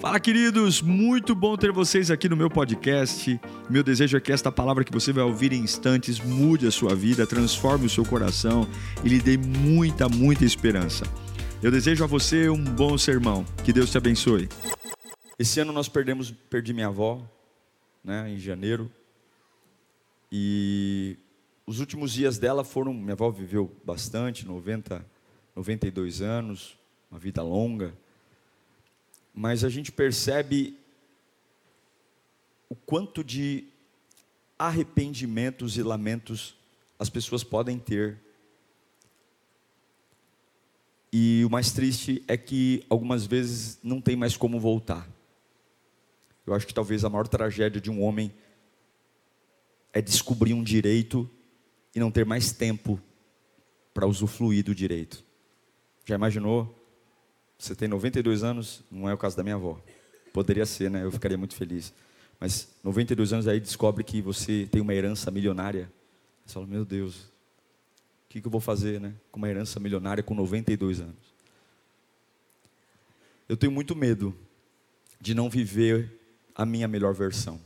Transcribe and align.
Fala, 0.00 0.20
queridos! 0.20 0.80
Muito 0.80 1.34
bom 1.34 1.56
ter 1.56 1.72
vocês 1.72 2.08
aqui 2.08 2.28
no 2.28 2.36
meu 2.36 2.48
podcast. 2.48 3.40
Meu 3.68 3.82
desejo 3.82 4.16
é 4.16 4.20
que 4.20 4.30
esta 4.30 4.52
palavra 4.52 4.84
que 4.84 4.92
você 4.92 5.12
vai 5.12 5.24
ouvir 5.24 5.52
em 5.52 5.58
instantes 5.58 6.20
mude 6.20 6.68
a 6.68 6.70
sua 6.70 6.94
vida, 6.94 7.26
transforme 7.26 7.86
o 7.86 7.90
seu 7.90 8.04
coração 8.04 8.64
e 9.04 9.08
lhe 9.08 9.18
dê 9.18 9.36
muita, 9.36 10.08
muita 10.08 10.44
esperança. 10.44 11.04
Eu 11.60 11.72
desejo 11.72 12.04
a 12.04 12.06
você 12.06 12.48
um 12.48 12.62
bom 12.62 12.96
sermão. 12.96 13.44
Que 13.64 13.72
Deus 13.72 13.90
te 13.90 13.98
abençoe. 13.98 14.48
Esse 15.36 15.58
ano 15.58 15.72
nós 15.72 15.88
perdemos, 15.88 16.30
perdi 16.30 16.72
minha 16.72 16.86
avó, 16.86 17.20
né, 18.04 18.30
em 18.30 18.38
janeiro. 18.38 18.88
E 20.30 21.16
os 21.66 21.80
últimos 21.80 22.12
dias 22.12 22.38
dela 22.38 22.62
foram, 22.62 22.94
minha 22.94 23.14
avó 23.14 23.32
viveu 23.32 23.76
bastante, 23.84 24.46
90, 24.46 25.04
92 25.56 26.22
anos, 26.22 26.78
uma 27.10 27.18
vida 27.18 27.42
longa 27.42 27.92
mas 29.38 29.62
a 29.62 29.68
gente 29.68 29.92
percebe 29.92 30.76
o 32.68 32.74
quanto 32.74 33.22
de 33.22 33.68
arrependimentos 34.58 35.76
e 35.76 35.82
lamentos 35.84 36.56
as 36.98 37.08
pessoas 37.08 37.44
podem 37.44 37.78
ter. 37.78 38.18
E 41.12 41.44
o 41.46 41.50
mais 41.50 41.70
triste 41.70 42.20
é 42.26 42.36
que 42.36 42.84
algumas 42.90 43.26
vezes 43.26 43.78
não 43.80 44.00
tem 44.00 44.16
mais 44.16 44.36
como 44.36 44.58
voltar. 44.58 45.08
Eu 46.44 46.52
acho 46.52 46.66
que 46.66 46.74
talvez 46.74 47.04
a 47.04 47.08
maior 47.08 47.28
tragédia 47.28 47.80
de 47.80 47.92
um 47.92 48.02
homem 48.02 48.34
é 49.92 50.02
descobrir 50.02 50.52
um 50.52 50.64
direito 50.64 51.30
e 51.94 52.00
não 52.00 52.10
ter 52.10 52.26
mais 52.26 52.50
tempo 52.50 53.00
para 53.94 54.04
usufruir 54.04 54.64
do 54.64 54.74
direito. 54.74 55.24
Já 56.04 56.16
imaginou 56.16 56.77
você 57.58 57.74
tem 57.74 57.88
92 57.88 58.44
anos, 58.44 58.82
não 58.88 59.08
é 59.08 59.12
o 59.12 59.18
caso 59.18 59.36
da 59.36 59.42
minha 59.42 59.56
avó. 59.56 59.82
Poderia 60.32 60.64
ser, 60.64 60.88
né? 60.88 61.02
Eu 61.02 61.10
ficaria 61.10 61.36
muito 61.36 61.56
feliz. 61.56 61.92
Mas 62.38 62.68
92 62.84 63.32
anos 63.32 63.48
aí 63.48 63.58
descobre 63.58 64.04
que 64.04 64.22
você 64.22 64.68
tem 64.70 64.80
uma 64.80 64.94
herança 64.94 65.28
milionária. 65.28 65.90
Você 66.46 66.54
fala, 66.54 66.66
meu 66.68 66.84
Deus, 66.84 67.16
o 67.16 68.28
que, 68.28 68.40
que 68.40 68.46
eu 68.46 68.50
vou 68.50 68.60
fazer, 68.60 69.00
né? 69.00 69.12
Com 69.32 69.38
uma 69.38 69.48
herança 69.48 69.80
milionária 69.80 70.22
com 70.22 70.34
92 70.34 71.00
anos. 71.00 71.16
Eu 73.48 73.56
tenho 73.56 73.72
muito 73.72 73.96
medo 73.96 74.32
de 75.20 75.34
não 75.34 75.50
viver 75.50 76.16
a 76.54 76.64
minha 76.64 76.86
melhor 76.86 77.12
versão. 77.12 77.60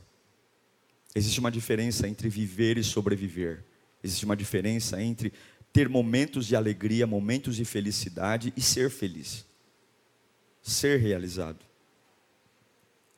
Existe 1.15 1.39
uma 1.39 1.51
diferença 1.51 2.09
entre 2.09 2.31
viver 2.31 2.79
e 2.79 2.85
sobreviver. 2.85 3.63
Existe 4.03 4.25
uma 4.25 4.37
diferença 4.37 5.03
entre 5.03 5.35
ter 5.71 5.87
momentos 5.87 6.47
de 6.47 6.57
alegria, 6.57 7.07
momentos 7.07 7.57
de 7.57 7.65
felicidade 7.67 8.55
e 8.57 8.63
ser 8.63 8.89
feliz 8.89 9.52
ser 10.63 11.01
realizado. 11.01 11.59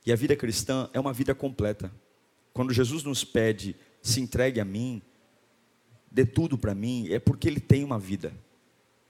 E 0.06 0.12
a 0.12 0.17
vida 0.17 0.34
cristã 0.34 0.89
é 0.92 0.98
uma 0.98 1.12
vida 1.12 1.34
completa. 1.34 1.92
Quando 2.53 2.73
Jesus 2.73 3.03
nos 3.03 3.25
pede, 3.25 3.77
se 4.03 4.20
entregue 4.20 4.61
a 4.61 4.64
mim, 4.64 5.03
dê 6.11 6.25
tudo 6.25 6.56
para 6.56 6.75
mim, 6.75 7.09
é 7.11 7.19
porque 7.19 7.48
Ele 7.48 7.61
tem 7.61 7.84
uma 7.84 7.98
vida. 7.98 8.33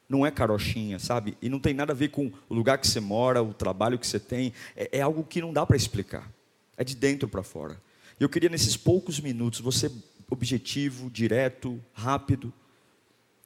Não 0.09 0.25
é 0.25 0.31
carochinha, 0.31 0.99
sabe? 0.99 1.37
E 1.41 1.49
não 1.49 1.59
tem 1.59 1.75
nada 1.75 1.93
a 1.93 1.97
ver 1.97 2.09
com 2.09 2.33
o 2.49 2.55
lugar 2.55 2.79
que 2.79 2.87
você 2.87 3.01
mora, 3.01 3.43
o 3.43 3.55
trabalho 3.55 3.99
que 3.99 4.07
você 4.07 4.21
tem. 4.21 4.53
É, 4.77 4.99
é 4.99 5.01
algo 5.01 5.25
que 5.25 5.41
não 5.41 5.53
dá 5.53 5.65
para 5.65 5.77
explicar. 5.77 6.31
É 6.77 6.85
de 6.85 6.95
dentro 6.95 7.29
para 7.29 7.43
fora. 7.43 7.81
Eu 8.19 8.29
queria, 8.29 8.49
nesses 8.49 8.77
poucos 8.77 9.19
minutos, 9.19 9.61
você 9.61 9.91
objetivo, 10.31 11.11
direto, 11.11 11.81
rápido, 11.93 12.53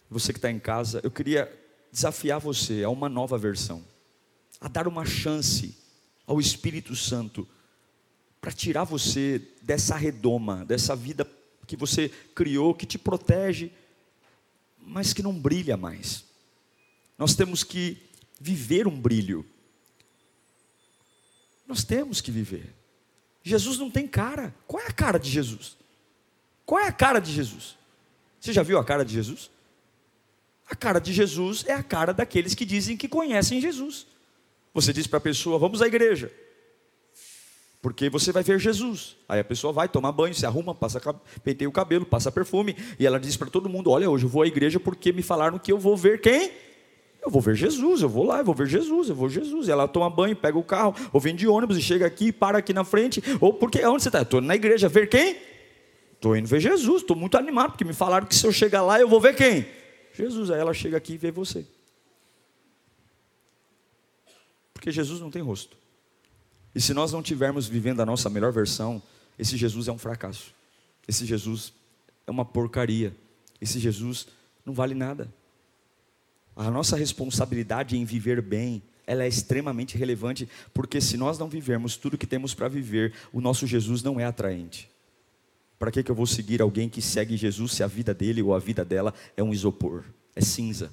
você 0.09 0.33
que 0.33 0.39
está 0.39 0.50
em 0.50 0.59
casa, 0.59 1.00
eu 1.03 1.11
queria 1.11 1.53
desafiar 1.92 2.41
você 2.41 2.83
a 2.83 2.89
uma 2.89 3.09
nova 3.09 3.36
versão 3.36 3.84
a 4.60 4.68
dar 4.68 4.88
uma 4.88 5.04
chance 5.04 5.76
ao 6.26 6.40
Espírito 6.40 6.94
Santo 6.94 7.48
para 8.40 8.52
tirar 8.52 8.84
você 8.84 9.42
dessa 9.62 9.96
redoma, 9.96 10.64
dessa 10.64 10.94
vida 10.94 11.28
que 11.66 11.76
você 11.76 12.08
criou, 12.34 12.74
que 12.74 12.86
te 12.86 12.98
protege, 12.98 13.70
mas 14.80 15.12
que 15.12 15.22
não 15.22 15.38
brilha 15.38 15.76
mais. 15.76 16.24
Nós 17.16 17.34
temos 17.34 17.62
que 17.62 17.98
viver 18.41 18.86
um 18.86 18.98
brilho. 18.98 19.44
Nós 21.66 21.84
temos 21.84 22.20
que 22.20 22.30
viver. 22.30 22.74
Jesus 23.42 23.78
não 23.78 23.91
tem 23.91 24.06
cara. 24.06 24.54
Qual 24.66 24.82
é 24.82 24.86
a 24.86 24.92
cara 24.92 25.18
de 25.18 25.30
Jesus? 25.30 25.76
Qual 26.64 26.80
é 26.80 26.88
a 26.88 26.92
cara 26.92 27.18
de 27.18 27.32
Jesus? 27.32 27.76
Você 28.41 28.52
já 28.52 28.62
viu 28.62 28.78
a 28.78 28.84
cara 28.84 29.04
de 29.04 29.12
Jesus? 29.12 29.50
A 30.70 30.76
cara 30.76 30.98
de 31.00 31.12
Jesus 31.12 31.64
é 31.66 31.72
a 31.72 31.82
cara 31.82 32.12
daqueles 32.12 32.54
que 32.54 32.64
dizem 32.64 32.97
que 32.97 33.08
conhecem 33.08 33.60
Jesus. 33.60 34.06
Você 34.81 34.93
diz 34.93 35.09
para 35.09 35.19
a 35.19 35.21
pessoa: 35.21 35.59
vamos 35.59 35.83
à 35.83 35.87
igreja. 35.89 36.31
Porque 37.83 38.09
você 38.09 38.31
vai 38.31 38.44
ver 38.44 38.61
Jesus. 38.61 39.16
Aí 39.28 39.41
a 39.41 39.44
pessoa 39.44 39.72
vai 39.72 39.89
tomar 39.89 40.12
banho, 40.12 40.34
se 40.34 40.47
arruma, 40.47 40.72
passa, 40.72 41.00
penteia 41.43 41.69
o 41.69 41.72
cabelo, 41.72 42.06
passa 42.06 42.31
perfume. 42.31 42.77
E 42.99 43.05
ela 43.05 43.19
diz 43.19 43.37
para 43.37 43.50
todo 43.50 43.69
mundo: 43.69 43.91
Olha, 43.91 44.09
hoje 44.09 44.25
eu 44.25 44.28
vou 44.28 44.43
à 44.43 44.47
igreja 44.47 44.78
porque 44.78 45.12
me 45.12 45.22
falaram 45.22 45.59
que 45.59 45.72
eu 45.72 45.78
vou 45.78 45.97
ver 45.97 46.21
quem? 46.21 46.53
Eu 47.21 47.28
vou 47.28 47.43
ver 47.43 47.56
Jesus, 47.56 48.03
eu 48.03 48.09
vou 48.09 48.25
lá, 48.25 48.39
eu 48.39 48.44
vou 48.44 48.55
ver 48.55 48.69
Jesus, 48.69 49.09
eu 49.09 49.16
vou 49.16 49.28
Jesus. 49.28 49.66
E 49.66 49.71
ela 49.72 49.89
toma 49.89 50.09
banho, 50.09 50.37
pega 50.37 50.56
o 50.56 50.62
carro, 50.62 50.95
ou 51.12 51.21
vem 51.21 51.34
de 51.34 51.49
ônibus 51.49 51.77
e 51.77 51.83
chega 51.83 52.06
aqui, 52.06 52.31
para 52.31 52.59
aqui 52.59 52.72
na 52.72 52.84
frente. 52.84 53.21
Ou 53.41 53.53
porque, 53.53 53.84
onde 53.84 54.05
você 54.05 54.09
está? 54.09 54.22
Estou 54.22 54.41
na 54.41 54.55
igreja, 54.55 54.89
ver 54.89 55.09
quem? 55.09 55.37
Estou 56.12 56.37
indo 56.37 56.47
ver 56.47 56.60
Jesus, 56.60 57.03
estou 57.03 57.16
muito 57.16 57.37
animado, 57.37 57.72
porque 57.72 57.84
me 57.84 57.93
falaram 57.93 58.27
que 58.27 58.34
se 58.34 58.47
eu 58.47 58.53
chegar 58.53 58.83
lá 58.83 59.00
eu 59.00 59.09
vou 59.09 59.21
ver 59.21 59.34
quem? 59.34 59.66
Jesus. 60.15 60.53
Aí 60.53 60.60
ela 60.60 60.72
chega 60.72 60.97
aqui 60.97 61.15
e 61.15 61.19
vê 61.19 61.33
você. 61.33 61.66
Porque 64.78 64.93
Jesus 64.93 65.21
não 65.21 65.28
tem 65.28 65.43
rosto. 65.43 65.77
E 66.72 66.81
se 66.81 66.94
nós 66.94 67.11
não 67.11 67.21
tivermos 67.21 67.66
vivendo 67.66 68.00
a 68.00 68.06
nossa 68.06 68.31
melhor 68.31 68.53
versão, 68.53 69.03
esse 69.37 69.56
Jesus 69.56 69.89
é 69.89 69.93
um 69.93 69.99
fracasso. 69.99 70.55
Esse 71.09 71.27
Jesus 71.27 71.72
é 72.28 72.31
uma 72.31 72.44
porcaria. 72.44 73.12
Esse 73.61 73.81
Jesus 73.81 74.28
não 74.65 74.72
vale 74.72 74.94
nada. 74.94 75.28
A 76.55 76.71
nossa 76.71 76.97
responsabilidade 76.97 77.97
em 77.97 78.05
viver 78.05 78.41
bem, 78.41 78.81
ela 79.05 79.25
é 79.25 79.28
extremamente 79.28 79.99
relevante, 79.99 80.49
porque 80.72 81.00
se 81.00 81.16
nós 81.16 81.41
não 81.41 81.49
vivermos 81.49 81.97
tudo 81.97 82.16
que 82.16 82.27
temos 82.27 82.55
para 82.55 82.69
viver, 82.69 83.12
o 83.33 83.41
nosso 83.41 83.66
Jesus 83.66 84.00
não 84.05 84.21
é 84.21 84.27
atraente. 84.27 84.89
Para 85.77 85.91
que, 85.91 86.05
que 86.05 86.10
eu 86.12 86.15
vou 86.15 86.27
seguir 86.27 86.62
alguém 86.62 86.89
que 86.89 87.03
segue 87.03 87.37
Jesus 87.37 87.72
se 87.72 87.83
a 87.83 87.89
vida 87.89 88.15
dele 88.15 88.43
ou 88.43 88.55
a 88.55 88.60
vida 88.60 88.84
dela 88.84 89.12
é 89.37 89.43
um 89.43 89.53
isopor, 89.53 90.05
é 90.37 90.41
cinza? 90.41 90.93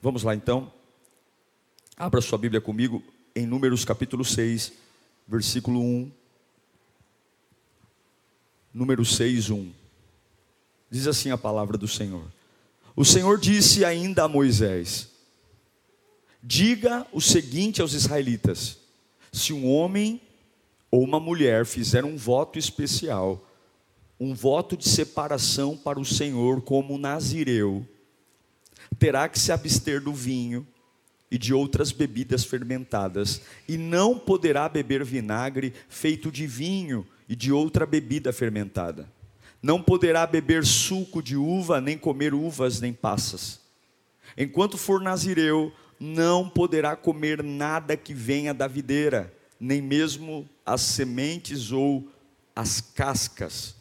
Vamos 0.00 0.22
lá 0.22 0.36
então. 0.36 0.75
Abra 1.98 2.20
sua 2.20 2.36
Bíblia 2.36 2.60
comigo 2.60 3.02
em 3.34 3.46
Números 3.46 3.82
capítulo 3.82 4.22
6, 4.22 4.70
versículo 5.26 5.80
1. 5.80 6.12
Número 8.74 9.02
6, 9.02 9.48
1. 9.48 9.72
Diz 10.90 11.06
assim 11.06 11.30
a 11.30 11.38
palavra 11.38 11.78
do 11.78 11.88
Senhor. 11.88 12.30
O 12.94 13.02
Senhor 13.02 13.38
disse 13.40 13.82
ainda 13.82 14.24
a 14.24 14.28
Moisés: 14.28 15.08
Diga 16.42 17.06
o 17.14 17.20
seguinte 17.22 17.80
aos 17.80 17.94
israelitas: 17.94 18.76
se 19.32 19.54
um 19.54 19.66
homem 19.66 20.20
ou 20.90 21.02
uma 21.02 21.18
mulher 21.18 21.64
fizer 21.64 22.04
um 22.04 22.18
voto 22.18 22.58
especial, 22.58 23.42
um 24.20 24.34
voto 24.34 24.76
de 24.76 24.86
separação 24.86 25.74
para 25.74 25.98
o 25.98 26.04
Senhor 26.04 26.60
como 26.60 26.98
nazireu, 26.98 27.88
terá 28.98 29.30
que 29.30 29.38
se 29.38 29.50
abster 29.50 29.98
do 29.98 30.12
vinho 30.12 30.66
e 31.30 31.36
de 31.36 31.52
outras 31.52 31.90
bebidas 31.90 32.44
fermentadas, 32.44 33.42
e 33.68 33.76
não 33.76 34.18
poderá 34.18 34.68
beber 34.68 35.04
vinagre 35.04 35.72
feito 35.88 36.30
de 36.30 36.46
vinho 36.46 37.06
e 37.28 37.34
de 37.34 37.52
outra 37.52 37.84
bebida 37.84 38.32
fermentada. 38.32 39.10
Não 39.60 39.82
poderá 39.82 40.26
beber 40.26 40.64
suco 40.64 41.22
de 41.22 41.36
uva, 41.36 41.80
nem 41.80 41.98
comer 41.98 42.32
uvas, 42.32 42.80
nem 42.80 42.92
passas. 42.92 43.60
Enquanto 44.36 44.78
for 44.78 45.00
nazireu, 45.00 45.72
não 45.98 46.48
poderá 46.48 46.94
comer 46.94 47.42
nada 47.42 47.96
que 47.96 48.14
venha 48.14 48.54
da 48.54 48.68
videira, 48.68 49.32
nem 49.58 49.82
mesmo 49.82 50.48
as 50.64 50.82
sementes 50.82 51.72
ou 51.72 52.08
as 52.54 52.80
cascas. 52.80 53.74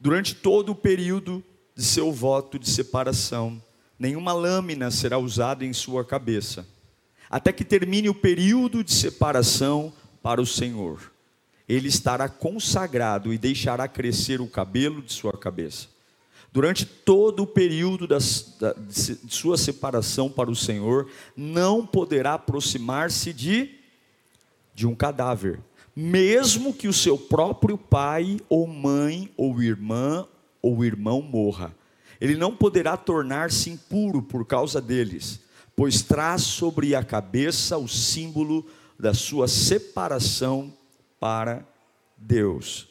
Durante 0.00 0.34
todo 0.34 0.70
o 0.70 0.76
período 0.76 1.44
de 1.74 1.84
seu 1.84 2.12
voto 2.12 2.58
de 2.58 2.70
separação, 2.70 3.62
nenhuma 3.98 4.32
lâmina 4.32 4.90
será 4.90 5.18
usada 5.18 5.64
em 5.64 5.72
sua 5.72 6.04
cabeça 6.04 6.66
até 7.30 7.52
que 7.52 7.64
termine 7.64 8.08
o 8.08 8.14
período 8.14 8.82
de 8.82 8.92
separação 8.92 9.92
para 10.22 10.40
o 10.40 10.46
Senhor. 10.46 11.12
Ele 11.68 11.88
estará 11.88 12.28
consagrado 12.28 13.32
e 13.32 13.38
deixará 13.38 13.86
crescer 13.86 14.40
o 14.40 14.46
cabelo 14.46 15.02
de 15.02 15.12
sua 15.12 15.32
cabeça. 15.32 15.88
Durante 16.50 16.86
todo 16.86 17.42
o 17.42 17.46
período 17.46 18.06
das, 18.06 18.56
da, 18.58 18.72
de 18.72 19.34
sua 19.34 19.58
separação 19.58 20.30
para 20.30 20.50
o 20.50 20.56
Senhor, 20.56 21.10
não 21.36 21.86
poderá 21.86 22.34
aproximar-se 22.34 23.34
de, 23.34 23.70
de 24.74 24.86
um 24.86 24.94
cadáver, 24.94 25.60
mesmo 25.94 26.72
que 26.72 26.88
o 26.88 26.92
seu 26.92 27.18
próprio 27.18 27.76
pai, 27.76 28.38
ou 28.48 28.66
mãe, 28.66 29.30
ou 29.36 29.62
irmã, 29.62 30.26
ou 30.62 30.82
irmão 30.82 31.20
morra. 31.20 31.76
Ele 32.18 32.34
não 32.34 32.56
poderá 32.56 32.96
tornar-se 32.96 33.68
impuro 33.68 34.22
por 34.22 34.46
causa 34.46 34.80
deles 34.80 35.40
pois 35.78 36.02
traz 36.02 36.42
sobre 36.42 36.96
a 36.96 37.04
cabeça 37.04 37.78
o 37.78 37.86
símbolo 37.86 38.66
da 38.98 39.14
sua 39.14 39.46
separação 39.46 40.74
para 41.20 41.64
Deus. 42.16 42.88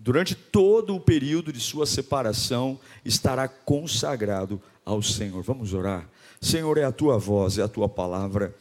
Durante 0.00 0.34
todo 0.34 0.96
o 0.96 1.00
período 1.00 1.52
de 1.52 1.60
sua 1.60 1.84
separação, 1.84 2.80
estará 3.04 3.46
consagrado 3.46 4.58
ao 4.82 5.02
Senhor. 5.02 5.42
Vamos 5.42 5.74
orar. 5.74 6.08
Senhor, 6.40 6.78
é 6.78 6.84
a 6.84 6.90
tua 6.90 7.18
voz, 7.18 7.58
é 7.58 7.62
a 7.62 7.68
tua 7.68 7.86
palavra. 7.86 8.56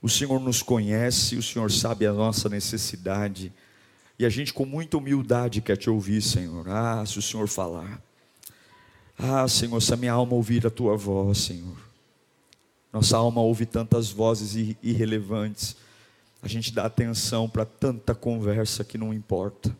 O 0.00 0.08
Senhor 0.08 0.38
nos 0.38 0.62
conhece, 0.62 1.34
o 1.34 1.42
Senhor 1.42 1.72
sabe 1.72 2.06
a 2.06 2.12
nossa 2.12 2.48
necessidade. 2.48 3.52
E 4.16 4.24
a 4.24 4.28
gente, 4.28 4.54
com 4.54 4.64
muita 4.64 4.98
humildade, 4.98 5.60
quer 5.60 5.76
te 5.76 5.90
ouvir, 5.90 6.22
Senhor. 6.22 6.68
Ah, 6.68 7.04
se 7.04 7.18
o 7.18 7.22
Senhor 7.22 7.48
falar. 7.48 8.00
Ah, 9.18 9.48
Senhor, 9.48 9.82
se 9.82 9.92
a 9.92 9.96
minha 9.96 10.12
alma 10.12 10.34
ouvir 10.34 10.64
a 10.64 10.70
tua 10.70 10.96
voz, 10.96 11.38
Senhor. 11.38 11.93
Nossa 12.94 13.16
alma 13.16 13.40
ouve 13.40 13.66
tantas 13.66 14.12
vozes 14.12 14.76
irrelevantes. 14.80 15.74
A 16.40 16.46
gente 16.46 16.72
dá 16.72 16.84
atenção 16.84 17.48
para 17.48 17.64
tanta 17.64 18.14
conversa 18.14 18.84
que 18.84 18.96
não 18.96 19.12
importa. 19.12 19.76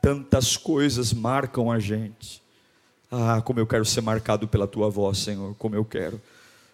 Tantas 0.00 0.56
coisas 0.56 1.12
marcam 1.12 1.70
a 1.70 1.78
gente. 1.78 2.42
Ah, 3.12 3.42
como 3.42 3.60
eu 3.60 3.66
quero 3.66 3.84
ser 3.84 4.00
marcado 4.00 4.48
pela 4.48 4.66
tua 4.66 4.88
voz, 4.88 5.18
Senhor, 5.18 5.54
como 5.56 5.76
eu 5.76 5.84
quero. 5.84 6.18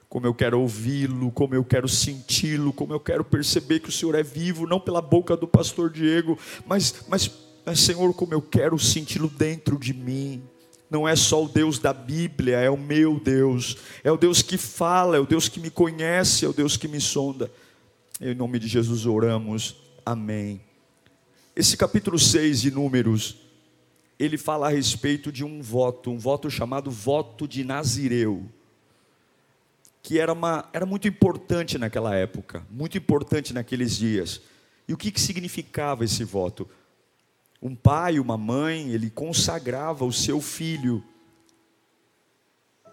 Como 0.09 0.25
eu 0.25 0.33
quero 0.33 0.61
ouvi-lo, 0.61 1.33
como 1.33 1.57
eu 1.57 1.65
quero 1.65 1.89
senti-lo, 1.89 2.73
como 2.73 2.93
eu 2.93 3.01
quero 3.01 3.25
perceber 3.25 3.81
que 3.81 3.89
o 3.89 3.93
Senhor 3.93 4.15
é 4.15 4.23
vivo, 4.23 4.69
não 4.69 4.79
pela 4.79 5.03
boca 5.03 5.37
do 5.37 5.49
pastor 5.49 5.91
Diego, 5.91 6.39
mas, 6.65 6.95
mas, 7.09 7.29
mas 7.67 7.81
Senhor, 7.81 8.15
como 8.15 8.35
eu 8.35 8.41
quero 8.41 8.79
senti-lo 8.79 9.29
dentro 9.29 9.77
de 9.81 9.93
mim 9.93 10.45
não 10.91 11.07
é 11.07 11.15
só 11.15 11.45
o 11.45 11.49
Deus 11.49 11.79
da 11.79 11.93
Bíblia, 11.93 12.59
é 12.59 12.69
o 12.69 12.77
meu 12.77 13.21
Deus, 13.21 13.77
é 14.03 14.11
o 14.11 14.17
Deus 14.17 14.43
que 14.43 14.59
fala, 14.59 15.17
é 15.17 15.21
o 15.21 15.27
Deus 15.27 15.49
que 15.49 15.61
me 15.61 15.71
conhece, 15.71 16.45
é 16.45 16.49
o 16.49 16.53
Deus 16.53 16.77
que 16.77 16.89
me 16.89 17.01
sonda. 17.01 17.51
Em 18.21 18.35
nome 18.35 18.59
de 18.59 18.67
Jesus 18.67 19.07
oramos, 19.07 19.77
amém. 20.05 20.61
Esse 21.55 21.77
capítulo 21.77 22.19
6 22.19 22.61
de 22.61 22.71
Números, 22.73 23.37
ele 24.19 24.37
fala 24.37 24.67
a 24.67 24.71
respeito 24.71 25.31
de 25.31 25.45
um 25.45 25.63
voto, 25.63 26.11
um 26.11 26.19
voto 26.19 26.51
chamado 26.51 26.91
voto 26.91 27.47
de 27.47 27.63
Nazireu, 27.63 28.45
que 30.03 30.19
era, 30.19 30.33
uma, 30.33 30.69
era 30.73 30.85
muito 30.85 31.07
importante 31.07 31.79
naquela 31.79 32.17
época, 32.17 32.67
muito 32.69 32.99
importante 32.99 33.55
naqueles 33.55 33.97
dias. 33.97 34.41
E 34.89 34.93
o 34.93 34.97
que, 34.97 35.13
que 35.13 35.21
significava 35.21 36.05
esse 36.05 36.25
voto? 36.25 36.69
Um 37.63 37.75
pai, 37.75 38.19
uma 38.19 38.39
mãe, 38.39 38.91
ele 38.91 39.11
consagrava 39.11 40.05
o 40.05 40.13
seu 40.13 40.41
filho, 40.41 41.05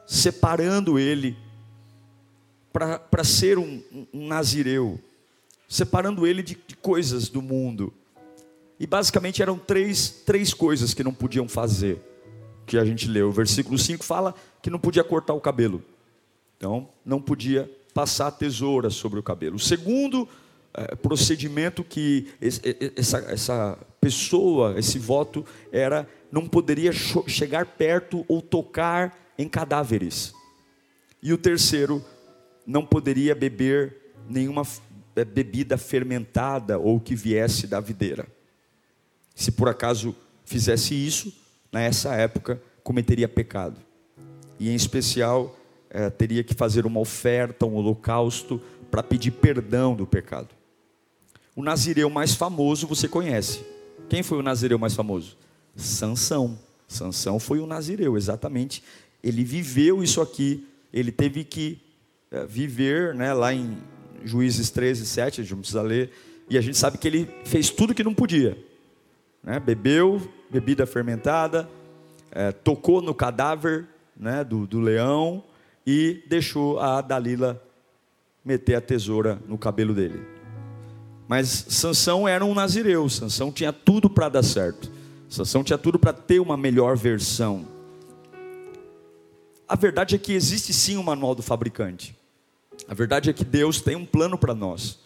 separando 0.06 1.00
ele 1.00 1.38
para 2.74 3.24
ser 3.24 3.58
um, 3.58 3.81
um, 4.14 4.28
nazireu, 4.28 5.00
separando 5.68 6.28
ele 6.28 6.44
de, 6.44 6.58
de, 6.68 6.75
coisas 6.75 7.30
do 7.30 7.42
mundo. 7.42 7.94
E 8.80 8.86
basicamente 8.86 9.42
eram 9.42 9.58
três, 9.58 10.10
três 10.10 10.54
coisas 10.54 10.94
que 10.94 11.04
não 11.04 11.14
podiam 11.14 11.48
fazer, 11.48 12.00
que 12.66 12.78
a 12.78 12.86
gente 12.86 13.08
leu. 13.08 13.30
O 13.30 13.31
versículo 13.31 13.78
5 13.78 14.04
fala 14.04 14.36
que 14.62 14.69
não 14.69 14.80
podia 14.80 15.04
cortar 15.04 15.34
o 15.34 15.42
cabelo, 15.42 15.84
então 16.58 16.90
não 17.06 17.22
podia 17.22 17.72
passar 17.94 18.31
tesoura 18.31 18.90
sobre 18.90 19.19
o 19.19 19.24
cabelo. 19.24 19.56
O 19.56 19.60
segundo 19.60 20.28
procedimento 21.02 21.84
que 21.84 22.28
essa, 22.96 23.18
essa 23.18 23.80
pessoa, 24.00 24.78
esse 24.78 25.00
voto, 25.00 25.46
era 25.72 26.08
não 26.31 26.48
poderia 26.48 26.92
chegar 26.92 27.66
perto 27.66 28.25
ou 28.28 28.42
tocar 28.42 29.18
em 29.38 29.48
cadáveres. 29.48 30.34
E 31.22 31.34
o 31.34 31.38
terceiro, 31.38 32.04
não 32.66 32.86
poderia 32.86 33.34
beber 33.34 33.96
nenhuma 34.30 34.64
é, 35.16 35.24
bebida 35.24 35.78
fermentada 35.78 36.78
ou 36.78 37.00
que 37.00 37.16
viesse 37.16 37.66
da 37.66 37.80
videira. 37.80 38.28
Se 39.34 39.52
por 39.52 39.69
acaso 39.69 40.16
fizesse 40.44 40.94
isso, 40.94 41.34
nessa 41.72 42.14
época 42.16 42.62
cometeria 42.84 43.28
pecado. 43.28 43.80
E 44.60 44.69
em 44.69 44.75
especial, 44.75 45.58
é, 45.90 46.10
teria 46.10 46.44
que 46.44 46.54
fazer 46.54 46.86
uma 46.86 47.00
oferta, 47.00 47.66
um 47.66 47.75
holocausto, 47.75 48.62
para 48.92 49.04
pedir 49.04 49.31
perdão 49.31 49.96
do 49.96 50.06
pecado. 50.06 50.50
O 51.57 51.63
nazireu 51.63 52.07
mais 52.07 52.36
famoso 52.36 52.86
você 52.86 53.07
conhece. 53.07 53.65
Quem 54.07 54.21
foi 54.21 54.38
o 54.38 54.44
nazireu 54.44 54.77
mais 54.77 54.94
famoso? 54.94 55.36
Sansão. 55.75 56.56
Sansão 56.88 57.39
foi 57.39 57.59
o 57.59 57.65
nazireu, 57.65 58.15
exatamente. 58.15 58.83
Ele 59.24 59.44
viveu 59.44 60.04
isso 60.04 60.21
aqui. 60.21 60.68
Ele 60.94 61.12
teve 61.12 61.44
que 61.44 61.81
é, 62.30 62.45
viver, 62.45 63.15
né, 63.15 63.33
lá 63.33 63.51
em 63.56 63.75
Juízes 64.24 64.69
13, 64.69 65.04
7, 65.07 65.42
a 65.42 65.44
gente 65.44 65.51
não 65.51 65.62
precisa 65.62 65.81
ler. 65.81 66.12
E 66.48 66.59
a 66.59 66.62
gente 66.62 66.77
sabe 66.77 67.00
que 67.00 67.07
ele 67.07 67.27
fez 67.44 67.71
tudo 67.71 67.95
que 67.95 68.04
não 68.04 68.13
podia. 68.13 68.56
Né? 69.44 69.59
Bebeu 69.59 70.21
bebida 70.51 70.86
fermentada, 70.86 71.68
é, 72.31 72.51
tocou 72.51 73.01
no 73.01 73.15
cadáver 73.15 73.88
né, 74.15 74.44
do, 74.44 74.68
do 74.68 74.80
leão 74.80 75.44
e 75.86 76.24
deixou 76.27 76.80
a 76.80 77.01
Dalila 77.01 77.59
meter 78.45 78.75
a 78.75 78.81
tesoura 78.81 79.42
no 79.48 79.57
cabelo 79.57 79.95
dele. 79.95 80.37
Mas 81.28 81.66
Sansão 81.70 82.28
era 82.28 82.46
um 82.46 82.54
nazireu, 82.54 83.10
Sansão 83.10 83.52
tinha 83.52 83.74
tudo 83.74 84.10
para 84.10 84.30
dar 84.30 84.44
certo. 84.44 84.92
Sansão 85.30 85.64
tinha 85.64 85.78
tudo 85.78 86.00
para 86.00 86.14
ter 86.14 86.40
uma 86.40 86.56
melhor 86.56 86.96
versão. 86.96 87.66
A 89.68 89.76
verdade 89.76 90.16
é 90.16 90.18
que 90.18 90.32
existe 90.32 90.72
sim 90.72 90.96
um 90.96 91.04
manual 91.04 91.36
do 91.36 91.44
fabricante. 91.44 92.16
A 92.88 92.94
verdade 92.94 93.30
é 93.30 93.34
que 93.34 93.44
Deus 93.44 93.82
tem 93.82 93.98
um 93.98 94.06
plano 94.06 94.38
para 94.38 94.56
nós. 94.56 95.00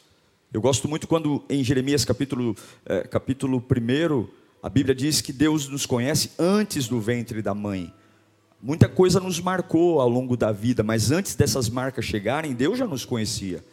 Eu 0.54 0.62
gosto 0.62 0.88
muito 0.88 1.08
quando 1.08 1.44
em 1.50 1.64
Jeremias 1.64 2.06
capítulo, 2.06 2.56
é, 2.86 3.02
capítulo 3.02 3.58
1, 3.58 4.28
a 4.62 4.70
Bíblia 4.70 4.94
diz 4.94 5.22
que 5.22 5.34
Deus 5.34 5.68
nos 5.68 5.88
conhece 5.88 6.32
antes 6.38 6.88
do 6.88 7.00
ventre 7.00 7.42
da 7.42 7.56
mãe. 7.56 7.92
Muita 8.62 8.88
coisa 8.88 9.20
nos 9.20 9.40
marcou 9.40 10.00
ao 10.00 10.08
longo 10.08 10.38
da 10.38 10.52
vida, 10.52 10.84
mas 10.84 11.10
antes 11.10 11.34
dessas 11.34 11.68
marcas 11.68 12.06
chegarem, 12.06 12.54
Deus 12.54 12.78
já 12.78 12.86
nos 12.86 13.04
conhecia. 13.04 13.64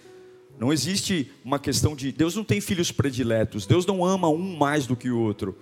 Não 0.59 0.73
existe 0.73 1.31
uma 1.45 1.59
questão 1.59 1.95
de 1.95 2.11
Deus 2.11 2.35
não 2.35 2.43
tem 2.43 2.61
filhos 2.61 2.91
prediletos, 2.91 3.65
Deus 3.65 3.87
não 3.87 4.05
ama 4.05 4.29
um 4.29 4.57
mais 4.57 4.87
do 4.87 4.97
que 4.97 5.11
o 5.11 5.19
outro. 5.19 5.57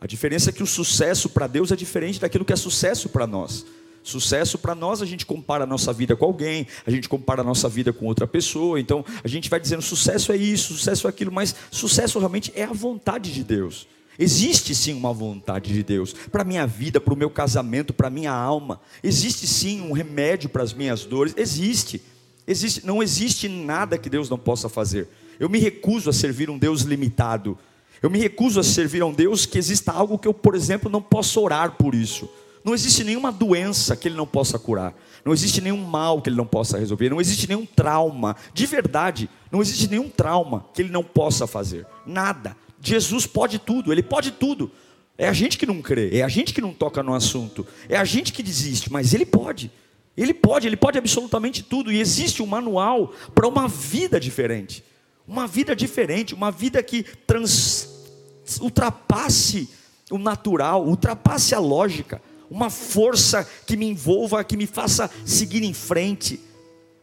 A 0.00 0.06
diferença 0.06 0.50
é 0.50 0.52
que 0.52 0.62
o 0.62 0.66
sucesso 0.66 1.28
para 1.28 1.46
Deus 1.46 1.70
é 1.70 1.76
diferente 1.76 2.20
daquilo 2.20 2.44
que 2.44 2.52
é 2.52 2.56
sucesso 2.56 3.08
para 3.08 3.26
nós. 3.26 3.64
Sucesso 4.02 4.56
para 4.58 4.74
nós, 4.74 5.02
a 5.02 5.06
gente 5.06 5.26
compara 5.26 5.64
a 5.64 5.66
nossa 5.66 5.92
vida 5.92 6.14
com 6.14 6.24
alguém, 6.24 6.66
a 6.86 6.90
gente 6.90 7.08
compara 7.08 7.40
a 7.40 7.44
nossa 7.44 7.68
vida 7.68 7.92
com 7.92 8.06
outra 8.06 8.26
pessoa, 8.26 8.78
então 8.78 9.04
a 9.24 9.26
gente 9.26 9.50
vai 9.50 9.58
dizendo 9.58 9.82
sucesso 9.82 10.30
é 10.30 10.36
isso, 10.36 10.74
sucesso 10.74 11.06
é 11.06 11.10
aquilo, 11.10 11.32
mas 11.32 11.54
sucesso 11.72 12.18
realmente 12.18 12.52
é 12.54 12.64
a 12.64 12.72
vontade 12.72 13.32
de 13.32 13.42
Deus. 13.42 13.88
Existe 14.18 14.74
sim 14.74 14.94
uma 14.94 15.12
vontade 15.12 15.72
de 15.72 15.82
Deus 15.82 16.14
para 16.30 16.44
minha 16.44 16.66
vida, 16.66 17.00
para 17.00 17.12
o 17.12 17.16
meu 17.16 17.28
casamento, 17.28 17.92
para 17.92 18.08
minha 18.08 18.32
alma. 18.32 18.80
Existe 19.02 19.46
sim 19.46 19.80
um 19.82 19.92
remédio 19.92 20.48
para 20.48 20.62
as 20.62 20.72
minhas 20.72 21.04
dores. 21.04 21.34
Existe. 21.36 22.00
Existe, 22.46 22.86
não 22.86 23.02
existe 23.02 23.48
nada 23.48 23.98
que 23.98 24.08
Deus 24.08 24.30
não 24.30 24.38
possa 24.38 24.68
fazer. 24.68 25.08
Eu 25.38 25.48
me 25.48 25.58
recuso 25.58 26.08
a 26.08 26.12
servir 26.12 26.48
um 26.48 26.58
Deus 26.58 26.82
limitado. 26.82 27.58
Eu 28.02 28.10
me 28.10 28.18
recuso 28.18 28.60
a 28.60 28.62
servir 28.62 29.02
a 29.02 29.06
um 29.06 29.12
Deus 29.12 29.46
que 29.46 29.58
exista 29.58 29.92
algo 29.92 30.18
que 30.18 30.28
eu, 30.28 30.34
por 30.34 30.54
exemplo, 30.54 30.90
não 30.90 31.02
possa 31.02 31.40
orar 31.40 31.72
por 31.72 31.94
isso. 31.94 32.28
Não 32.64 32.74
existe 32.74 33.04
nenhuma 33.04 33.30
doença 33.30 33.96
que 33.96 34.08
Ele 34.08 34.16
não 34.16 34.26
possa 34.26 34.58
curar. 34.58 34.92
Não 35.24 35.32
existe 35.32 35.60
nenhum 35.60 35.84
mal 35.84 36.20
que 36.20 36.28
Ele 36.28 36.36
não 36.36 36.46
possa 36.46 36.78
resolver. 36.78 37.10
Não 37.10 37.20
existe 37.20 37.46
nenhum 37.46 37.64
trauma. 37.64 38.36
De 38.52 38.66
verdade, 38.66 39.30
não 39.50 39.62
existe 39.62 39.88
nenhum 39.88 40.08
trauma 40.08 40.66
que 40.74 40.82
Ele 40.82 40.90
não 40.90 41.04
possa 41.04 41.46
fazer. 41.46 41.86
Nada. 42.04 42.56
Jesus 42.80 43.26
pode 43.26 43.58
tudo. 43.58 43.92
Ele 43.92 44.02
pode 44.02 44.32
tudo. 44.32 44.70
É 45.16 45.28
a 45.28 45.32
gente 45.32 45.56
que 45.56 45.64
não 45.64 45.80
crê. 45.80 46.10
É 46.18 46.22
a 46.22 46.28
gente 46.28 46.52
que 46.52 46.60
não 46.60 46.72
toca 46.72 47.02
no 47.02 47.14
assunto. 47.14 47.66
É 47.88 47.96
a 47.96 48.04
gente 48.04 48.32
que 48.32 48.42
desiste. 48.42 48.92
Mas 48.92 49.14
Ele 49.14 49.24
pode. 49.24 49.70
Ele 50.16 50.32
pode, 50.32 50.66
ele 50.66 50.76
pode 50.76 50.96
absolutamente 50.96 51.62
tudo. 51.62 51.92
E 51.92 52.00
existe 52.00 52.42
um 52.42 52.46
manual 52.46 53.12
para 53.34 53.46
uma 53.46 53.68
vida 53.68 54.18
diferente. 54.18 54.82
Uma 55.26 55.46
vida 55.46 55.76
diferente, 55.76 56.34
uma 56.34 56.50
vida 56.50 56.82
que 56.82 57.02
trans, 57.02 57.88
ultrapasse 58.60 59.68
o 60.10 60.18
natural, 60.18 60.86
ultrapasse 60.86 61.54
a 61.54 61.58
lógica. 61.58 62.22
Uma 62.48 62.70
força 62.70 63.46
que 63.66 63.76
me 63.76 63.86
envolva, 63.86 64.44
que 64.44 64.56
me 64.56 64.66
faça 64.66 65.10
seguir 65.24 65.64
em 65.64 65.74
frente. 65.74 66.40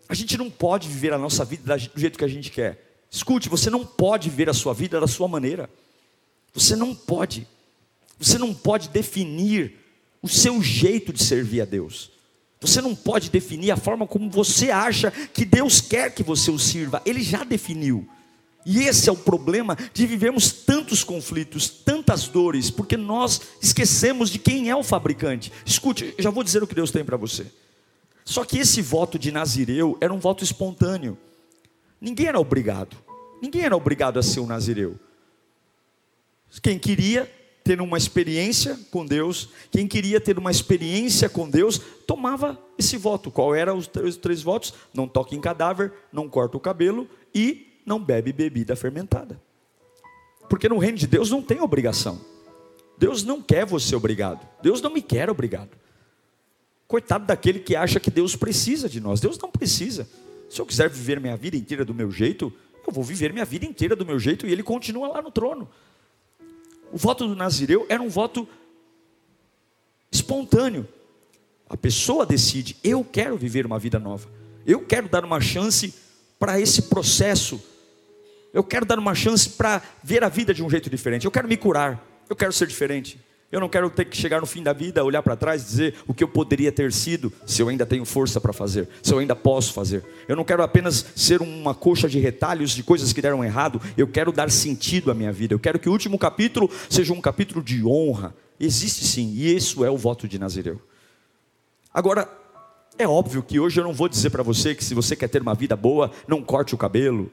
A 0.07 0.13
gente 0.13 0.37
não 0.37 0.49
pode 0.49 0.87
viver 0.87 1.13
a 1.13 1.17
nossa 1.17 1.43
vida 1.43 1.77
do 1.77 1.99
jeito 1.99 2.17
que 2.17 2.25
a 2.25 2.29
gente 2.29 2.49
quer. 2.49 2.81
Escute, 3.11 3.49
você 3.49 3.69
não 3.69 3.85
pode 3.85 4.29
viver 4.29 4.49
a 4.49 4.53
sua 4.53 4.73
vida 4.73 4.99
da 4.99 5.07
sua 5.07 5.27
maneira. 5.27 5.69
Você 6.53 6.75
não 6.75 6.95
pode. 6.95 7.47
Você 8.17 8.37
não 8.37 8.53
pode 8.53 8.89
definir 8.89 9.77
o 10.21 10.29
seu 10.29 10.63
jeito 10.63 11.11
de 11.11 11.21
servir 11.21 11.61
a 11.61 11.65
Deus. 11.65 12.12
Você 12.67 12.81
não 12.81 12.95
pode 12.95 13.29
definir 13.29 13.71
a 13.71 13.77
forma 13.77 14.07
como 14.07 14.29
você 14.29 14.71
acha 14.71 15.11
que 15.11 15.43
Deus 15.45 15.81
quer 15.81 16.13
que 16.13 16.23
você 16.23 16.49
o 16.49 16.57
sirva. 16.57 17.01
Ele 17.05 17.21
já 17.21 17.43
definiu. 17.43 18.07
E 18.65 18.83
esse 18.83 19.09
é 19.09 19.11
o 19.11 19.17
problema 19.17 19.77
de 19.93 20.07
vivermos 20.07 20.51
tantos 20.51 21.03
conflitos, 21.03 21.67
tantas 21.67 22.27
dores, 22.29 22.71
porque 22.71 22.95
nós 22.95 23.41
esquecemos 23.61 24.29
de 24.29 24.39
quem 24.39 24.69
é 24.69 24.75
o 24.75 24.83
fabricante. 24.83 25.51
Escute, 25.65 26.15
já 26.17 26.29
vou 26.29 26.43
dizer 26.43 26.63
o 26.63 26.67
que 26.67 26.75
Deus 26.75 26.89
tem 26.89 27.03
para 27.03 27.17
você. 27.17 27.45
Só 28.23 28.45
que 28.45 28.57
esse 28.57 28.81
voto 28.81 29.19
de 29.19 29.31
Nazireu 29.31 29.97
era 29.99 30.13
um 30.13 30.19
voto 30.19 30.43
espontâneo. 30.43 31.17
Ninguém 31.99 32.27
era 32.27 32.39
obrigado. 32.39 32.95
Ninguém 33.41 33.63
era 33.63 33.75
obrigado 33.75 34.17
a 34.17 34.23
ser 34.23 34.39
um 34.39 34.45
nazireu. 34.45 34.97
Quem 36.61 36.79
queria 36.79 37.29
ter 37.63 37.79
uma 37.81 37.97
experiência 37.97 38.77
com 38.91 39.05
Deus, 39.05 39.49
quem 39.71 39.87
queria 39.87 40.19
ter 40.19 40.37
uma 40.37 40.51
experiência 40.51 41.29
com 41.29 41.49
Deus, 41.49 41.79
tomava 42.05 42.59
esse 42.77 42.97
voto. 42.97 43.31
Qual 43.31 43.55
eram 43.55 43.77
os, 43.77 43.89
os 44.03 44.17
três 44.17 44.41
votos? 44.41 44.73
Não 44.93 45.07
toque 45.07 45.35
em 45.35 45.41
cadáver, 45.41 45.93
não 46.11 46.27
corta 46.27 46.57
o 46.57 46.59
cabelo 46.59 47.07
e 47.33 47.79
não 47.85 47.99
bebe 47.99 48.33
bebida 48.33 48.75
fermentada. 48.75 49.39
Porque 50.49 50.67
no 50.67 50.77
reino 50.77 50.97
de 50.97 51.07
Deus 51.07 51.29
não 51.29 51.41
tem 51.41 51.61
obrigação. 51.61 52.19
Deus 52.97 53.23
não 53.23 53.41
quer 53.41 53.65
você 53.65 53.95
obrigado. 53.95 54.47
Deus 54.61 54.81
não 54.81 54.91
me 54.91 55.01
quer 55.01 55.29
obrigado. 55.29 55.71
Coitado 56.87 57.25
daquele 57.25 57.59
que 57.59 57.75
acha 57.75 57.99
que 57.99 58.11
Deus 58.11 58.35
precisa 58.35 58.87
de 58.87 58.99
nós. 58.99 59.19
Deus 59.19 59.37
não 59.39 59.49
precisa. 59.49 60.07
Se 60.49 60.61
eu 60.61 60.65
quiser 60.65 60.89
viver 60.89 61.19
minha 61.19 61.35
vida 61.35 61.57
inteira 61.57 61.83
do 61.83 61.93
meu 61.93 62.11
jeito, 62.11 62.53
eu 62.85 62.93
vou 62.93 63.03
viver 63.03 63.33
minha 63.33 63.45
vida 63.45 63.65
inteira 63.65 63.95
do 63.95 64.05
meu 64.05 64.19
jeito 64.19 64.45
e 64.45 64.51
ele 64.51 64.61
continua 64.61 65.07
lá 65.07 65.21
no 65.21 65.31
trono. 65.31 65.67
O 66.93 66.97
voto 66.97 67.27
do 67.27 67.35
Nazireu 67.35 67.87
era 67.89 68.03
um 68.03 68.07
voto 68.07 68.47
espontâneo. 70.11 70.87
A 71.67 71.75
pessoa 71.75 72.23
decide: 72.23 72.77
eu 72.83 73.03
quero 73.03 73.35
viver 73.35 73.65
uma 73.65 73.79
vida 73.79 73.97
nova. 73.97 74.29
Eu 74.63 74.85
quero 74.85 75.09
dar 75.09 75.25
uma 75.25 75.41
chance 75.41 75.91
para 76.37 76.59
esse 76.59 76.83
processo. 76.83 77.59
Eu 78.53 78.63
quero 78.63 78.85
dar 78.85 78.99
uma 78.99 79.15
chance 79.15 79.49
para 79.49 79.81
ver 80.03 80.23
a 80.23 80.29
vida 80.29 80.53
de 80.53 80.61
um 80.61 80.69
jeito 80.69 80.87
diferente. 80.87 81.25
Eu 81.25 81.31
quero 81.31 81.47
me 81.47 81.57
curar. 81.57 81.99
Eu 82.29 82.35
quero 82.35 82.53
ser 82.53 82.67
diferente. 82.67 83.19
Eu 83.53 83.59
não 83.59 83.69
quero 83.69 83.87
ter 83.87 84.05
que 84.05 84.17
chegar 84.17 84.41
no 84.41 84.47
fim 84.47 84.63
da 84.63 84.73
vida, 84.73 85.03
olhar 85.03 85.21
para 85.21 85.35
trás 85.35 85.61
e 85.61 85.65
dizer 85.65 85.95
o 86.07 86.13
que 86.13 86.23
eu 86.23 86.27
poderia 86.27 86.71
ter 86.71 86.91
sido, 86.91 87.31
se 87.45 87.61
eu 87.61 87.69
ainda 87.69 87.85
tenho 87.85 88.03
força 88.03 88.41
para 88.41 88.51
fazer, 88.51 88.89
se 89.03 89.13
eu 89.13 89.19
ainda 89.19 89.35
posso 89.35 89.73
fazer. 89.73 90.03
Eu 90.27 90.35
não 90.35 90.43
quero 90.43 90.63
apenas 90.63 91.05
ser 91.15 91.39
uma 91.39 91.75
coxa 91.75 92.09
de 92.09 92.17
retalhos 92.17 92.71
de 92.71 92.81
coisas 92.81 93.13
que 93.13 93.21
deram 93.21 93.43
errado, 93.43 93.79
eu 93.95 94.07
quero 94.07 94.31
dar 94.31 94.49
sentido 94.49 95.11
à 95.11 95.13
minha 95.13 95.31
vida. 95.31 95.53
Eu 95.53 95.59
quero 95.59 95.77
que 95.77 95.87
o 95.87 95.91
último 95.91 96.17
capítulo 96.17 96.67
seja 96.89 97.13
um 97.13 97.21
capítulo 97.21 97.63
de 97.63 97.85
honra. 97.85 98.33
Existe 98.59 99.05
sim, 99.05 99.31
e 99.35 99.55
isso 99.55 99.85
é 99.85 99.91
o 99.91 99.97
voto 99.97 100.27
de 100.27 100.39
Nazireu. 100.39 100.81
Agora, 101.93 102.27
é 102.97 103.07
óbvio 103.07 103.43
que 103.43 103.59
hoje 103.59 103.79
eu 103.79 103.83
não 103.83 103.93
vou 103.93 104.09
dizer 104.09 104.31
para 104.31 104.41
você 104.41 104.73
que 104.73 104.83
se 104.83 104.95
você 104.95 105.15
quer 105.15 105.27
ter 105.27 105.43
uma 105.43 105.53
vida 105.53 105.75
boa, 105.75 106.09
não 106.27 106.41
corte 106.41 106.73
o 106.73 106.77
cabelo, 106.77 107.31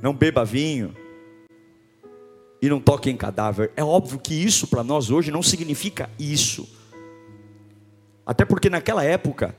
não 0.00 0.14
beba 0.14 0.46
vinho, 0.46 0.96
e 2.64 2.68
não 2.70 2.80
toque 2.80 3.10
em 3.10 3.16
cadáver. 3.16 3.70
É 3.76 3.84
óbvio 3.84 4.18
que 4.18 4.32
isso 4.32 4.66
para 4.66 4.82
nós 4.82 5.10
hoje 5.10 5.30
não 5.30 5.42
significa 5.42 6.08
isso. 6.18 6.66
Até 8.24 8.42
porque 8.46 8.70
naquela 8.70 9.04
época, 9.04 9.54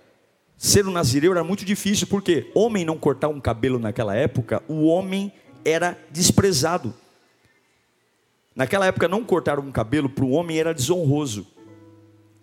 ser 0.57 0.87
um 0.87 0.91
nazireu 0.91 1.31
era 1.31 1.43
muito 1.43 1.63
difícil, 1.63 2.07
porque 2.07 2.49
homem 2.55 2.83
não 2.83 2.97
cortar 2.97 3.27
um 3.27 3.39
cabelo 3.39 3.77
naquela 3.77 4.15
época, 4.15 4.63
o 4.67 4.87
homem 4.87 5.31
era 5.63 5.95
desprezado. 6.09 6.95
Naquela 8.55 8.87
época, 8.87 9.07
não 9.07 9.23
cortar 9.23 9.59
um 9.59 9.71
cabelo 9.71 10.09
para 10.09 10.25
o 10.25 10.31
homem 10.31 10.57
era 10.57 10.73
desonroso. 10.73 11.45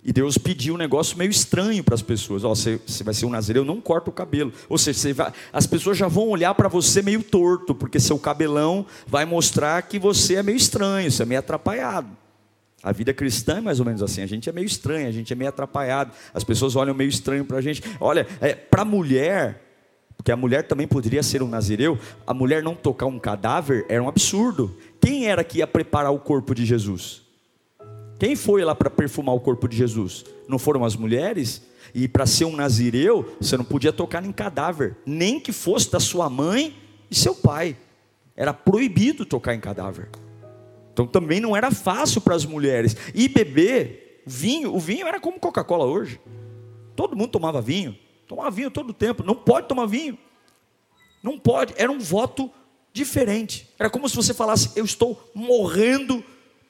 E 0.05 0.13
Deus 0.13 0.37
pediu 0.37 0.75
um 0.75 0.77
negócio 0.77 1.17
meio 1.17 1.31
estranho 1.31 1.85
para 1.85 1.95
as 1.95 2.03
pessoas. 2.03 2.43
Ó, 2.43 2.49
você, 2.49 2.81
você 2.85 3.05
vai 3.05 3.15
ser 3.15 3.25
um 3.25 3.31
nazireu, 3.31 3.65
não 3.65 3.81
corta 3.81 4.11
o 4.11 4.13
cabelo. 4.13 4.53
Ou 4.69 4.77
seja, 4.77 5.15
vai, 5.15 5.33
as 5.53 5.65
pessoas 5.65 5.97
já 5.97 6.09
vão 6.09 6.29
olhar 6.29 6.55
para 6.55 6.69
você 6.69 7.01
meio 7.03 7.23
torto, 7.23 7.73
porque 7.73 8.01
seu 8.01 8.19
cabelão 8.19 8.85
vai 9.07 9.25
mostrar 9.25 9.81
que 9.83 10.01
você 10.01 10.35
é 10.35 10.43
meio 10.43 10.57
estranho, 10.57 11.11
você 11.11 11.23
é 11.23 11.27
meio 11.27 11.39
atrapalhado. 11.39 12.09
A 12.83 12.91
vida 12.91 13.15
cristã 13.15 13.59
é 13.59 13.61
mais 13.61 13.79
ou 13.79 13.87
menos 13.87 14.03
assim, 14.03 14.23
a 14.23 14.27
gente 14.27 14.49
é 14.49 14.53
meio 14.53 14.67
estranho, 14.67 15.07
a 15.07 15.13
gente 15.13 15.33
é 15.33 15.37
meio 15.37 15.51
atrapalhado, 15.51 16.11
as 16.35 16.43
pessoas 16.43 16.75
olham 16.75 16.93
meio 16.93 17.09
estranho 17.09 17.45
para 17.45 17.59
a 17.59 17.61
gente. 17.61 17.81
Olha, 18.01 18.27
é, 18.41 18.57
para 18.57 18.83
a 18.83 18.85
mulher, 18.85 19.63
porque 20.17 20.33
a 20.33 20.37
mulher 20.37 20.67
também 20.67 20.89
poderia 20.89 21.23
ser 21.23 21.45
um 21.45 21.49
nazireu, 21.49 21.97
a 22.27 22.35
mulher 22.35 22.61
não 22.61 22.75
tocar 22.75 23.07
um 23.07 23.21
cadáver 23.21 23.87
era 23.89 24.03
um 24.03 24.09
absurdo. 24.09 24.77
Quem 25.01 25.29
era 25.29 25.45
que 25.45 25.59
ia 25.59 25.67
preparar 25.67 26.11
o 26.11 26.19
corpo 26.19 26.57
de 26.57 26.67
Jesus? 26.67 27.22
Quem 28.23 28.37
foi 28.37 28.65
lá 28.65 28.73
para 28.73 28.89
perfumar 28.89 29.35
o 29.35 29.41
corpo 29.41 29.67
de 29.67 29.77
Jesus? 29.77 30.25
Não 30.47 30.57
foram 30.57 30.85
as 30.85 30.95
mulheres? 30.95 31.61
E 31.93 32.07
para 32.07 32.25
ser 32.25 32.45
um 32.45 32.55
nazireu, 32.55 33.37
você 33.41 33.57
não 33.57 33.65
podia 33.65 33.93
tocar 33.93 34.25
em 34.25 34.31
cadáver, 34.31 34.97
nem 35.05 35.41
que 35.41 35.51
fosse 35.51 35.91
da 35.91 35.99
sua 35.99 36.31
mãe 36.31 36.73
e 37.11 37.17
seu 37.17 37.35
pai. 37.35 37.77
Era 38.37 38.55
proibido 38.55 39.27
tocar 39.27 39.57
em 39.57 39.59
cadáver. 39.59 40.09
Então 40.93 41.05
também 41.05 41.41
não 41.41 41.57
era 41.57 41.73
fácil 41.73 42.21
para 42.21 42.37
as 42.37 42.47
mulheres. 42.47 42.97
E 43.13 43.27
beber 43.29 44.23
vinho, 44.25 44.73
o 44.73 44.79
vinho 44.79 45.05
era 45.05 45.19
como 45.19 45.41
Coca-Cola 45.41 45.85
hoje. 45.85 46.21
Todo 46.95 47.17
mundo 47.17 47.33
tomava 47.33 47.61
vinho, 47.61 47.99
tomava 48.29 48.53
vinho 48.53 48.71
todo 48.71 48.91
o 48.91 48.95
tempo. 48.95 49.25
Não 49.25 49.35
pode 49.35 49.67
tomar 49.67 49.87
vinho. 49.87 50.17
Não 51.25 51.37
pode. 51.37 51.75
Era 51.77 51.91
um 51.91 51.99
voto 51.99 52.49
diferente. 52.93 53.69
Era 53.81 53.91
como 53.91 54.09
se 54.09 54.15
você 54.15 54.33
falasse: 54.33 54.71
Eu 54.77 54.85
estou 54.85 55.21
morrendo 55.35 56.23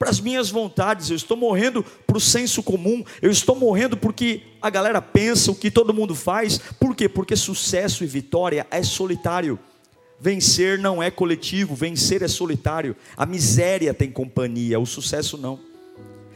para 0.03 0.09
as 0.09 0.19
minhas 0.19 0.49
vontades, 0.49 1.09
eu 1.09 1.15
estou 1.15 1.37
morrendo 1.37 1.81
para 1.81 2.17
o 2.17 2.19
senso 2.19 2.61
comum, 2.61 3.05
eu 3.21 3.31
estou 3.31 3.55
morrendo 3.55 3.95
porque 3.95 4.41
a 4.61 4.69
galera 4.69 5.01
pensa 5.01 5.49
o 5.49 5.55
que 5.55 5.71
todo 5.71 5.93
mundo 5.93 6.13
faz, 6.13 6.57
por 6.77 6.93
quê? 6.93 7.07
Porque 7.07 7.37
sucesso 7.37 8.03
e 8.03 8.07
vitória 8.07 8.67
é 8.69 8.83
solitário. 8.83 9.57
Vencer 10.19 10.77
não 10.77 11.01
é 11.01 11.09
coletivo, 11.09 11.73
vencer 11.73 12.21
é 12.21 12.27
solitário. 12.27 12.97
A 13.15 13.25
miséria 13.25 13.93
tem 13.93 14.11
companhia, 14.11 14.77
o 14.77 14.85
sucesso 14.85 15.37
não. 15.37 15.57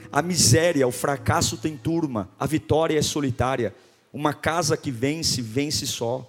A 0.10 0.22
miséria, 0.22 0.88
o 0.88 0.92
fracasso 0.92 1.58
tem 1.58 1.76
turma, 1.76 2.30
a 2.40 2.46
vitória 2.46 2.98
é 2.98 3.02
solitária. 3.02 3.76
Uma 4.14 4.34
casa 4.34 4.78
que 4.78 4.92
vence, 4.92 5.42
vence 5.42 5.86
só. 5.86 6.26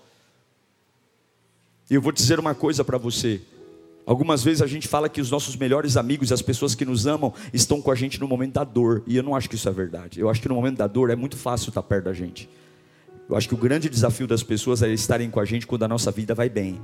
E 1.88 1.94
eu 1.94 2.02
vou 2.02 2.10
dizer 2.10 2.40
uma 2.40 2.56
coisa 2.56 2.82
para 2.82 2.98
você: 2.98 3.40
Algumas 4.08 4.42
vezes 4.42 4.62
a 4.62 4.66
gente 4.66 4.88
fala 4.88 5.06
que 5.06 5.20
os 5.20 5.30
nossos 5.30 5.54
melhores 5.54 5.98
amigos, 5.98 6.32
as 6.32 6.40
pessoas 6.40 6.74
que 6.74 6.82
nos 6.82 7.06
amam, 7.06 7.34
estão 7.52 7.78
com 7.78 7.90
a 7.90 7.94
gente 7.94 8.18
no 8.18 8.26
momento 8.26 8.54
da 8.54 8.64
dor. 8.64 9.02
E 9.06 9.18
eu 9.18 9.22
não 9.22 9.36
acho 9.36 9.50
que 9.50 9.54
isso 9.54 9.68
é 9.68 9.72
verdade. 9.72 10.18
Eu 10.18 10.30
acho 10.30 10.40
que 10.40 10.48
no 10.48 10.54
momento 10.54 10.78
da 10.78 10.86
dor 10.86 11.10
é 11.10 11.14
muito 11.14 11.36
fácil 11.36 11.68
estar 11.68 11.82
perto 11.82 12.06
da 12.06 12.14
gente. 12.14 12.48
Eu 13.28 13.36
acho 13.36 13.46
que 13.46 13.52
o 13.52 13.58
grande 13.58 13.86
desafio 13.90 14.26
das 14.26 14.42
pessoas 14.42 14.82
é 14.82 14.90
estarem 14.90 15.28
com 15.28 15.38
a 15.38 15.44
gente 15.44 15.66
quando 15.66 15.82
a 15.82 15.88
nossa 15.88 16.10
vida 16.10 16.34
vai 16.34 16.48
bem. 16.48 16.80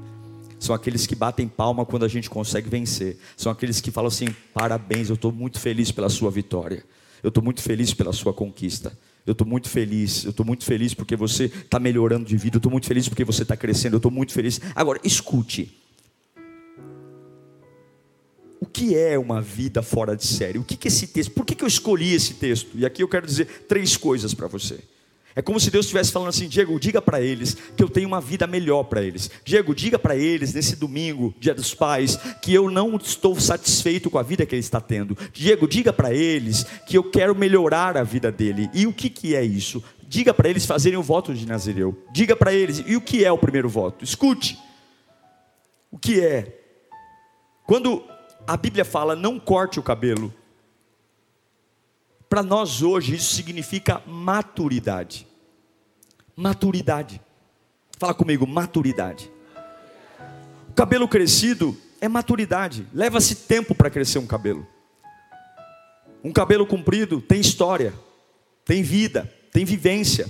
São 0.58 0.74
aqueles 0.74 1.06
que 1.06 1.16
batem 1.16 1.48
palma 1.48 1.86
quando 1.86 2.04
a 2.04 2.08
gente 2.08 2.28
consegue 2.28 2.68
vencer. 2.68 3.16
São 3.38 3.50
aqueles 3.50 3.80
que 3.80 3.90
falam 3.90 4.08
assim: 4.08 4.26
parabéns, 4.52 5.08
eu 5.08 5.14
estou 5.14 5.32
muito 5.32 5.58
feliz 5.58 5.90
pela 5.90 6.10
sua 6.10 6.30
vitória. 6.30 6.84
Eu 7.22 7.28
estou 7.28 7.42
muito 7.42 7.62
feliz 7.62 7.94
pela 7.94 8.12
sua 8.12 8.34
conquista. 8.34 8.92
Eu 9.26 9.32
estou 9.32 9.46
muito 9.46 9.70
feliz. 9.70 10.24
Eu 10.24 10.30
estou 10.30 10.44
muito 10.44 10.62
feliz 10.66 10.92
porque 10.92 11.16
você 11.16 11.44
está 11.44 11.80
melhorando 11.80 12.26
de 12.26 12.36
vida. 12.36 12.56
Eu 12.56 12.58
estou 12.58 12.70
muito 12.70 12.86
feliz 12.86 13.08
porque 13.08 13.24
você 13.24 13.44
está 13.44 13.56
crescendo. 13.56 13.94
Eu 13.94 13.96
estou 13.96 14.12
muito 14.12 14.34
feliz. 14.34 14.60
Agora, 14.74 15.00
escute 15.02 15.83
o 18.64 18.66
que 18.66 18.96
é 18.96 19.18
uma 19.18 19.42
vida 19.42 19.82
fora 19.82 20.16
de 20.16 20.26
série? 20.26 20.58
O 20.58 20.64
que, 20.64 20.74
é 20.74 20.88
esse 20.88 21.06
texto? 21.06 21.32
Por 21.32 21.44
que, 21.44 21.54
que 21.54 21.62
eu 21.62 21.68
escolhi 21.68 22.14
esse 22.14 22.32
texto? 22.34 22.70
E 22.78 22.86
aqui 22.86 23.02
eu 23.02 23.08
quero 23.08 23.26
dizer 23.26 23.46
três 23.68 23.94
coisas 23.94 24.32
para 24.32 24.46
você. 24.46 24.78
É 25.36 25.42
como 25.42 25.60
se 25.60 25.70
Deus 25.70 25.84
estivesse 25.84 26.10
falando 26.10 26.30
assim: 26.30 26.48
Diego, 26.48 26.80
diga 26.80 27.02
para 27.02 27.20
eles 27.20 27.54
que 27.76 27.84
eu 27.84 27.90
tenho 27.90 28.08
uma 28.08 28.22
vida 28.22 28.46
melhor 28.46 28.84
para 28.84 29.02
eles. 29.02 29.30
Diego, 29.44 29.74
diga 29.74 29.98
para 29.98 30.16
eles 30.16 30.54
nesse 30.54 30.76
domingo, 30.76 31.34
dia 31.38 31.54
dos 31.54 31.74
pais, 31.74 32.16
que 32.40 32.54
eu 32.54 32.70
não 32.70 32.96
estou 32.96 33.38
satisfeito 33.38 34.08
com 34.08 34.18
a 34.18 34.22
vida 34.22 34.46
que 34.46 34.54
ele 34.54 34.60
está 34.60 34.80
tendo. 34.80 35.14
Diego, 35.30 35.68
diga 35.68 35.92
para 35.92 36.14
eles 36.14 36.64
que 36.86 36.96
eu 36.96 37.04
quero 37.04 37.34
melhorar 37.34 37.98
a 37.98 38.02
vida 38.02 38.32
dele. 38.32 38.70
E 38.72 38.86
o 38.86 38.94
que, 38.94 39.10
que 39.10 39.36
é 39.36 39.44
isso? 39.44 39.84
Diga 40.08 40.32
para 40.32 40.48
eles 40.48 40.64
fazerem 40.64 40.98
o 40.98 41.02
voto 41.02 41.34
de 41.34 41.46
Nazireu. 41.46 42.02
Diga 42.14 42.34
para 42.34 42.54
eles. 42.54 42.82
E 42.86 42.96
o 42.96 43.00
que 43.02 43.26
é 43.26 43.30
o 43.30 43.36
primeiro 43.36 43.68
voto? 43.68 44.02
Escute. 44.02 44.56
O 45.90 45.98
que 45.98 46.18
é? 46.20 46.60
Quando 47.66 48.04
a 48.46 48.56
Bíblia 48.56 48.84
fala: 48.84 49.16
não 49.16 49.38
corte 49.38 49.78
o 49.78 49.82
cabelo. 49.82 50.32
Para 52.28 52.42
nós 52.42 52.82
hoje, 52.82 53.14
isso 53.14 53.34
significa 53.34 54.02
maturidade. 54.06 55.26
Maturidade. 56.36 57.20
Fala 57.98 58.12
comigo, 58.12 58.46
maturidade. 58.46 59.30
O 60.68 60.72
cabelo 60.74 61.06
crescido 61.06 61.76
é 62.00 62.08
maturidade. 62.08 62.86
Leva-se 62.92 63.36
tempo 63.36 63.74
para 63.74 63.88
crescer 63.88 64.18
um 64.18 64.26
cabelo. 64.26 64.66
Um 66.24 66.32
cabelo 66.32 66.66
comprido 66.66 67.20
tem 67.20 67.40
história, 67.40 67.94
tem 68.64 68.82
vida, 68.82 69.32
tem 69.52 69.64
vivência. 69.64 70.28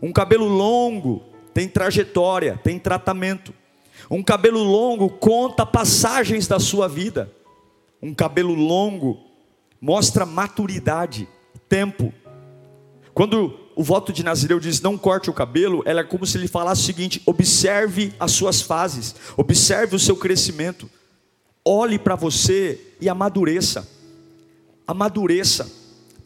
Um 0.00 0.12
cabelo 0.12 0.46
longo 0.46 1.24
tem 1.52 1.68
trajetória, 1.68 2.58
tem 2.62 2.78
tratamento. 2.78 3.52
Um 4.10 4.22
cabelo 4.22 4.62
longo 4.62 5.10
conta 5.10 5.66
passagens 5.66 6.46
da 6.46 6.58
sua 6.58 6.88
vida 6.88 7.30
um 8.04 8.12
cabelo 8.12 8.52
longo, 8.52 9.18
mostra 9.80 10.26
maturidade, 10.26 11.26
tempo. 11.66 12.12
Quando 13.14 13.58
o 13.74 13.82
voto 13.82 14.12
de 14.12 14.22
Nazireu 14.22 14.60
diz 14.60 14.82
não 14.82 14.98
corte 14.98 15.30
o 15.30 15.32
cabelo, 15.32 15.82
ela 15.86 16.02
é 16.02 16.04
como 16.04 16.26
se 16.26 16.36
ele 16.36 16.46
falasse 16.46 16.82
o 16.82 16.84
seguinte: 16.84 17.22
observe 17.24 18.12
as 18.20 18.32
suas 18.32 18.60
fases, 18.60 19.14
observe 19.38 19.96
o 19.96 19.98
seu 19.98 20.16
crescimento, 20.16 20.90
olhe 21.64 21.98
para 21.98 22.14
você 22.14 22.78
e 23.00 23.08
amadureça. 23.08 23.88
Amadureça, 24.86 25.72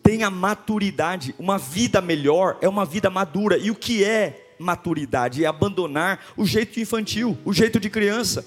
tenha 0.03 0.29
maturidade. 0.31 1.33
Uma 1.39 1.59
vida 1.59 2.01
melhor 2.01 2.59
é 2.61 2.69
uma 2.69 2.85
vida 2.85 3.09
madura. 3.09 3.57
E 3.57 3.71
o 3.71 3.77
que 3.77 4.03
é 4.03 4.55
maturidade? 4.59 5.45
É 5.45 5.47
abandonar 5.47 6.19
o 6.37 6.45
jeito 6.45 6.81
infantil, 6.81 7.39
o 7.45 7.53
jeito 7.53 7.79
de 7.79 7.89
criança 7.89 8.45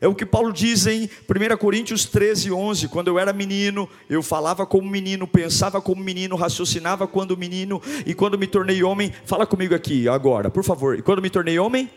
É 0.00 0.08
o 0.08 0.14
que 0.14 0.24
Paulo 0.24 0.50
diz 0.50 0.86
em 0.86 1.02
1 1.28 1.56
Coríntios 1.58 2.06
13, 2.06 2.50
11. 2.50 2.88
Quando 2.88 3.08
eu 3.08 3.18
era 3.18 3.34
menino, 3.34 3.86
eu 4.08 4.22
falava 4.22 4.64
como 4.64 4.88
menino, 4.88 5.26
pensava 5.26 5.80
como 5.82 6.02
menino, 6.02 6.36
raciocinava 6.36 7.06
quando 7.06 7.36
menino, 7.36 7.82
e 8.06 8.14
quando 8.14 8.38
me 8.38 8.46
tornei 8.46 8.82
homem, 8.82 9.12
fala 9.26 9.46
comigo 9.46 9.74
aqui 9.74 10.08
agora, 10.08 10.48
por 10.50 10.64
favor. 10.64 10.98
E 10.98 11.02
quando 11.02 11.20
me 11.20 11.28
tornei 11.28 11.58
homem? 11.58 11.90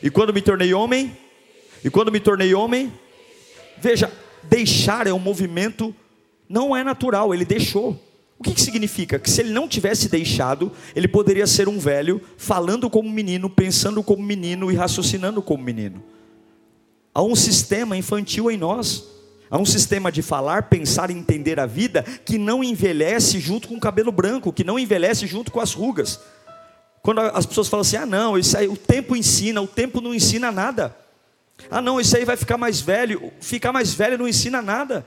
E 0.00 0.10
quando 0.10 0.32
me 0.32 0.40
tornei 0.40 0.72
homem? 0.72 1.16
E 1.84 1.90
quando 1.90 2.12
me 2.12 2.20
tornei 2.20 2.54
homem? 2.54 2.92
Veja, 3.80 4.12
deixar 4.44 5.08
é 5.08 5.12
um 5.12 5.18
movimento, 5.18 5.92
não 6.48 6.76
é 6.76 6.84
natural, 6.84 7.34
ele 7.34 7.44
deixou. 7.44 8.00
O 8.38 8.44
que, 8.44 8.54
que 8.54 8.60
significa? 8.60 9.18
Que 9.18 9.28
se 9.28 9.40
ele 9.40 9.50
não 9.50 9.66
tivesse 9.66 10.08
deixado, 10.08 10.70
ele 10.94 11.08
poderia 11.08 11.48
ser 11.48 11.68
um 11.68 11.80
velho, 11.80 12.20
falando 12.36 12.88
como 12.88 13.10
menino, 13.10 13.50
pensando 13.50 14.00
como 14.04 14.22
menino 14.22 14.70
e 14.70 14.76
raciocinando 14.76 15.42
como 15.42 15.64
menino. 15.64 16.00
Há 17.18 17.22
um 17.22 17.34
sistema 17.34 17.96
infantil 17.96 18.48
em 18.48 18.56
nós. 18.56 19.02
Há 19.50 19.58
um 19.58 19.64
sistema 19.64 20.12
de 20.12 20.22
falar, 20.22 20.68
pensar 20.68 21.10
e 21.10 21.14
entender 21.14 21.58
a 21.58 21.66
vida 21.66 22.04
que 22.24 22.38
não 22.38 22.62
envelhece 22.62 23.40
junto 23.40 23.66
com 23.66 23.74
o 23.74 23.80
cabelo 23.80 24.12
branco, 24.12 24.52
que 24.52 24.62
não 24.62 24.78
envelhece 24.78 25.26
junto 25.26 25.50
com 25.50 25.58
as 25.58 25.72
rugas. 25.72 26.20
Quando 27.02 27.18
as 27.18 27.44
pessoas 27.44 27.66
falam 27.66 27.80
assim: 27.80 27.96
ah, 27.96 28.06
não, 28.06 28.38
isso 28.38 28.56
aí 28.56 28.68
o 28.68 28.76
tempo 28.76 29.16
ensina, 29.16 29.60
o 29.60 29.66
tempo 29.66 30.00
não 30.00 30.14
ensina 30.14 30.52
nada. 30.52 30.96
Ah, 31.68 31.82
não, 31.82 32.00
isso 32.00 32.16
aí 32.16 32.24
vai 32.24 32.36
ficar 32.36 32.56
mais 32.56 32.80
velho. 32.80 33.32
Ficar 33.40 33.72
mais 33.72 33.92
velho 33.92 34.16
não 34.16 34.28
ensina 34.28 34.62
nada. 34.62 35.04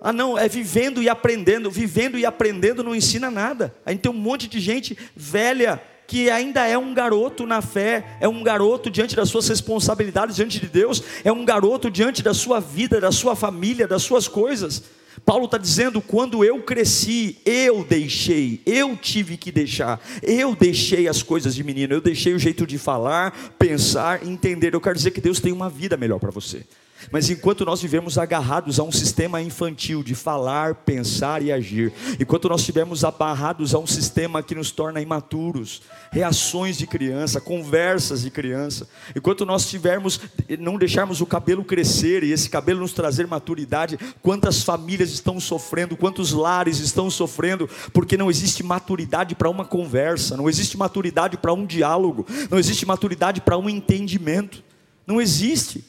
Ah, 0.00 0.14
não, 0.14 0.38
é 0.38 0.48
vivendo 0.48 1.02
e 1.02 1.10
aprendendo. 1.10 1.70
Vivendo 1.70 2.18
e 2.18 2.24
aprendendo 2.24 2.82
não 2.82 2.94
ensina 2.94 3.30
nada. 3.30 3.74
A 3.84 3.90
gente 3.90 4.00
tem 4.00 4.10
um 4.10 4.14
monte 4.14 4.48
de 4.48 4.58
gente 4.60 4.96
velha 5.14 5.78
que 6.08 6.30
ainda 6.30 6.66
é 6.66 6.78
um 6.78 6.94
garoto 6.94 7.46
na 7.46 7.60
fé, 7.60 8.16
é 8.18 8.26
um 8.26 8.42
garoto 8.42 8.90
diante 8.90 9.14
das 9.14 9.28
suas 9.28 9.46
responsabilidades 9.46 10.36
diante 10.36 10.58
de 10.58 10.66
Deus, 10.66 11.02
é 11.22 11.30
um 11.30 11.44
garoto 11.44 11.90
diante 11.90 12.22
da 12.22 12.32
sua 12.32 12.60
vida, 12.60 12.98
da 12.98 13.12
sua 13.12 13.36
família, 13.36 13.86
das 13.86 14.02
suas 14.02 14.26
coisas. 14.26 14.84
Paulo 15.22 15.44
está 15.44 15.58
dizendo: 15.58 16.00
quando 16.00 16.42
eu 16.42 16.62
cresci, 16.62 17.36
eu 17.44 17.84
deixei, 17.84 18.62
eu 18.64 18.96
tive 18.96 19.36
que 19.36 19.52
deixar, 19.52 20.00
eu 20.22 20.56
deixei 20.56 21.06
as 21.08 21.22
coisas 21.22 21.54
de 21.54 21.62
menino, 21.62 21.92
eu 21.92 22.00
deixei 22.00 22.32
o 22.32 22.38
jeito 22.38 22.66
de 22.66 22.78
falar, 22.78 23.54
pensar, 23.58 24.26
entender. 24.26 24.74
Eu 24.74 24.80
quero 24.80 24.96
dizer 24.96 25.10
que 25.10 25.20
Deus 25.20 25.40
tem 25.40 25.52
uma 25.52 25.68
vida 25.68 25.94
melhor 25.98 26.18
para 26.18 26.30
você. 26.30 26.64
Mas 27.10 27.30
enquanto 27.30 27.64
nós 27.64 27.80
vivemos 27.80 28.18
agarrados 28.18 28.78
a 28.78 28.82
um 28.82 28.92
sistema 28.92 29.40
infantil 29.40 30.02
de 30.02 30.14
falar, 30.14 30.74
pensar 30.74 31.42
e 31.42 31.52
agir, 31.52 31.92
enquanto 32.18 32.48
nós 32.48 32.60
estivermos 32.60 33.04
abarrados 33.04 33.74
a 33.74 33.78
um 33.78 33.86
sistema 33.86 34.42
que 34.42 34.54
nos 34.54 34.70
torna 34.70 35.00
imaturos, 35.00 35.82
reações 36.10 36.76
de 36.76 36.86
criança, 36.86 37.40
conversas 37.40 38.22
de 38.22 38.30
criança, 38.30 38.88
enquanto 39.14 39.46
nós 39.46 39.68
tivermos, 39.68 40.20
não 40.58 40.76
deixarmos 40.76 41.20
o 41.20 41.26
cabelo 41.26 41.64
crescer 41.64 42.22
e 42.24 42.32
esse 42.32 42.50
cabelo 42.50 42.80
nos 42.80 42.92
trazer 42.92 43.26
maturidade, 43.26 43.98
quantas 44.20 44.62
famílias 44.62 45.10
estão 45.10 45.38
sofrendo, 45.38 45.96
quantos 45.96 46.32
lares 46.32 46.78
estão 46.80 47.10
sofrendo, 47.10 47.68
porque 47.92 48.16
não 48.16 48.30
existe 48.30 48.62
maturidade 48.62 49.34
para 49.34 49.48
uma 49.48 49.64
conversa, 49.64 50.36
não 50.36 50.48
existe 50.48 50.76
maturidade 50.76 51.36
para 51.36 51.52
um 51.52 51.64
diálogo, 51.64 52.26
não 52.50 52.58
existe 52.58 52.84
maturidade 52.84 53.40
para 53.40 53.56
um 53.56 53.68
entendimento, 53.68 54.62
não 55.06 55.20
existe. 55.20 55.84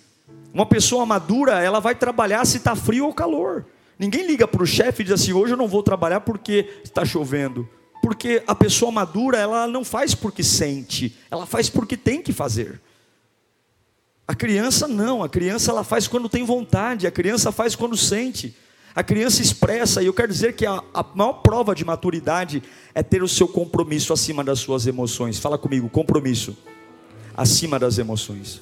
Uma 0.54 0.66
pessoa 0.66 1.06
madura, 1.06 1.62
ela 1.62 1.80
vai 1.80 1.96
trabalhar 1.96 2.46
se 2.46 2.58
está 2.58 2.76
frio 2.76 3.06
ou 3.06 3.14
calor. 3.14 3.66
Ninguém 3.98 4.26
liga 4.26 4.48
para 4.48 4.64
o 4.64 4.68
chefe 4.68 5.02
e 5.02 5.06
diz 5.06 5.14
assim: 5.14 5.34
hoje 5.34 5.54
eu 5.54 5.58
não 5.58 5.68
vou 5.68 5.84
trabalhar 5.84 6.22
porque 6.22 6.82
está 6.84 7.06
chovendo. 7.06 7.68
Porque 8.02 8.42
a 8.48 8.56
pessoa 8.56 8.92
madura, 8.92 9.38
ela 9.38 9.68
não 9.68 9.84
faz 9.84 10.16
porque 10.16 10.42
sente, 10.42 11.18
ela 11.30 11.46
faz 11.46 11.70
porque 11.70 11.98
tem 11.98 12.22
que 12.22 12.32
fazer. 12.32 12.82
A 14.26 14.34
criança 14.34 14.88
não, 14.88 15.22
a 15.22 15.28
criança 15.28 15.72
ela 15.72 15.84
faz 15.84 16.08
quando 16.08 16.30
tem 16.30 16.46
vontade, 16.46 17.08
a 17.08 17.12
criança 17.12 17.52
faz 17.52 17.76
quando 17.76 17.98
sente. 17.98 18.56
A 18.96 19.04
criança 19.04 19.42
expressa, 19.42 20.02
e 20.02 20.08
eu 20.08 20.14
quero 20.14 20.32
dizer 20.32 20.56
que 20.56 20.66
a, 20.66 20.84
a 20.94 21.06
maior 21.16 21.34
prova 21.34 21.76
de 21.76 21.86
maturidade 21.86 22.64
é 22.94 23.04
ter 23.04 23.22
o 23.22 23.28
seu 23.28 23.48
compromisso 23.48 24.14
acima 24.14 24.44
das 24.44 24.60
suas 24.60 24.88
emoções. 24.88 25.40
Fala 25.40 25.58
comigo, 25.58 25.90
compromisso 25.90 26.58
acima 27.36 27.78
das 27.78 27.98
emoções. 27.98 28.62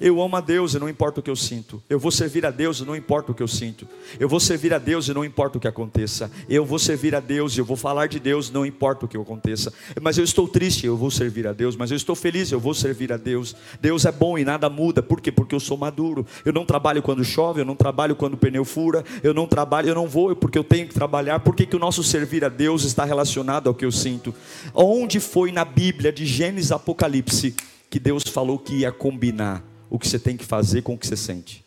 Eu 0.00 0.20
amo 0.20 0.36
a 0.36 0.40
Deus 0.40 0.74
e 0.74 0.78
não 0.78 0.88
importa 0.88 1.20
o 1.20 1.22
que 1.22 1.30
eu 1.30 1.36
sinto. 1.36 1.82
Eu 1.88 1.98
vou 1.98 2.10
servir 2.10 2.44
a 2.44 2.50
Deus 2.50 2.80
e 2.80 2.84
não 2.84 2.94
importa 2.94 3.32
o 3.32 3.34
que 3.34 3.42
eu 3.42 3.48
sinto. 3.48 3.88
Eu 4.20 4.28
vou 4.28 4.38
servir 4.38 4.74
a 4.74 4.78
Deus 4.78 5.08
e 5.08 5.14
não 5.14 5.24
importa 5.24 5.56
o 5.58 5.60
que 5.60 5.66
aconteça. 5.66 6.30
Eu 6.48 6.64
vou 6.64 6.78
servir 6.78 7.14
a 7.14 7.20
Deus 7.20 7.56
e 7.56 7.60
eu 7.60 7.64
vou 7.64 7.76
falar 7.76 8.06
de 8.06 8.20
Deus, 8.20 8.50
não 8.50 8.66
importa 8.66 9.06
o 9.06 9.08
que 9.08 9.16
aconteça. 9.16 9.72
Mas 10.00 10.18
eu 10.18 10.24
estou 10.24 10.46
triste, 10.46 10.86
eu 10.86 10.96
vou 10.96 11.10
servir 11.10 11.46
a 11.46 11.52
Deus. 11.52 11.76
Mas 11.76 11.90
eu 11.90 11.96
estou 11.96 12.14
feliz, 12.14 12.52
eu 12.52 12.60
vou 12.60 12.74
servir 12.74 13.12
a 13.12 13.16
Deus. 13.16 13.56
Deus 13.80 14.04
é 14.04 14.12
bom 14.12 14.38
e 14.38 14.44
nada 14.44 14.68
muda. 14.68 15.02
Por 15.02 15.20
quê? 15.20 15.32
Porque 15.32 15.54
eu 15.54 15.60
sou 15.60 15.76
maduro. 15.76 16.26
Eu 16.44 16.52
não 16.52 16.66
trabalho 16.66 17.02
quando 17.02 17.24
chove, 17.24 17.62
eu 17.62 17.64
não 17.64 17.76
trabalho 17.76 18.14
quando 18.14 18.34
o 18.34 18.38
pneu 18.38 18.64
fura. 18.64 19.04
Eu 19.22 19.32
não 19.32 19.46
trabalho, 19.46 19.88
eu 19.88 19.94
não 19.94 20.06
vou 20.06 20.36
porque 20.36 20.58
eu 20.58 20.64
tenho 20.64 20.86
que 20.86 20.94
trabalhar. 20.94 21.40
Por 21.40 21.54
que, 21.54 21.66
que 21.66 21.76
o 21.76 21.78
nosso 21.78 22.02
servir 22.02 22.44
a 22.44 22.48
Deus 22.48 22.84
está 22.84 23.04
relacionado 23.04 23.68
ao 23.68 23.74
que 23.74 23.84
eu 23.84 23.92
sinto? 23.92 24.34
Onde 24.74 25.20
foi 25.20 25.52
na 25.52 25.64
Bíblia, 25.64 26.12
de 26.12 26.26
Gênesis 26.26 26.72
a 26.72 26.76
Apocalipse, 26.76 27.54
que 27.90 27.98
Deus 27.98 28.22
falou 28.24 28.58
que 28.58 28.76
ia 28.76 28.92
combinar? 28.92 29.75
O 29.88 29.98
que 29.98 30.08
você 30.08 30.18
tem 30.18 30.36
que 30.36 30.44
fazer 30.44 30.82
com 30.82 30.94
o 30.94 30.98
que 30.98 31.06
você 31.06 31.16
sente. 31.16 31.64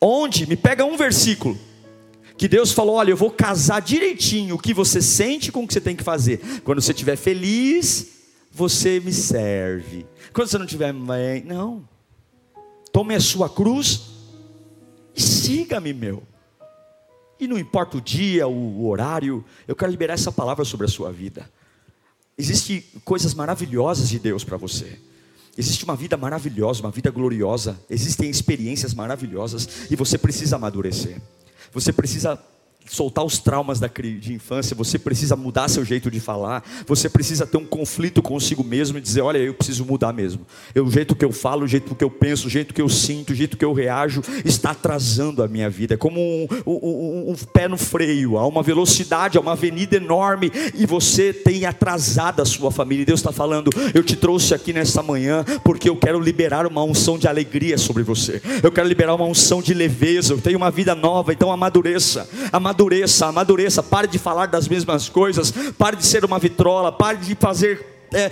Onde? 0.00 0.46
Me 0.46 0.56
pega 0.56 0.84
um 0.84 0.96
versículo. 0.96 1.58
Que 2.36 2.48
Deus 2.48 2.72
falou: 2.72 2.96
olha, 2.96 3.10
eu 3.10 3.16
vou 3.16 3.30
casar 3.30 3.80
direitinho 3.80 4.56
o 4.56 4.58
que 4.58 4.74
você 4.74 5.00
sente 5.00 5.52
com 5.52 5.64
o 5.64 5.66
que 5.66 5.72
você 5.72 5.80
tem 5.80 5.96
que 5.96 6.02
fazer. 6.02 6.40
Quando 6.64 6.80
você 6.80 6.92
estiver 6.92 7.16
feliz, 7.16 8.08
você 8.50 9.00
me 9.00 9.12
serve. 9.12 10.06
Quando 10.32 10.48
você 10.48 10.58
não 10.58 10.64
estiver 10.64 10.92
bem, 10.92 11.44
não. 11.44 11.88
Tome 12.92 13.14
a 13.14 13.20
sua 13.20 13.48
cruz 13.48 14.02
e 15.14 15.22
siga-me, 15.22 15.92
meu. 15.92 16.22
E 17.38 17.46
não 17.46 17.58
importa 17.58 17.96
o 17.98 18.00
dia, 18.00 18.46
o 18.46 18.86
horário, 18.86 19.44
eu 19.66 19.74
quero 19.74 19.90
liberar 19.90 20.14
essa 20.14 20.30
palavra 20.30 20.64
sobre 20.64 20.86
a 20.86 20.88
sua 20.88 21.10
vida. 21.12 21.50
Existem 22.36 22.84
coisas 23.04 23.34
maravilhosas 23.34 24.08
de 24.08 24.18
Deus 24.18 24.44
para 24.44 24.56
você. 24.56 24.98
Existe 25.56 25.84
uma 25.84 25.94
vida 25.94 26.16
maravilhosa, 26.16 26.80
uma 26.80 26.90
vida 26.90 27.10
gloriosa, 27.10 27.78
existem 27.88 28.28
experiências 28.28 28.92
maravilhosas 28.92 29.68
e 29.90 29.94
você 29.94 30.18
precisa 30.18 30.56
amadurecer. 30.56 31.20
Você 31.72 31.92
precisa 31.92 32.38
soltar 32.86 33.24
os 33.24 33.38
traumas 33.38 33.80
da 33.80 33.88
de 33.94 34.32
infância, 34.32 34.74
você 34.74 34.98
precisa 34.98 35.36
mudar 35.36 35.68
seu 35.68 35.84
jeito 35.84 36.10
de 36.10 36.20
falar, 36.20 36.64
você 36.86 37.08
precisa 37.08 37.46
ter 37.46 37.56
um 37.56 37.64
conflito 37.64 38.20
consigo 38.20 38.62
mesmo 38.62 38.98
e 38.98 39.00
dizer, 39.00 39.22
olha, 39.22 39.38
eu 39.38 39.54
preciso 39.54 39.84
mudar 39.84 40.12
mesmo. 40.12 40.46
Eu, 40.74 40.84
o 40.84 40.90
jeito 40.90 41.14
que 41.14 41.24
eu 41.24 41.32
falo, 41.32 41.64
o 41.64 41.68
jeito 41.68 41.94
que 41.94 42.04
eu 42.04 42.10
penso, 42.10 42.48
o 42.48 42.50
jeito 42.50 42.74
que 42.74 42.82
eu 42.82 42.88
sinto, 42.88 43.30
o 43.30 43.34
jeito 43.34 43.56
que 43.56 43.64
eu 43.64 43.72
reajo, 43.72 44.22
está 44.44 44.72
atrasando 44.72 45.42
a 45.42 45.48
minha 45.48 45.70
vida. 45.70 45.94
É 45.94 45.96
como 45.96 46.20
um, 46.20 46.46
um, 46.66 47.30
um, 47.30 47.34
pé 47.52 47.68
no 47.68 47.78
freio, 47.78 48.36
há 48.36 48.46
uma 48.46 48.62
velocidade, 48.62 49.38
há 49.38 49.40
uma 49.40 49.52
avenida 49.52 49.96
enorme 49.96 50.50
e 50.74 50.84
você 50.84 51.32
tem 51.32 51.64
atrasado 51.64 52.42
a 52.42 52.44
sua 52.44 52.70
família. 52.70 53.02
E 53.02 53.06
Deus 53.06 53.20
está 53.20 53.32
falando, 53.32 53.70
eu 53.94 54.02
te 54.02 54.16
trouxe 54.16 54.54
aqui 54.54 54.72
nessa 54.72 55.02
manhã 55.02 55.44
porque 55.62 55.88
eu 55.88 55.96
quero 55.96 56.18
liberar 56.18 56.66
uma 56.66 56.82
unção 56.82 57.16
de 57.16 57.28
alegria 57.28 57.78
sobre 57.78 58.02
você. 58.02 58.42
Eu 58.62 58.72
quero 58.72 58.88
liberar 58.88 59.14
uma 59.14 59.24
unção 59.24 59.62
de 59.62 59.72
leveza. 59.72 60.34
Eu 60.34 60.40
tenho 60.40 60.58
uma 60.58 60.70
vida 60.70 60.94
nova, 60.94 61.32
então 61.32 61.50
amadureça. 61.50 62.28
Amadureça 62.52 62.73
amadureça, 62.74 63.26
amadureça, 63.26 63.82
pare 63.82 64.08
de 64.08 64.18
falar 64.18 64.46
das 64.46 64.66
mesmas 64.66 65.08
coisas, 65.08 65.52
pare 65.78 65.96
de 65.96 66.04
ser 66.04 66.24
uma 66.24 66.38
vitrola, 66.38 66.90
pare 66.90 67.18
de 67.18 67.34
fazer 67.36 67.86
é, 68.12 68.28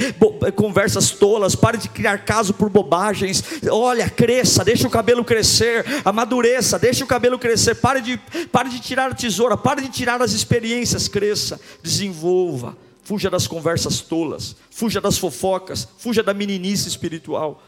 é, 0.46 0.50
conversas 0.50 1.10
tolas, 1.12 1.54
pare 1.54 1.78
de 1.78 1.88
criar 1.88 2.24
caso 2.24 2.52
por 2.52 2.68
bobagens. 2.68 3.42
Olha, 3.70 4.10
cresça, 4.10 4.64
deixa 4.64 4.86
o 4.86 4.90
cabelo 4.90 5.24
crescer, 5.24 5.84
amadureça, 6.04 6.78
deixa 6.78 7.04
o 7.04 7.06
cabelo 7.06 7.38
crescer, 7.38 7.76
pare 7.76 8.00
de, 8.00 8.18
pare 8.50 8.68
de 8.68 8.80
tirar 8.80 9.12
a 9.12 9.14
tesoura, 9.14 9.56
pare 9.56 9.82
de 9.82 9.88
tirar 9.88 10.20
as 10.20 10.32
experiências, 10.32 11.06
cresça, 11.06 11.60
desenvolva, 11.82 12.76
fuja 13.04 13.30
das 13.30 13.46
conversas 13.46 14.00
tolas, 14.00 14.56
fuja 14.70 15.00
das 15.00 15.18
fofocas, 15.18 15.86
fuja 15.98 16.22
da 16.22 16.34
meninice 16.34 16.88
espiritual. 16.88 17.62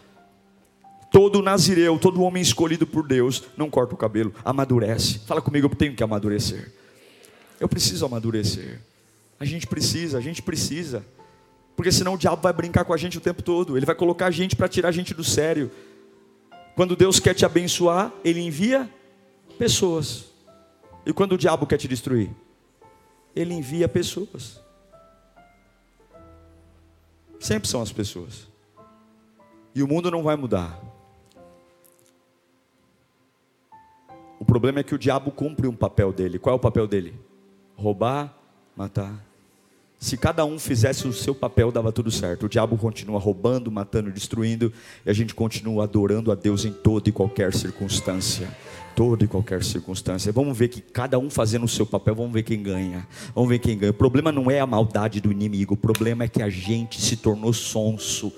Todo 1.14 1.40
nazireu, 1.40 1.96
todo 1.96 2.20
homem 2.24 2.42
escolhido 2.42 2.88
por 2.88 3.07
Deus, 3.07 3.44
não 3.57 3.70
corta 3.70 3.94
o 3.94 3.96
cabelo, 3.96 4.35
amadurece. 4.44 5.20
Fala 5.20 5.40
comigo, 5.40 5.68
eu 5.68 5.70
tenho 5.70 5.94
que 5.94 6.03
amadurecer. 6.03 6.72
Eu 7.61 7.68
preciso 7.68 8.05
amadurecer. 8.05 8.81
A 9.38 9.44
gente 9.44 9.64
precisa, 9.64 10.18
a 10.18 10.20
gente 10.20 10.42
precisa. 10.42 11.07
Porque 11.77 11.92
senão 11.92 12.14
o 12.14 12.18
diabo 12.18 12.42
vai 12.42 12.53
brincar 12.53 12.85
com 12.85 12.92
a 12.92 12.96
gente 12.96 13.16
o 13.16 13.20
tempo 13.20 13.44
todo. 13.44 13.77
Ele 13.77 13.87
vai 13.87 13.94
colocar 13.94 14.27
a 14.27 14.31
gente 14.33 14.57
para 14.57 14.66
tirar 14.66 14.88
a 14.88 14.92
gente 14.92 15.14
do 15.14 15.22
sério. 15.22 15.70
Quando 16.74 16.96
Deus 16.96 17.20
quer 17.20 17.33
te 17.33 17.46
abençoar, 17.46 18.12
Ele 18.24 18.40
envia 18.40 18.90
pessoas. 19.57 20.24
E 21.07 21.12
quando 21.12 21.35
o 21.35 21.38
diabo 21.38 21.64
quer 21.64 21.77
te 21.77 21.87
destruir, 21.87 22.29
Ele 23.37 23.55
envia 23.55 23.88
pessoas. 23.88 24.61
Sempre 27.38 27.68
são 27.68 27.81
as 27.81 27.92
pessoas. 27.92 28.48
E 29.77 29.81
o 29.81 29.87
mundo 29.87 30.11
não 30.11 30.24
vai 30.24 30.35
mudar. 30.35 30.92
Problema 34.55 34.79
é 34.79 34.83
que 34.85 34.95
o 34.95 34.99
diabo 34.99 35.33
cumpre 35.33 35.67
um 35.67 35.75
papel 35.75 36.12
dele. 36.12 36.38
Qual 36.38 36.53
é 36.53 36.57
o 36.57 36.61
papel 36.61 36.87
dele? 36.87 37.12
Roubar, 37.75 38.33
matar. 38.77 39.21
Se 39.99 40.17
cada 40.17 40.45
um 40.45 40.61
fizesse 40.61 41.09
o 41.09 41.12
seu 41.12 41.35
papel, 41.35 41.73
dava 41.73 41.90
tudo 41.90 42.09
certo. 42.09 42.47
O 42.47 42.49
diabo 42.49 42.79
continua 42.79 43.19
roubando, 43.19 43.69
matando, 43.69 44.12
destruindo, 44.12 44.73
e 45.05 45.11
a 45.11 45.12
gente 45.12 45.35
continua 45.35 45.83
adorando 45.83 46.31
a 46.31 46.37
Deus 46.37 46.64
em 46.64 46.71
toda 46.71 47.09
e 47.09 47.12
qualquer 47.12 47.53
circunstância. 47.53 48.49
Toda 48.95 49.25
e 49.25 49.27
qualquer 49.27 49.64
circunstância. 49.64 50.31
Vamos 50.31 50.57
ver 50.57 50.69
que 50.69 50.81
cada 50.81 51.19
um 51.19 51.29
fazendo 51.29 51.64
o 51.64 51.69
seu 51.69 51.85
papel, 51.85 52.14
vamos 52.14 52.33
ver 52.33 52.45
quem 52.45 52.62
ganha. 52.62 53.09
Vamos 53.35 53.51
ver 53.51 53.59
quem 53.59 53.77
ganha. 53.77 53.90
O 53.90 53.95
problema 53.95 54.31
não 54.31 54.49
é 54.49 54.61
a 54.61 54.67
maldade 54.69 55.21
do 55.21 55.33
inimigo, 55.33 55.75
o 55.75 55.77
problema 55.77 56.23
é 56.23 56.29
que 56.29 56.40
a 56.40 56.49
gente 56.49 57.01
se 57.01 57.17
tornou 57.17 57.53
sonso. 57.53 58.33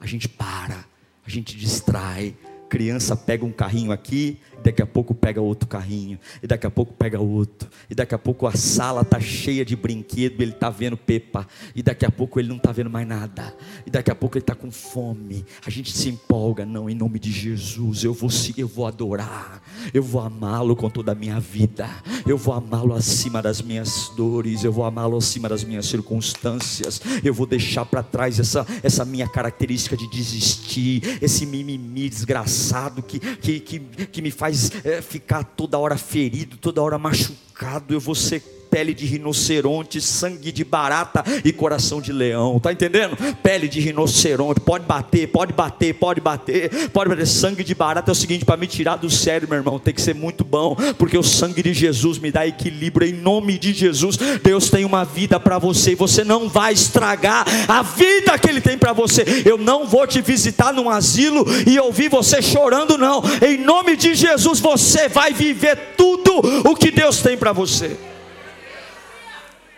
A 0.00 0.06
gente 0.08 0.28
para, 0.28 0.84
a 1.24 1.30
gente 1.30 1.56
distrai. 1.56 2.34
Criança 2.68 3.14
pega 3.14 3.44
um 3.44 3.52
carrinho 3.52 3.92
aqui, 3.92 4.40
daqui 4.62 4.82
a 4.82 4.86
pouco 4.86 5.14
pega 5.14 5.40
outro 5.40 5.68
carrinho, 5.68 6.18
e 6.42 6.46
daqui 6.46 6.66
a 6.66 6.70
pouco 6.70 6.92
pega 6.92 7.20
outro, 7.20 7.68
e 7.88 7.94
daqui 7.94 8.14
a 8.14 8.18
pouco 8.18 8.46
a 8.46 8.52
sala 8.52 9.02
está 9.02 9.20
cheia 9.20 9.64
de 9.64 9.76
brinquedo, 9.76 10.40
ele 10.40 10.52
está 10.52 10.70
vendo 10.70 10.96
Pepa, 10.96 11.46
e 11.74 11.82
daqui 11.82 12.04
a 12.04 12.10
pouco 12.10 12.38
ele 12.38 12.48
não 12.48 12.56
está 12.56 12.72
vendo 12.72 12.90
mais 12.90 13.06
nada, 13.06 13.54
e 13.86 13.90
daqui 13.90 14.10
a 14.10 14.14
pouco 14.14 14.36
ele 14.36 14.42
está 14.42 14.54
com 14.54 14.70
fome, 14.70 15.44
a 15.66 15.70
gente 15.70 15.92
se 15.92 16.08
empolga, 16.08 16.64
não, 16.64 16.88
em 16.88 16.94
nome 16.94 17.18
de 17.18 17.30
Jesus, 17.30 18.04
eu 18.04 18.12
vou 18.12 18.30
eu 18.56 18.68
vou 18.68 18.86
adorar, 18.86 19.62
eu 19.92 20.02
vou 20.02 20.20
amá-lo 20.20 20.74
com 20.74 20.88
toda 20.88 21.12
a 21.12 21.14
minha 21.14 21.38
vida, 21.38 21.88
eu 22.26 22.36
vou 22.36 22.54
amá-lo 22.54 22.94
acima 22.94 23.42
das 23.42 23.60
minhas 23.60 24.10
dores, 24.16 24.64
eu 24.64 24.72
vou 24.72 24.84
amá-lo 24.84 25.16
acima 25.16 25.48
das 25.48 25.64
minhas 25.64 25.86
circunstâncias, 25.86 27.00
eu 27.22 27.32
vou 27.34 27.46
deixar 27.46 27.84
para 27.84 28.02
trás 28.02 28.38
essa, 28.38 28.66
essa 28.82 29.04
minha 29.04 29.28
característica 29.28 29.96
de 29.96 30.08
desistir, 30.08 31.18
esse 31.20 31.46
mimimi 31.46 32.08
desgraçado 32.08 33.02
que, 33.02 33.18
que, 33.18 33.60
que, 33.60 33.80
que 33.80 34.22
me 34.22 34.30
faz 34.30 34.51
é, 34.84 35.02
ficar 35.02 35.44
toda 35.44 35.78
hora 35.78 35.96
ferido, 35.96 36.56
toda 36.56 36.82
hora 36.82 36.98
machucado. 36.98 37.92
Eu 37.92 38.00
vou 38.00 38.14
ser 38.14 38.42
pele 38.72 38.94
de 38.94 39.04
rinoceronte, 39.04 40.00
sangue 40.00 40.50
de 40.50 40.64
barata 40.64 41.22
e 41.44 41.52
coração 41.52 42.00
de 42.00 42.10
leão. 42.10 42.58
Tá 42.58 42.72
entendendo? 42.72 43.18
Pele 43.42 43.68
de 43.68 43.80
rinoceronte, 43.80 44.60
pode 44.60 44.86
bater, 44.86 45.28
pode 45.28 45.52
bater, 45.52 45.92
pode 45.92 46.22
bater, 46.22 46.88
pode 46.88 47.10
bater. 47.10 47.26
Sangue 47.26 47.62
de 47.62 47.74
barata 47.74 48.10
é 48.10 48.12
o 48.12 48.14
seguinte, 48.14 48.46
para 48.46 48.56
me 48.56 48.66
tirar 48.66 48.96
do 48.96 49.10
sério, 49.10 49.46
meu 49.46 49.58
irmão, 49.58 49.78
tem 49.78 49.92
que 49.92 50.00
ser 50.00 50.14
muito 50.14 50.42
bom, 50.42 50.74
porque 50.96 51.18
o 51.18 51.22
sangue 51.22 51.62
de 51.62 51.74
Jesus 51.74 52.18
me 52.18 52.32
dá 52.32 52.46
equilíbrio 52.46 53.06
em 53.06 53.12
nome 53.12 53.58
de 53.58 53.74
Jesus. 53.74 54.16
Deus 54.42 54.70
tem 54.70 54.86
uma 54.86 55.04
vida 55.04 55.38
para 55.38 55.58
você 55.58 55.92
e 55.92 55.94
você 55.94 56.24
não 56.24 56.48
vai 56.48 56.72
estragar 56.72 57.44
a 57.68 57.82
vida 57.82 58.38
que 58.38 58.48
ele 58.48 58.62
tem 58.62 58.78
para 58.78 58.94
você. 58.94 59.22
Eu 59.44 59.58
não 59.58 59.86
vou 59.86 60.06
te 60.06 60.22
visitar 60.22 60.72
num 60.72 60.88
asilo 60.88 61.44
e 61.66 61.78
ouvir 61.78 62.08
você 62.08 62.40
chorando 62.40 62.96
não. 62.96 63.22
Em 63.46 63.58
nome 63.58 63.98
de 63.98 64.14
Jesus 64.14 64.60
você 64.60 65.10
vai 65.10 65.34
viver 65.34 65.76
tudo 65.94 66.40
o 66.64 66.74
que 66.74 66.90
Deus 66.90 67.20
tem 67.20 67.36
para 67.36 67.52
você 67.52 68.11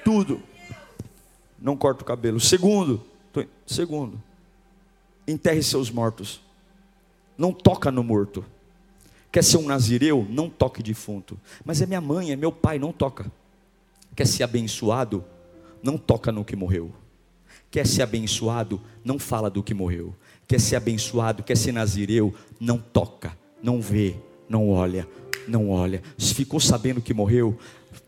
tudo. 0.04 0.40
Não 1.58 1.76
corta 1.76 2.02
o 2.02 2.06
cabelo. 2.06 2.38
Segundo, 2.38 3.02
segundo, 3.66 4.20
enterre 5.26 5.62
seus 5.62 5.90
mortos. 5.90 6.40
Não 7.36 7.52
toca 7.52 7.90
no 7.90 8.04
morto. 8.04 8.44
Quer 9.32 9.42
ser 9.42 9.56
um 9.56 9.66
nazireu? 9.66 10.26
Não 10.30 10.48
toque 10.48 10.82
defunto. 10.82 11.38
Mas 11.64 11.82
é 11.82 11.86
minha 11.86 12.00
mãe, 12.00 12.30
é 12.30 12.36
meu 12.36 12.52
pai, 12.52 12.78
não 12.78 12.92
toca. 12.92 13.32
Quer 14.14 14.26
ser 14.26 14.44
abençoado? 14.44 15.24
Não 15.82 15.98
toca 15.98 16.30
no 16.30 16.44
que 16.44 16.54
morreu. 16.54 16.92
Quer 17.70 17.86
ser 17.86 18.02
abençoado? 18.02 18.80
Não 19.04 19.18
fala 19.18 19.50
do 19.50 19.62
que 19.62 19.74
morreu. 19.74 20.14
Quer 20.46 20.60
ser 20.60 20.76
abençoado? 20.76 21.42
Quer 21.42 21.56
ser 21.56 21.72
nazireu? 21.72 22.32
Não 22.60 22.78
toca, 22.78 23.36
não 23.62 23.80
vê, 23.80 24.14
não 24.48 24.70
olha, 24.70 25.08
não 25.48 25.70
olha. 25.70 26.02
Se 26.16 26.34
ficou 26.34 26.60
sabendo 26.60 27.00
que 27.00 27.12
morreu, 27.12 27.58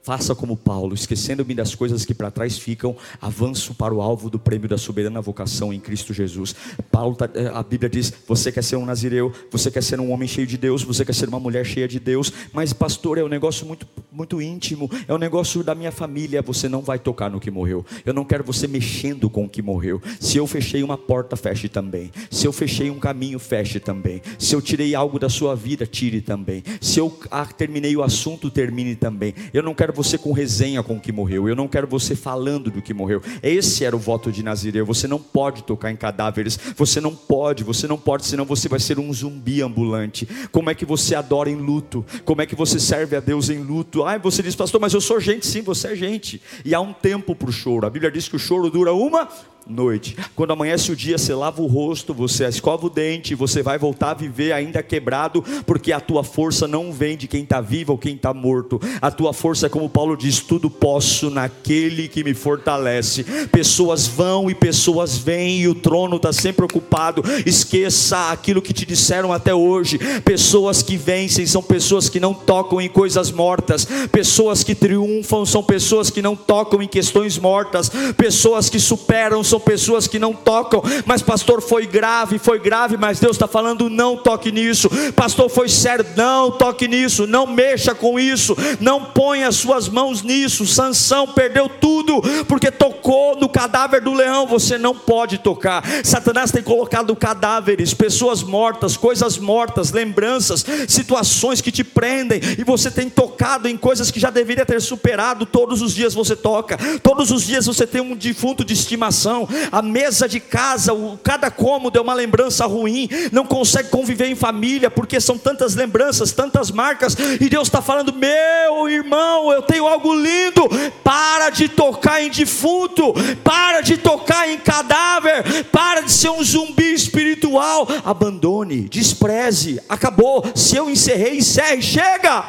Faça 0.07 0.37
como 0.37 0.57
Paulo, 0.57 0.95
esquecendo-me 0.95 1.53
das 1.53 1.75
coisas 1.75 2.05
que 2.05 2.14
para 2.14 2.31
trás 2.31 2.57
ficam, 2.57 2.97
avanço 3.21 3.75
para 3.75 3.92
o 3.92 4.01
alvo 4.01 4.31
do 4.31 4.38
prêmio 4.38 4.69
da 4.69 4.79
soberana 4.79 5.21
vocação 5.21 5.73
em 5.73 5.81
Cristo 5.81 6.14
Jesus. 6.14 6.55
Paulo, 6.92 7.16
tá, 7.16 7.29
eh, 7.35 7.51
a 7.53 7.61
Bíblia 7.61 7.90
diz: 7.90 8.12
você 8.25 8.53
quer 8.53 8.62
ser 8.62 8.77
um 8.77 8.87
nazireu, 8.87 9.33
você 9.51 9.69
quer 9.69 9.83
ser 9.83 9.99
um 9.99 10.12
homem 10.12 10.29
cheio 10.29 10.47
de 10.47 10.57
Deus, 10.57 10.85
você 10.85 11.05
quer 11.05 11.12
ser 11.12 11.29
uma 11.29 11.40
mulher 11.40 11.66
cheia 11.66 11.88
de 11.88 11.99
Deus, 11.99 12.33
mas 12.53 12.73
pastor, 12.73 13.19
é 13.19 13.25
um 13.25 13.29
negócio 13.29 13.66
muito, 13.66 13.85
muito 14.12 14.40
íntimo, 14.40 14.88
é 15.09 15.12
um 15.12 15.19
negócio 15.19 15.64
da 15.64 15.75
minha 15.75 15.90
família. 15.90 16.40
Você 16.40 16.69
não 16.69 16.83
vai 16.83 17.01
tocar 17.01 17.29
no 17.29 17.40
que 17.40 17.51
morreu. 17.51 17.85
Eu 18.05 18.14
não 18.14 18.25
quero 18.25 18.45
você 18.45 18.69
mexendo 18.69 19.29
com 19.29 19.47
o 19.47 19.49
que 19.49 19.61
morreu. 19.61 20.01
Se 20.21 20.38
eu 20.38 20.47
fechei 20.47 20.85
uma 20.85 20.97
porta, 20.97 21.35
feche 21.35 21.69
também. 21.69 22.12
Se 22.31 22.47
eu 22.47 22.53
fechei 22.53 22.90
um 22.90 23.01
caminho, 23.01 23.40
feche 23.40 23.81
também. 23.81 24.23
Se 24.38 24.55
eu 24.55 24.62
tirei 24.62 24.95
algo 24.95 25.19
da 25.19 25.29
sua 25.29 25.57
vida, 25.57 25.85
tire 25.85 26.21
também. 26.21 26.62
Se 26.81 27.01
eu 27.01 27.12
ah, 27.29 27.45
terminei 27.45 27.97
o 27.97 28.05
assunto, 28.05 28.53
termine 28.53 28.95
também. 28.95 29.35
Eu 29.53 29.64
não 29.64 29.75
quero 29.75 29.96
você 29.97 30.17
com 30.19 30.33
resenha 30.33 30.83
com 30.83 30.97
o 30.97 31.01
que 31.01 31.11
morreu, 31.11 31.49
eu 31.49 31.57
não 31.57 31.67
quero 31.67 31.87
você 31.87 32.15
falando 32.15 32.71
do 32.71 32.83
que 32.83 32.95
morreu. 32.95 33.23
Esse 33.43 33.85
era 33.85 33.97
o 33.97 33.99
voto 33.99 34.31
de 34.31 34.43
Nazireu. 34.43 34.87
Você 34.87 35.09
não 35.09 35.19
pode 35.19 35.63
tocar 35.65 35.91
em 35.91 35.97
cadáveres, 35.97 36.59
você 36.77 37.01
não 37.01 37.15
pode, 37.15 37.65
você 37.65 37.87
não 37.87 37.99
pode, 37.99 38.27
senão 38.27 38.45
você 38.45 38.69
vai 38.69 38.79
ser 38.79 38.99
um 38.99 39.13
zumbi 39.13 39.63
ambulante. 39.63 40.29
Como 40.53 40.71
é 40.71 40.75
que 40.75 40.85
você 40.85 41.15
adora 41.15 41.51
em 41.51 41.57
luto? 41.57 42.05
Como 42.25 42.43
é 42.43 42.47
que 42.47 42.55
você 42.55 42.79
serve 42.79 43.17
a 43.17 43.21
Deus 43.21 43.49
em 43.49 43.59
luto? 43.59 44.05
Ai, 44.05 44.19
você 44.19 44.43
diz, 44.43 44.55
pastor, 44.55 44.81
mas 44.81 44.93
eu 44.93 45.01
sou 45.01 45.19
gente, 45.19 45.47
sim, 45.47 45.63
você 45.63 45.89
é 45.89 45.97
gente. 45.97 46.41
E 46.65 46.75
há 46.75 46.81
um 46.81 46.93
tempo 46.93 47.35
para 47.35 47.49
o 47.49 47.53
choro. 47.53 47.87
A 47.87 47.91
Bíblia 47.91 48.11
diz 48.11 48.29
que 48.29 48.37
o 48.37 48.39
choro 48.39 48.71
dura 48.71 48.93
uma 48.93 49.29
noite. 49.69 50.17
Quando 50.35 50.53
amanhece 50.53 50.93
o 50.93 50.97
dia, 50.97 51.19
você 51.19 51.35
lava 51.35 51.61
o 51.61 51.67
rosto, 51.67 52.15
você 52.15 52.47
escova 52.47 52.87
o 52.87 52.91
dente, 52.91 53.35
você 53.35 53.63
vai 53.63 53.79
voltar 53.79 54.13
a 54.13 54.15
viver 54.15 54.53
ainda 54.53 54.83
quebrado, 54.83 55.45
porque 55.67 55.93
a 55.93 56.01
tua 56.01 56.23
força 56.23 56.69
não 56.69 56.93
vem 56.93 57.17
de 57.17 57.27
quem 57.27 57.43
está 57.43 57.61
vivo 57.61 57.93
ou 57.93 57.99
quem 57.99 58.15
está 58.15 58.33
morto. 58.33 58.81
A 59.01 59.11
tua 59.11 59.33
força 59.33 59.67
é 59.67 59.69
como 59.69 59.89
Paulo 59.89 60.17
diz: 60.17 60.41
tudo 60.41 60.71
posso 60.71 61.31
naquele 61.31 62.09
que 62.09 62.23
me 62.23 62.35
fortalece. 62.35 63.25
Pessoas 63.51 64.07
vão 64.07 64.51
e 64.51 64.55
pessoas 64.55 65.19
vêm, 65.19 65.61
e 65.61 65.69
o 65.69 65.75
trono 65.75 66.17
está 66.17 66.33
sempre 66.33 66.65
ocupado. 66.65 67.23
Esqueça 67.45 68.31
aquilo 68.31 68.63
que 68.63 68.73
te 68.73 68.87
disseram 68.87 69.33
até 69.33 69.55
hoje. 69.55 69.99
Pessoas 70.25 70.83
que 70.83 70.97
vencem 70.97 71.47
são 71.47 71.63
pessoas 71.63 72.09
que 72.09 72.21
não 72.21 72.33
tocam 72.33 72.81
em 72.81 72.89
coisas 72.89 73.31
mortas. 73.31 73.87
Pessoas 74.13 74.63
que 74.63 74.75
triunfam 74.75 75.45
são 75.45 75.63
pessoas 75.63 76.11
que 76.11 76.23
não 76.23 76.37
tocam 76.37 76.83
em 76.83 76.89
questões 76.89 77.39
mortas. 77.39 77.91
Pessoas 78.17 78.69
que 78.69 78.79
superam 78.79 79.43
são 79.43 79.56
são 79.57 79.61
pessoas 79.61 80.07
que 80.07 80.19
não 80.19 80.33
tocam, 80.35 80.83
mas 81.07 81.23
pastor 81.23 81.62
foi 81.62 81.87
grave, 81.87 82.38
foi 82.38 82.59
grave, 82.59 82.97
mas 82.97 83.19
Deus 83.19 83.37
está 83.37 83.49
falando: 83.49 83.88
não 83.88 84.16
toque 84.16 84.53
nisso, 84.53 84.88
pastor 85.14 85.49
foi 85.49 85.69
sério, 85.69 86.05
não 86.16 86.51
toque 86.51 86.87
nisso, 86.87 87.27
não 87.27 87.47
mexa 87.47 87.95
com 87.95 88.21
isso, 88.21 88.57
não 88.81 89.05
ponha 89.07 89.49
as 89.49 89.57
suas 89.57 89.88
mãos 89.88 90.23
nisso. 90.23 90.66
Sansão 90.66 91.29
perdeu 91.29 91.69
tudo 91.69 92.21
porque 92.47 92.71
tocou 92.71 93.37
no 93.37 93.49
cadáver 93.49 94.03
do 94.03 94.12
leão, 94.12 94.47
você 94.47 94.77
não 94.77 94.95
pode 94.95 95.38
tocar. 95.38 95.83
Satanás 96.05 96.51
tem 96.51 96.62
colocado 96.62 97.16
cadáveres, 97.16 97.95
pessoas 97.95 98.42
mortas, 98.42 98.97
coisas 98.97 99.38
mortas, 99.38 99.90
lembranças, 99.90 100.64
situações 100.88 101.61
que 101.61 101.73
te 101.73 101.83
prendem, 101.83 102.40
e 102.59 102.64
você 102.64 102.90
tem 102.90 103.09
tocado 103.09 103.69
em 103.69 103.77
coisas 103.77 104.11
que 104.11 104.21
já 104.21 104.29
deveria 104.31 104.66
ter 104.66 104.81
superado. 104.83 105.47
Todos 105.47 105.81
os 105.81 105.95
dias 105.95 106.12
você 106.12 106.37
toca, 106.37 106.77
todos 107.03 107.31
os 107.31 107.45
dias 107.45 107.64
você 107.64 107.87
tem 107.87 108.01
um 108.01 108.14
defunto 108.14 108.64
de 108.64 108.75
estimação, 108.75 109.46
a 109.71 109.83
mesa 109.83 110.29
de 110.29 110.41
casa, 110.41 110.93
o, 110.93 111.19
cada 111.19 111.51
cômodo 111.51 111.99
é 111.99 112.01
uma 112.01 112.15
lembrança 112.15 112.67
ruim, 112.67 113.09
não 113.33 113.45
consegue 113.45 113.89
conviver 113.89 114.27
em 114.27 114.35
família, 114.35 114.91
porque 114.91 115.21
são 115.21 115.39
tantas 115.39 115.75
lembranças, 115.75 116.33
tantas 116.33 116.71
marcas, 116.71 117.17
e 117.41 117.49
Deus 117.49 117.69
está 117.69 117.83
falando: 117.83 118.13
meu 118.13 118.89
irmão, 118.89 119.53
eu 119.53 119.63
tenho 119.63 119.87
algo 119.87 120.15
lindo, 120.15 120.69
para 121.03 121.51
de 121.51 121.69
tocar 121.69 122.23
em 122.23 122.31
defunto, 122.31 123.15
para 123.43 123.81
de 123.81 123.97
tocar 123.97 124.49
em 124.49 124.59
cadáver, 124.59 125.65
para 125.73 126.03
de 126.03 126.13
ser 126.13 126.31
um 126.31 126.43
zumbi 126.43 126.93
espiritual, 126.93 127.89
abandone, 128.05 128.89
despreze, 128.89 129.81
acabou. 129.89 130.45
Se 130.55 130.77
eu 130.77 130.91
encerrei, 130.91 131.39
encerre, 131.39 131.83
chega, 131.83 132.45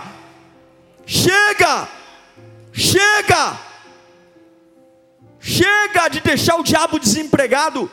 chega, 1.05 1.87
chega. 2.71 3.66
Chega 5.47 6.09
de 6.09 6.19
deixar 6.19 6.57
o 6.57 6.63
diabo 6.63 6.99
desempregado. 6.99 7.89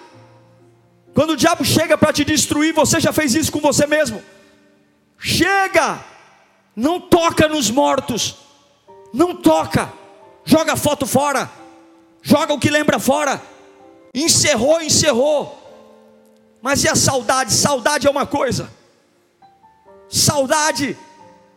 Quando 1.14 1.30
o 1.30 1.36
diabo 1.36 1.64
chega 1.64 1.96
para 1.96 2.12
te 2.12 2.24
destruir, 2.24 2.74
você 2.74 2.98
já 2.98 3.12
fez 3.12 3.32
isso 3.32 3.52
com 3.52 3.60
você 3.60 3.86
mesmo. 3.86 4.20
Chega! 5.16 6.00
Não 6.74 6.98
toca 6.98 7.46
nos 7.46 7.70
mortos. 7.70 8.38
Não 9.12 9.36
toca. 9.36 9.92
Joga 10.44 10.72
a 10.72 10.76
foto 10.76 11.06
fora. 11.06 11.48
Joga 12.20 12.52
o 12.52 12.58
que 12.58 12.68
lembra 12.68 12.98
fora. 12.98 13.40
Encerrou, 14.12 14.82
encerrou. 14.82 15.56
Mas 16.60 16.82
e 16.82 16.88
a 16.88 16.96
saudade? 16.96 17.52
Saudade 17.52 18.08
é 18.08 18.10
uma 18.10 18.26
coisa. 18.26 18.68
Saudade 20.08 20.98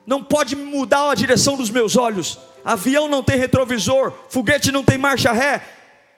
não 0.05 0.23
pode 0.23 0.55
mudar 0.55 1.09
a 1.09 1.15
direção 1.15 1.57
dos 1.57 1.71
meus 1.71 1.97
olhos. 1.97 2.37
Avião 2.63 3.07
não 3.07 3.23
tem 3.23 3.37
retrovisor, 3.37 4.13
foguete 4.29 4.71
não 4.71 4.83
tem 4.83 4.97
marcha 4.97 5.31
ré, 5.31 5.76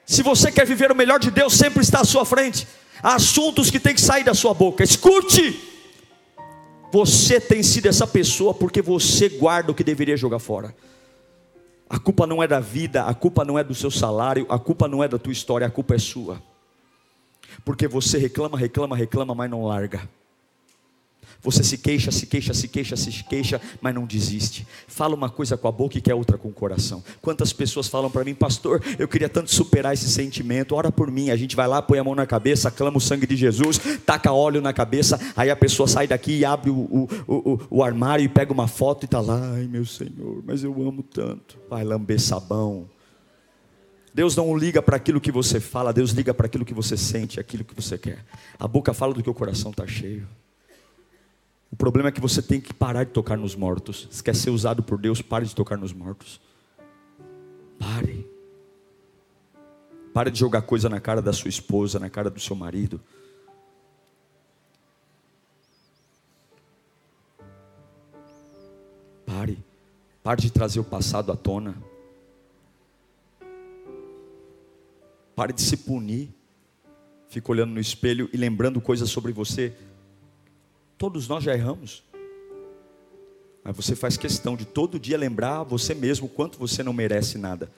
se 0.09 0.23
você 0.23 0.51
quer 0.51 0.65
viver 0.65 0.91
o 0.91 0.95
melhor 0.95 1.19
de 1.19 1.29
Deus, 1.29 1.53
sempre 1.53 1.83
está 1.83 2.01
à 2.01 2.03
sua 2.03 2.25
frente. 2.25 2.67
Há 2.99 3.13
assuntos 3.13 3.69
que 3.69 3.79
tem 3.79 3.93
que 3.93 4.01
sair 4.01 4.23
da 4.23 4.33
sua 4.33 4.55
boca. 4.55 4.83
Escute. 4.83 5.63
Você 6.91 7.39
tem 7.39 7.61
sido 7.61 7.85
essa 7.85 8.07
pessoa 8.07 8.51
porque 8.51 8.81
você 8.81 9.29
guarda 9.29 9.71
o 9.71 9.75
que 9.75 9.83
deveria 9.83 10.17
jogar 10.17 10.39
fora. 10.39 10.75
A 11.87 11.99
culpa 11.99 12.25
não 12.25 12.41
é 12.41 12.47
da 12.47 12.59
vida, 12.59 13.03
a 13.03 13.13
culpa 13.13 13.45
não 13.45 13.59
é 13.59 13.63
do 13.63 13.75
seu 13.75 13.91
salário, 13.91 14.47
a 14.49 14.57
culpa 14.57 14.87
não 14.87 15.03
é 15.03 15.07
da 15.07 15.19
tua 15.19 15.31
história, 15.31 15.67
a 15.67 15.69
culpa 15.69 15.93
é 15.93 15.99
sua. 15.99 16.41
Porque 17.63 17.87
você 17.87 18.17
reclama, 18.17 18.57
reclama, 18.57 18.95
reclama, 18.95 19.35
mas 19.35 19.51
não 19.51 19.63
larga. 19.63 20.09
Você 21.41 21.63
se 21.63 21.77
queixa, 21.77 22.11
se 22.11 22.25
queixa, 22.25 22.53
se 22.53 22.67
queixa, 22.67 22.97
se 22.97 23.23
queixa, 23.23 23.61
mas 23.79 23.95
não 23.95 24.05
desiste. 24.05 24.67
Fala 24.87 25.15
uma 25.15 25.29
coisa 25.29 25.55
com 25.55 25.69
a 25.69 25.71
boca 25.71 25.97
e 25.97 26.01
quer 26.01 26.13
outra 26.13 26.37
com 26.37 26.49
o 26.49 26.53
coração. 26.53 27.01
Quantas 27.21 27.53
pessoas 27.53 27.87
falam 27.87 28.11
para 28.11 28.25
mim, 28.25 28.33
pastor, 28.33 28.83
eu 28.99 29.07
queria 29.07 29.29
tanto 29.29 29.49
superar 29.49 29.93
esse 29.93 30.09
sentimento, 30.09 30.75
ora 30.75 30.91
por 30.91 31.09
mim. 31.09 31.29
A 31.29 31.37
gente 31.37 31.55
vai 31.55 31.65
lá, 31.65 31.81
põe 31.81 31.97
a 31.97 32.03
mão 32.03 32.13
na 32.13 32.25
cabeça, 32.25 32.69
clama 32.69 32.97
o 32.97 33.01
sangue 33.01 33.25
de 33.25 33.37
Jesus, 33.37 33.79
taca 34.05 34.33
óleo 34.33 34.61
na 34.61 34.73
cabeça, 34.73 35.17
aí 35.35 35.49
a 35.49 35.55
pessoa 35.55 35.87
sai 35.87 36.07
daqui 36.07 36.39
e 36.39 36.45
abre 36.45 36.69
o, 36.69 36.75
o, 36.75 37.07
o, 37.27 37.59
o 37.69 37.83
armário 37.83 38.25
e 38.25 38.29
pega 38.29 38.51
uma 38.51 38.67
foto 38.67 39.03
e 39.03 39.05
está 39.05 39.21
lá, 39.21 39.53
ai 39.53 39.65
meu 39.65 39.85
Senhor, 39.85 40.43
mas 40.45 40.61
eu 40.63 40.73
amo 40.85 41.03
tanto. 41.03 41.57
Vai 41.69 41.85
lamber 41.85 42.19
sabão. 42.19 42.89
Deus 44.13 44.35
não 44.35 44.57
liga 44.57 44.81
para 44.81 44.97
aquilo 44.97 45.21
que 45.21 45.31
você 45.31 45.61
fala, 45.61 45.93
Deus 45.93 46.11
liga 46.11 46.33
para 46.33 46.47
aquilo 46.47 46.65
que 46.65 46.73
você 46.73 46.97
sente, 46.97 47.39
aquilo 47.39 47.63
que 47.63 47.73
você 47.73 47.97
quer. 47.97 48.25
A 48.59 48.67
boca 48.67 48.93
fala 48.93 49.13
do 49.13 49.23
que 49.23 49.29
o 49.29 49.33
coração 49.33 49.71
está 49.71 49.87
cheio. 49.87 50.27
O 51.71 51.75
problema 51.75 52.09
é 52.09 52.11
que 52.11 52.19
você 52.19 52.41
tem 52.41 52.59
que 52.59 52.73
parar 52.73 53.03
de 53.03 53.11
tocar 53.11 53.37
nos 53.37 53.55
mortos. 53.55 54.07
Se 54.09 54.23
quer 54.23 54.35
ser 54.35 54.49
usado 54.49 54.81
por 54.81 54.97
Deus, 54.97 55.21
pare 55.21 55.45
de 55.45 55.55
tocar 55.55 55.77
nos 55.77 55.93
mortos. 55.93 56.41
Pare. 57.77 58.27
Pare 60.13 60.31
de 60.31 60.39
jogar 60.39 60.63
coisa 60.63 60.89
na 60.89 60.99
cara 60.99 61.21
da 61.21 61.31
sua 61.31 61.49
esposa, 61.49 61.99
na 61.99 62.09
cara 62.09 62.29
do 62.29 62.39
seu 62.39 62.55
marido. 62.55 62.99
Pare. 69.25 69.63
Pare 70.23 70.41
de 70.41 70.51
trazer 70.51 70.79
o 70.79 70.83
passado 70.83 71.31
à 71.31 71.35
tona. 71.35 71.77
Pare 75.35 75.53
de 75.53 75.61
se 75.61 75.77
punir. 75.77 76.29
Fica 77.29 77.51
olhando 77.51 77.71
no 77.71 77.79
espelho 77.79 78.27
e 78.33 78.37
lembrando 78.37 78.81
coisas 78.81 79.07
sobre 79.07 79.31
você 79.31 79.75
Todos 80.99 81.29
nós 81.29 81.45
já 81.45 81.53
erramos. 81.53 82.03
Mas 83.63 83.73
você 83.73 83.95
faz 83.95 84.17
questão 84.17 84.57
de 84.57 84.65
todo 84.65 84.99
dia 84.99 85.17
lembrar 85.17 85.63
você 85.63 85.95
mesmo 85.95 86.27
quanto 86.27 86.59
você 86.59 86.83
não 86.83 86.91
merece 86.91 87.37
nada. 87.37 87.71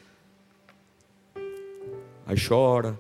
Aí 2.26 2.36
chora. 2.36 3.00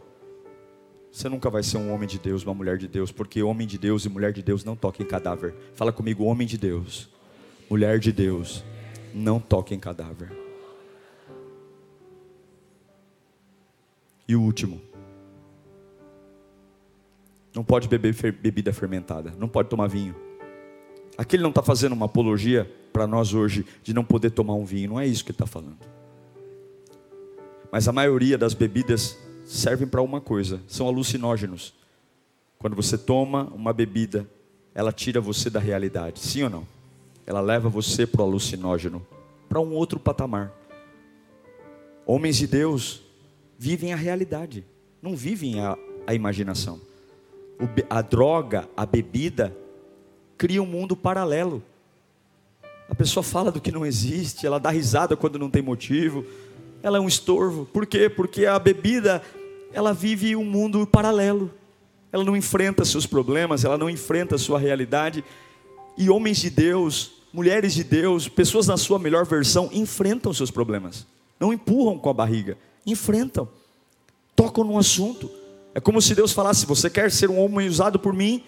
Você 1.12 1.28
nunca 1.28 1.50
vai 1.50 1.64
ser 1.64 1.78
um 1.78 1.92
homem 1.92 2.08
de 2.08 2.20
Deus, 2.20 2.44
uma 2.44 2.54
mulher 2.54 2.78
de 2.78 2.88
Deus, 2.88 3.12
porque 3.12 3.42
homem 3.42 3.68
de 3.68 3.78
Deus 3.80 4.06
e 4.06 4.10
mulher 4.10 4.32
de 4.32 4.44
Deus 4.44 4.64
não 4.64 4.76
toquem 4.76 5.06
cadáver. 5.06 5.56
Fala 5.74 5.92
comigo, 5.92 6.24
homem 6.24 6.48
de 6.48 6.58
Deus, 6.58 7.10
mulher 7.70 8.00
de 8.00 8.12
Deus, 8.12 8.64
não 9.14 9.40
toquem 9.40 9.78
cadáver. 9.78 10.32
E 14.26 14.36
o 14.36 14.42
último, 14.42 14.80
não 17.54 17.64
pode 17.64 17.88
beber 17.88 18.14
bebida 18.34 18.72
fermentada, 18.72 19.34
não 19.38 19.48
pode 19.48 19.70
tomar 19.70 19.88
vinho. 19.88 20.16
Aqui 21.18 21.36
ele 21.36 21.44
não 21.44 21.50
está 21.50 21.62
fazendo 21.62 21.94
uma 21.94 22.06
apologia 22.06 22.70
para 22.94 23.06
nós 23.06 23.34
hoje 23.34 23.66
de 23.84 23.94
não 23.94 24.04
poder 24.04 24.32
tomar 24.32 24.56
um 24.56 24.66
vinho, 24.66 24.92
não 24.92 25.00
é 25.00 25.06
isso 25.06 25.24
que 25.24 25.32
ele 25.32 25.36
está 25.36 25.46
falando. 25.46 25.78
Mas 27.72 27.88
a 27.88 27.92
maioria 27.92 28.38
das 28.38 28.54
bebidas 28.54 29.18
servem 29.46 29.88
para 29.88 30.02
uma 30.02 30.22
coisa: 30.22 30.62
são 30.68 30.88
alucinógenos. 30.88 31.74
Quando 32.58 32.76
você 32.76 32.98
toma 32.98 33.52
uma 33.54 33.74
bebida, 33.74 34.28
ela 34.74 34.92
tira 34.92 35.20
você 35.20 35.50
da 35.50 35.60
realidade, 35.60 36.20
sim 36.20 36.44
ou 36.44 36.50
não? 36.50 36.68
Ela 37.26 37.42
leva 37.42 37.70
você 37.70 38.06
para 38.06 38.22
o 38.22 38.26
alucinógeno, 38.26 39.06
para 39.50 39.60
um 39.60 39.74
outro 39.74 40.00
patamar. 40.00 40.52
Homens 42.06 42.38
de 42.38 42.48
Deus 42.48 43.02
vivem 43.58 43.94
a 43.94 43.96
realidade, 43.96 44.64
não 45.02 45.16
vivem 45.16 45.60
a, 45.60 45.78
a 46.06 46.14
imaginação 46.14 46.80
a 47.90 48.02
droga, 48.02 48.68
a 48.76 48.86
bebida, 48.86 49.56
cria 50.38 50.62
um 50.62 50.66
mundo 50.66 50.96
paralelo. 50.96 51.64
A 52.90 52.96
pessoa 52.96 53.24
fala 53.24 53.52
do 53.52 53.62
que 53.62 53.72
não 53.72 53.86
existe, 53.86 54.46
ela 54.46 54.60
dá 54.60 54.70
risada 54.70 55.16
quando 55.16 55.40
não 55.40 55.50
tem 55.50 55.62
motivo, 55.62 56.26
ela 56.84 56.98
é 56.98 57.02
um 57.02 57.08
estorvo. 57.08 57.66
Por 57.66 57.86
quê? 57.86 58.10
Porque 58.10 58.46
a 58.46 58.58
bebida, 58.60 59.22
ela 59.72 59.94
vive 59.94 60.36
um 60.36 60.44
mundo 60.44 60.86
paralelo. 60.86 61.52
Ela 62.12 62.24
não 62.24 62.36
enfrenta 62.36 62.84
seus 62.84 63.06
problemas, 63.06 63.64
ela 63.64 63.78
não 63.78 63.90
enfrenta 63.90 64.36
a 64.36 64.40
sua 64.40 64.60
realidade. 64.60 65.24
E 65.98 66.10
homens 66.10 66.38
de 66.38 66.50
Deus, 66.50 67.12
mulheres 67.32 67.74
de 67.74 67.84
Deus, 67.84 68.28
pessoas 68.28 68.68
na 68.68 68.78
sua 68.78 69.00
melhor 69.00 69.26
versão, 69.26 69.70
enfrentam 69.72 70.34
seus 70.34 70.52
problemas. 70.52 71.08
Não 71.40 71.54
empurram 71.54 71.98
com 71.98 72.10
a 72.10 72.14
barriga, 72.14 72.58
enfrentam. 72.86 73.48
Tocam 74.36 74.64
no 74.64 74.78
assunto 74.78 75.30
é 75.74 75.80
como 75.80 76.02
se 76.02 76.14
Deus 76.16 76.32
falasse: 76.32 76.66
Você 76.66 76.90
quer 76.90 77.12
ser 77.12 77.30
um 77.30 77.40
homem 77.40 77.68
usado 77.68 78.00
por 78.00 78.14
mim? 78.14 78.44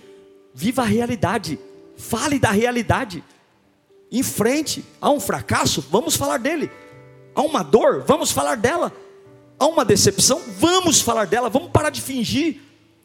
Viva 0.54 0.84
a 0.84 0.86
realidade, 0.86 1.60
fale 1.98 2.38
da 2.38 2.52
realidade, 2.52 3.24
em 4.12 4.22
frente. 4.22 4.86
Há 5.02 5.10
um 5.10 5.20
fracasso, 5.20 5.84
vamos 5.90 6.16
falar 6.16 6.38
dele. 6.38 6.70
Há 7.34 7.42
uma 7.42 7.64
dor, 7.64 8.04
vamos 8.06 8.32
falar 8.32 8.56
dela. 8.56 8.92
Há 9.58 9.66
uma 9.66 9.86
decepção, 9.86 10.42
vamos 10.60 11.02
falar 11.02 11.26
dela. 11.26 11.50
Vamos 11.50 11.72
parar 11.72 11.90
de 11.90 12.02
fingir, 12.02 12.60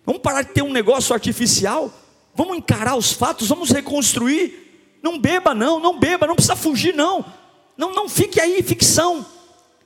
vamos 0.05 0.21
parar 0.21 0.43
de 0.43 0.51
ter 0.51 0.63
um 0.63 0.73
negócio 0.73 1.15
artificial. 1.15 1.91
Vamos 2.35 2.57
encarar 2.57 2.97
os 2.97 3.13
fatos, 3.13 3.49
vamos 3.49 3.71
reconstruir. 3.71 4.99
Não 5.03 5.19
beba, 5.19 5.55
não, 5.55 5.81
não 5.81 5.99
beba, 5.99 6.27
não 6.27 6.35
precisa 6.35 6.57
fugir, 6.57 6.95
não. 6.95 7.25
Não, 7.77 7.93
não 7.93 8.09
fique 8.09 8.41
aí, 8.41 8.63
ficção. 8.63 9.25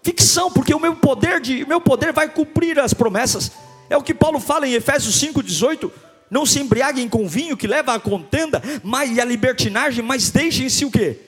Ficção, 0.02 0.50
porque 0.50 0.74
o 0.74 0.80
meu 0.80 0.96
poder 0.96 1.40
de, 1.40 1.62
o 1.62 1.68
meu 1.68 1.80
poder 1.80 2.12
vai 2.12 2.28
cumprir 2.28 2.78
as 2.78 2.92
promessas. 2.92 3.52
É 3.92 3.96
o 3.98 4.02
que 4.02 4.14
Paulo 4.14 4.40
fala 4.40 4.66
em 4.66 4.72
Efésios 4.72 5.20
5,18. 5.20 5.90
Não 6.30 6.46
se 6.46 6.58
embriaguem 6.58 7.10
com 7.10 7.28
vinho 7.28 7.58
que 7.58 7.66
leva 7.66 7.92
à 7.92 8.00
contenda 8.00 8.62
mas, 8.82 9.14
e 9.14 9.20
à 9.20 9.24
libertinagem, 9.24 10.02
mas 10.02 10.30
deixem-se 10.30 10.86
o 10.86 10.90
quê? 10.90 11.18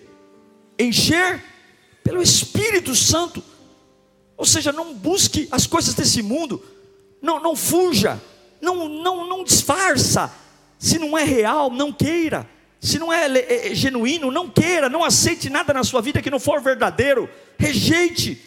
Encher 0.78 1.44
pelo 2.02 2.22
Espírito 2.22 2.94
Santo. 2.94 3.44
Ou 4.34 4.46
seja, 4.46 4.72
não 4.72 4.94
busque 4.94 5.46
as 5.52 5.66
coisas 5.66 5.92
desse 5.92 6.22
mundo, 6.22 6.64
não, 7.20 7.38
não 7.38 7.54
fuja, 7.54 8.18
não, 8.62 8.88
não, 8.88 9.28
não 9.28 9.44
disfarça. 9.44 10.32
Se 10.78 10.98
não 10.98 11.18
é 11.18 11.22
real, 11.22 11.68
não 11.68 11.92
queira. 11.92 12.48
Se 12.80 12.98
não 12.98 13.12
é, 13.12 13.26
é, 13.26 13.72
é 13.72 13.74
genuíno, 13.74 14.30
não 14.30 14.48
queira. 14.48 14.88
Não 14.88 15.04
aceite 15.04 15.50
nada 15.50 15.74
na 15.74 15.84
sua 15.84 16.00
vida 16.00 16.22
que 16.22 16.30
não 16.30 16.40
for 16.40 16.62
verdadeiro. 16.62 17.28
Rejeite. 17.58 18.42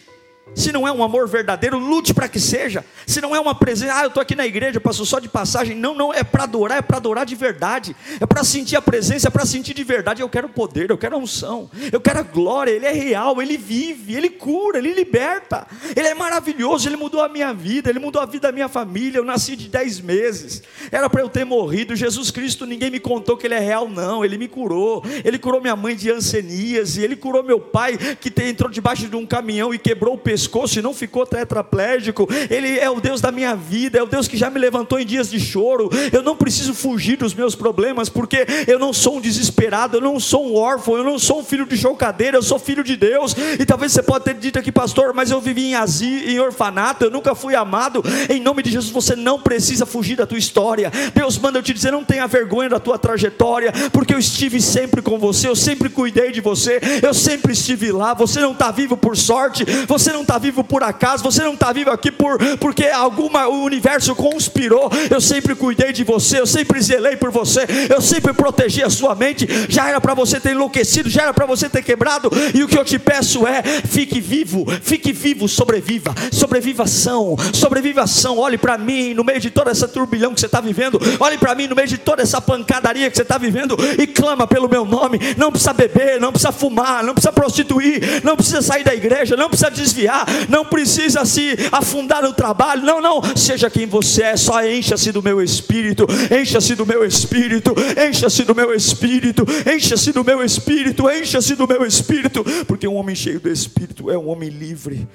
Se 0.54 0.72
não 0.72 0.86
é 0.86 0.92
um 0.92 1.04
amor 1.04 1.28
verdadeiro, 1.28 1.78
lute 1.78 2.12
para 2.12 2.28
que 2.28 2.40
seja. 2.40 2.84
Se 3.06 3.20
não 3.20 3.34
é 3.34 3.38
uma 3.38 3.54
presença, 3.54 3.94
ah, 3.94 4.02
eu 4.02 4.08
estou 4.08 4.20
aqui 4.20 4.34
na 4.34 4.44
igreja, 4.44 4.80
passo 4.80 5.06
só 5.06 5.20
de 5.20 5.28
passagem. 5.28 5.76
Não, 5.76 5.94
não, 5.94 6.12
é 6.12 6.24
para 6.24 6.42
adorar, 6.44 6.78
é 6.78 6.82
para 6.82 6.96
adorar 6.96 7.24
de 7.24 7.36
verdade. 7.36 7.94
É 8.20 8.26
para 8.26 8.42
sentir 8.42 8.74
a 8.74 8.82
presença, 8.82 9.28
é 9.28 9.30
para 9.30 9.46
sentir 9.46 9.72
de 9.72 9.84
verdade. 9.84 10.20
Eu 10.20 10.28
quero 10.28 10.48
poder, 10.48 10.90
eu 10.90 10.98
quero 10.98 11.14
a 11.14 11.18
unção, 11.18 11.70
eu 11.92 12.00
quero 12.00 12.18
a 12.18 12.22
glória. 12.22 12.72
Ele 12.72 12.86
é 12.86 12.92
real, 12.92 13.40
ele 13.40 13.56
vive, 13.56 14.14
ele 14.14 14.28
cura, 14.28 14.78
ele 14.78 14.92
liberta. 14.92 15.66
Ele 15.94 16.08
é 16.08 16.14
maravilhoso, 16.14 16.88
ele 16.88 16.96
mudou 16.96 17.22
a 17.22 17.28
minha 17.28 17.52
vida, 17.54 17.88
ele 17.88 18.00
mudou 18.00 18.20
a 18.20 18.26
vida 18.26 18.48
da 18.48 18.52
minha 18.52 18.68
família. 18.68 19.18
Eu 19.18 19.24
nasci 19.24 19.54
de 19.54 19.68
10 19.68 20.00
meses, 20.00 20.62
era 20.90 21.08
para 21.08 21.20
eu 21.20 21.28
ter 21.28 21.44
morrido. 21.44 21.94
Jesus 21.94 22.32
Cristo, 22.32 22.66
ninguém 22.66 22.90
me 22.90 22.98
contou 22.98 23.36
que 23.36 23.46
ele 23.46 23.54
é 23.54 23.60
real, 23.60 23.88
não. 23.88 24.24
Ele 24.24 24.36
me 24.36 24.48
curou, 24.48 25.04
ele 25.24 25.38
curou 25.38 25.60
minha 25.60 25.76
mãe 25.76 25.94
de 25.94 26.08
e 26.08 27.04
ele 27.04 27.16
curou 27.16 27.42
meu 27.42 27.60
pai 27.60 27.98
que 28.20 28.32
entrou 28.42 28.70
debaixo 28.70 29.06
de 29.08 29.14
um 29.14 29.26
caminhão 29.26 29.74
e 29.74 29.78
quebrou 29.78 30.14
o 30.14 30.18
pescoço 30.18 30.37
pescoço 30.38 30.78
e 30.78 30.82
não 30.82 30.94
ficou 30.94 31.26
tetraplégico. 31.26 32.28
Ele 32.48 32.78
é 32.78 32.88
o 32.88 33.00
Deus 33.00 33.20
da 33.20 33.32
minha 33.32 33.56
vida, 33.56 33.98
é 33.98 34.02
o 34.02 34.06
Deus 34.06 34.28
que 34.28 34.36
já 34.36 34.48
me 34.48 34.60
levantou 34.60 35.00
em 35.00 35.04
dias 35.04 35.28
de 35.28 35.40
choro. 35.40 35.90
Eu 36.12 36.22
não 36.22 36.36
preciso 36.36 36.72
fugir 36.72 37.16
dos 37.16 37.34
meus 37.34 37.56
problemas, 37.56 38.08
porque 38.08 38.46
eu 38.68 38.78
não 38.78 38.92
sou 38.92 39.16
um 39.16 39.20
desesperado, 39.20 39.96
eu 39.96 40.00
não 40.00 40.20
sou 40.20 40.46
um 40.46 40.54
órfão, 40.54 40.96
eu 40.96 41.02
não 41.02 41.18
sou 41.18 41.40
um 41.40 41.44
filho 41.44 41.66
de 41.66 41.76
chocadeira, 41.76 42.36
eu 42.36 42.42
sou 42.42 42.58
filho 42.58 42.84
de 42.84 42.96
Deus. 42.96 43.34
E 43.58 43.66
talvez 43.66 43.90
você 43.92 44.02
pode 44.02 44.24
ter 44.24 44.34
dito 44.34 44.58
aqui, 44.58 44.70
pastor, 44.70 45.12
mas 45.12 45.30
eu 45.30 45.40
vivi 45.40 45.70
em 45.70 45.74
asilo, 45.74 46.30
em 46.30 46.38
orfanato, 46.38 47.04
eu 47.04 47.10
nunca 47.10 47.34
fui 47.34 47.56
amado. 47.56 48.02
Em 48.30 48.40
nome 48.40 48.62
de 48.62 48.70
Jesus, 48.70 48.92
você 48.92 49.16
não 49.16 49.40
precisa 49.40 49.84
fugir 49.84 50.16
da 50.16 50.26
tua 50.26 50.38
história. 50.38 50.92
Deus 51.12 51.36
manda 51.36 51.58
eu 51.58 51.62
te 51.62 51.74
dizer, 51.74 51.90
não 51.90 52.04
tenha 52.04 52.26
vergonha 52.28 52.68
da 52.68 52.78
tua 52.78 52.96
trajetória, 52.96 53.72
porque 53.92 54.14
eu 54.14 54.18
estive 54.20 54.60
sempre 54.60 55.02
com 55.02 55.18
você, 55.18 55.48
eu 55.48 55.56
sempre 55.56 55.88
cuidei 55.88 56.30
de 56.30 56.40
você, 56.40 56.80
eu 57.02 57.12
sempre 57.12 57.52
estive 57.52 57.90
lá. 57.90 58.14
Você 58.14 58.38
não 58.40 58.52
está 58.52 58.70
vivo 58.70 58.96
por 58.96 59.16
sorte, 59.16 59.64
você 59.88 60.12
não 60.12 60.22
está 60.28 60.36
vivo 60.36 60.62
por 60.62 60.82
acaso, 60.82 61.22
você 61.22 61.42
não 61.42 61.54
está 61.54 61.72
vivo 61.72 61.90
aqui 61.90 62.12
por, 62.12 62.38
porque 62.58 62.84
alguma, 62.86 63.48
o 63.48 63.62
universo 63.62 64.14
conspirou. 64.14 64.90
Eu 65.10 65.22
sempre 65.22 65.54
cuidei 65.54 65.90
de 65.90 66.04
você, 66.04 66.38
eu 66.38 66.46
sempre 66.46 66.82
zelei 66.82 67.16
por 67.16 67.30
você, 67.30 67.66
eu 67.88 68.02
sempre 68.02 68.34
protegi 68.34 68.82
a 68.82 68.90
sua 68.90 69.14
mente. 69.14 69.48
Já 69.70 69.88
era 69.88 70.00
para 70.02 70.12
você 70.12 70.38
ter 70.38 70.50
enlouquecido, 70.50 71.08
já 71.08 71.22
era 71.22 71.32
para 71.32 71.46
você 71.46 71.66
ter 71.68 71.82
quebrado. 71.82 72.30
E 72.54 72.62
o 72.62 72.68
que 72.68 72.76
eu 72.76 72.84
te 72.84 72.98
peço 72.98 73.46
é: 73.46 73.62
fique 73.62 74.20
vivo, 74.20 74.66
fique 74.82 75.12
vivo, 75.12 75.48
sobreviva, 75.48 76.14
sobrevivação, 76.30 77.34
sobrevivação. 77.54 78.36
Olhe 78.38 78.58
para 78.58 78.76
mim 78.76 79.14
no 79.14 79.24
meio 79.24 79.40
de 79.40 79.48
toda 79.48 79.70
essa 79.70 79.88
turbilhão 79.88 80.34
que 80.34 80.40
você 80.40 80.46
está 80.46 80.60
vivendo, 80.60 81.00
olhe 81.18 81.38
para 81.38 81.54
mim 81.54 81.66
no 81.66 81.74
meio 81.74 81.88
de 81.88 81.96
toda 81.96 82.22
essa 82.22 82.40
pancadaria 82.40 83.10
que 83.10 83.16
você 83.16 83.22
está 83.22 83.38
vivendo 83.38 83.76
e 83.98 84.06
clama 84.06 84.46
pelo 84.46 84.68
meu 84.68 84.84
nome. 84.84 85.18
Não 85.38 85.50
precisa 85.50 85.72
beber, 85.72 86.20
não 86.20 86.32
precisa 86.32 86.52
fumar, 86.52 87.02
não 87.02 87.14
precisa 87.14 87.32
prostituir, 87.32 88.22
não 88.22 88.36
precisa 88.36 88.60
sair 88.60 88.84
da 88.84 88.94
igreja, 88.94 89.34
não 89.34 89.48
precisa 89.48 89.70
desviar, 89.70 90.17
não 90.48 90.64
precisa 90.64 91.24
se 91.24 91.56
afundar 91.70 92.22
no 92.22 92.32
trabalho. 92.32 92.82
Não, 92.82 93.00
não, 93.00 93.22
seja 93.36 93.70
quem 93.70 93.86
você 93.86 94.22
é, 94.22 94.36
só 94.36 94.64
encha-se 94.64 95.12
do 95.12 95.22
meu 95.22 95.42
espírito, 95.42 96.06
encha-se 96.30 96.74
do 96.74 96.86
meu 96.86 97.04
espírito, 97.04 97.74
encha-se 98.08 98.44
do 98.44 98.54
meu 98.54 98.74
espírito, 98.74 99.44
encha-se 99.74 100.12
do 100.12 100.24
meu 100.24 100.44
espírito, 100.44 101.10
encha-se 101.10 101.54
do 101.54 101.66
meu 101.66 101.84
espírito, 101.84 102.44
porque 102.66 102.86
um 102.86 102.96
homem 102.96 103.14
cheio 103.14 103.40
do 103.40 103.48
espírito 103.48 104.10
é 104.10 104.18
um 104.18 104.28
homem 104.28 104.48
livre. 104.48 105.08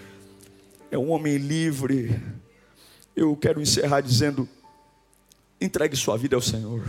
É 0.92 0.98
um 0.98 1.10
homem 1.10 1.38
livre. 1.38 2.22
Eu 3.16 3.36
quero 3.36 3.60
encerrar 3.60 4.02
dizendo: 4.02 4.48
entregue 5.60 5.96
sua 5.96 6.18
vida 6.18 6.36
ao 6.36 6.42
Senhor. 6.42 6.84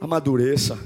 Amadureça. 0.00 0.78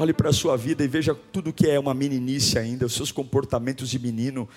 Olhe 0.00 0.14
para 0.14 0.30
a 0.30 0.32
sua 0.32 0.56
vida 0.56 0.82
e 0.82 0.88
veja 0.88 1.14
tudo 1.14 1.52
que 1.52 1.68
é 1.68 1.78
uma 1.78 1.92
meninice 1.92 2.58
ainda, 2.58 2.86
os 2.86 2.94
seus 2.94 3.12
comportamentos 3.12 3.90
de 3.90 3.98
menino. 3.98 4.48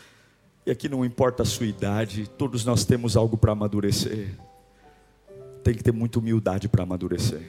E 0.66 0.72
aqui 0.72 0.88
não 0.88 1.04
importa 1.04 1.44
a 1.44 1.46
sua 1.46 1.66
idade, 1.66 2.30
todos 2.38 2.64
nós 2.64 2.86
temos 2.86 3.18
algo 3.18 3.36
para 3.36 3.52
amadurecer. 3.52 4.40
Tem 5.62 5.74
que 5.74 5.84
ter 5.84 5.92
muita 5.92 6.18
humildade 6.18 6.70
para 6.70 6.84
amadurecer. 6.84 7.42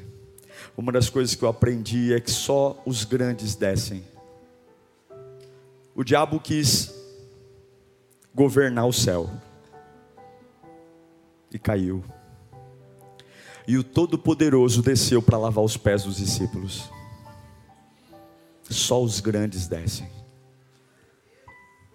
Uma 0.77 0.91
das 0.91 1.09
coisas 1.09 1.37
que 1.37 1.45
eu 1.45 1.49
aprendi 1.49 2.13
é 2.13 2.19
que 2.19 2.33
só 2.33 2.83
os 2.85 3.05
grandes 3.05 3.55
descem. 3.55 4.03
O 5.95 6.03
diabo 6.03 6.41
quis 6.41 6.93
governar 8.35 8.89
o 8.89 8.93
céu 8.93 9.31
e 11.49 11.61
caiu. 11.61 12.03
E 13.69 13.79
o 13.79 13.85
Todo-Poderoso 13.85 14.83
desceu 14.83 15.23
para 15.23 15.39
lavar 15.39 15.65
os 15.65 15.77
pés 15.77 16.03
dos 16.03 16.17
discípulos. 16.17 16.93
Só 18.71 19.03
os 19.03 19.21
grandes 19.21 19.67
descem. 19.67 20.09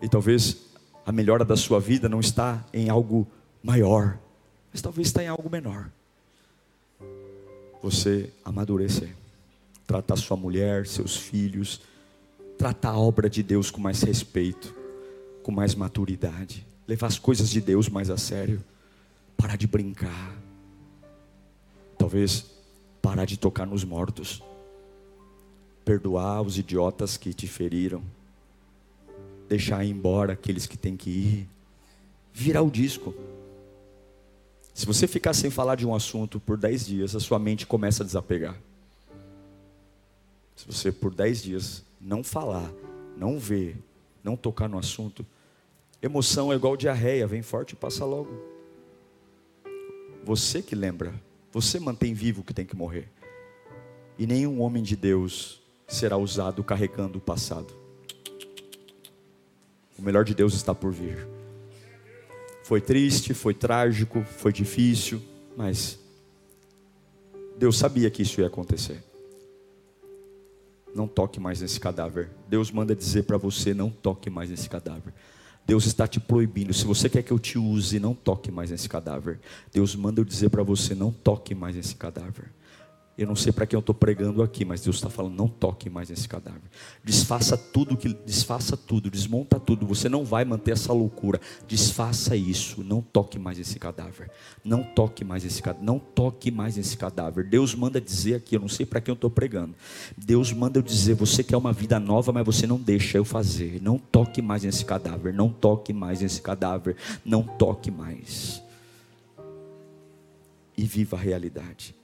E 0.02 0.08
talvez 0.08 0.58
a 1.06 1.12
melhora 1.12 1.44
da 1.44 1.58
sua 1.58 1.80
vida 1.80 2.08
não 2.08 2.20
está 2.20 2.64
em 2.74 2.90
algo 2.90 3.28
maior, 3.64 4.18
mas 4.72 4.82
talvez 4.82 5.08
está 5.08 5.24
em 5.24 5.28
algo 5.28 5.50
menor. 5.50 5.90
Você 7.82 8.32
amadurecer, 8.46 9.16
tratar 9.88 10.16
sua 10.16 10.38
mulher, 10.38 10.86
seus 10.86 11.16
filhos, 11.16 11.82
tratar 12.58 12.92
a 12.92 13.00
obra 13.00 13.30
de 13.30 13.42
Deus 13.42 13.72
com 13.72 13.82
mais 13.82 14.02
respeito, 14.02 14.74
com 15.44 15.52
mais 15.52 15.76
maturidade, 15.76 16.66
levar 16.88 17.08
as 17.08 17.18
coisas 17.18 17.50
de 17.50 17.62
Deus 17.62 17.90
mais 17.90 18.10
a 18.10 18.18
sério, 18.18 18.64
parar 19.36 19.58
de 19.58 19.66
brincar, 19.66 20.36
talvez 21.98 22.46
parar 23.02 23.26
de 23.26 23.38
tocar 23.38 23.66
nos 23.66 23.84
mortos 23.84 24.44
perdoar 25.90 26.44
os 26.44 26.60
idiotas 26.60 27.18
que 27.18 27.34
te 27.34 27.48
feriram, 27.48 28.04
deixar 29.48 29.84
ir 29.84 29.90
embora 29.90 30.34
aqueles 30.34 30.68
que 30.68 30.78
têm 30.78 30.96
que 30.96 31.10
ir, 31.10 31.50
virar 32.32 32.62
o 32.62 32.70
disco. 32.70 33.12
Se 34.72 34.86
você 34.86 35.08
ficar 35.08 35.34
sem 35.34 35.50
falar 35.50 35.74
de 35.74 35.88
um 35.88 35.96
assunto 35.96 36.40
por 36.40 36.58
dez 36.58 36.86
dias, 36.86 37.16
a 37.16 37.20
sua 37.20 37.40
mente 37.40 37.66
começa 37.66 38.04
a 38.04 38.06
desapegar. 38.06 38.56
Se 40.56 40.64
você 40.68 40.92
por 40.92 41.12
dez 41.12 41.42
dias 41.42 41.84
não 42.00 42.24
falar, 42.24 42.72
não 43.18 43.40
ver, 43.40 43.76
não 44.24 44.38
tocar 44.38 44.70
no 44.70 44.78
assunto, 44.78 45.26
emoção 46.04 46.54
é 46.54 46.56
igual 46.56 46.78
diarreia, 46.78 47.26
vem 47.26 47.42
forte 47.42 47.72
e 47.72 47.76
passa 47.76 48.06
logo. 48.06 48.30
Você 50.24 50.62
que 50.62 50.76
lembra, 50.76 51.20
você 51.52 51.80
mantém 51.80 52.14
vivo 52.14 52.42
o 52.42 52.44
que 52.44 52.54
tem 52.54 52.64
que 52.64 52.76
morrer. 52.76 53.10
E 54.20 54.28
nenhum 54.28 54.62
homem 54.62 54.84
de 54.84 54.96
Deus 54.96 55.59
será 55.90 56.16
usado 56.16 56.64
carregando 56.64 57.18
o 57.18 57.22
passado. 57.22 57.74
O 59.98 60.02
melhor 60.02 60.24
de 60.24 60.34
Deus 60.34 60.54
está 60.54 60.74
por 60.74 60.94
vir. 60.94 61.28
Foi 62.64 62.80
triste, 62.80 63.34
foi 63.34 63.54
trágico, 63.54 64.24
foi 64.24 64.54
difícil, 64.54 65.22
mas 65.58 66.00
Deus 67.58 67.78
sabia 67.78 68.10
que 68.10 68.22
isso 68.22 68.40
ia 68.40 68.48
acontecer. 68.48 69.04
Não 70.96 71.08
toque 71.08 71.40
mais 71.40 71.62
nesse 71.62 71.80
cadáver. 71.80 72.30
Deus 72.48 72.72
manda 72.72 72.96
dizer 72.96 73.24
para 73.24 73.38
você: 73.38 73.74
não 73.74 73.90
toque 73.90 74.30
mais 74.30 74.50
nesse 74.50 74.70
cadáver. 74.70 75.14
Deus 75.66 75.86
está 75.86 76.08
te 76.08 76.20
proibindo. 76.20 76.74
Se 76.74 76.86
você 76.86 77.10
quer 77.10 77.22
que 77.22 77.32
eu 77.32 77.38
te 77.38 77.58
use, 77.60 78.00
não 78.00 78.16
toque 78.16 78.50
mais 78.52 78.72
nesse 78.72 78.90
cadáver. 78.90 79.40
Deus 79.72 79.96
manda 79.96 80.22
eu 80.22 80.26
dizer 80.26 80.50
para 80.50 80.64
você: 80.64 80.96
não 80.96 81.12
toque 81.12 81.54
mais 81.54 81.76
nesse 81.76 81.96
cadáver. 81.96 82.52
Eu 83.20 83.28
não 83.28 83.36
sei 83.36 83.52
para 83.52 83.66
quem 83.66 83.76
eu 83.76 83.82
estou 83.82 83.94
pregando 83.94 84.42
aqui, 84.42 84.64
mas 84.64 84.80
Deus 84.80 84.96
está 84.96 85.10
falando: 85.10 85.36
não 85.36 85.50
toque 85.50 85.90
mais 85.90 86.10
nesse 86.10 86.26
cadáver. 86.26 86.62
Desfaça 87.04 87.58
tudo 87.58 87.98
que 87.98 88.14
desfaça 88.26 88.78
tudo, 88.78 89.12
desmonta 89.12 89.60
tudo. 89.60 89.86
Você 89.88 90.08
não 90.08 90.24
vai 90.24 90.46
manter 90.46 90.72
essa 90.72 90.94
loucura. 90.94 91.42
Desfaça 91.68 92.34
isso. 92.34 92.82
Não 92.82 93.02
toque 93.02 93.38
mais 93.38 93.60
esse 93.60 93.78
cadáver. 93.78 94.32
Não 94.64 94.84
toque 94.84 95.26
mais 95.26 95.44
esse 95.44 95.62
cadáver. 95.62 95.86
Não 95.86 96.00
toque 96.00 96.50
mais 96.50 96.78
esse 96.78 96.96
cadáver. 96.96 97.44
Deus 97.44 97.76
manda 97.76 98.00
dizer 98.00 98.36
aqui, 98.36 98.56
eu 98.56 98.62
não 98.62 98.70
sei 98.70 98.86
para 98.86 99.02
quem 99.02 99.12
eu 99.12 99.16
estou 99.16 99.30
pregando. 99.30 99.76
Deus 100.16 100.54
manda 100.54 100.80
eu 100.80 100.84
dizer: 100.84 101.14
você 101.14 101.44
quer 101.44 101.58
uma 101.58 101.74
vida 101.74 102.00
nova, 102.00 102.32
mas 102.32 102.46
você 102.46 102.66
não 102.66 102.78
deixa 102.80 103.18
eu 103.18 103.26
fazer. 103.26 103.82
Não 103.82 103.98
toque 103.98 104.42
mais 104.42 104.64
nesse 104.64 104.86
cadáver. 104.86 105.34
Não 105.34 105.50
toque 105.50 105.92
mais 105.92 106.22
nesse 106.22 106.42
cadáver. 106.42 106.96
Não 107.26 107.44
toque 107.44 107.92
mais. 107.92 108.64
E 110.78 110.86
viva 110.86 111.18
a 111.18 111.20
realidade. 111.20 111.99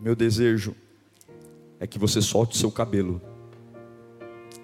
Meu 0.00 0.16
desejo 0.16 0.74
é 1.78 1.86
que 1.86 1.98
você 1.98 2.22
solte 2.22 2.56
seu 2.56 2.70
cabelo. 2.72 3.20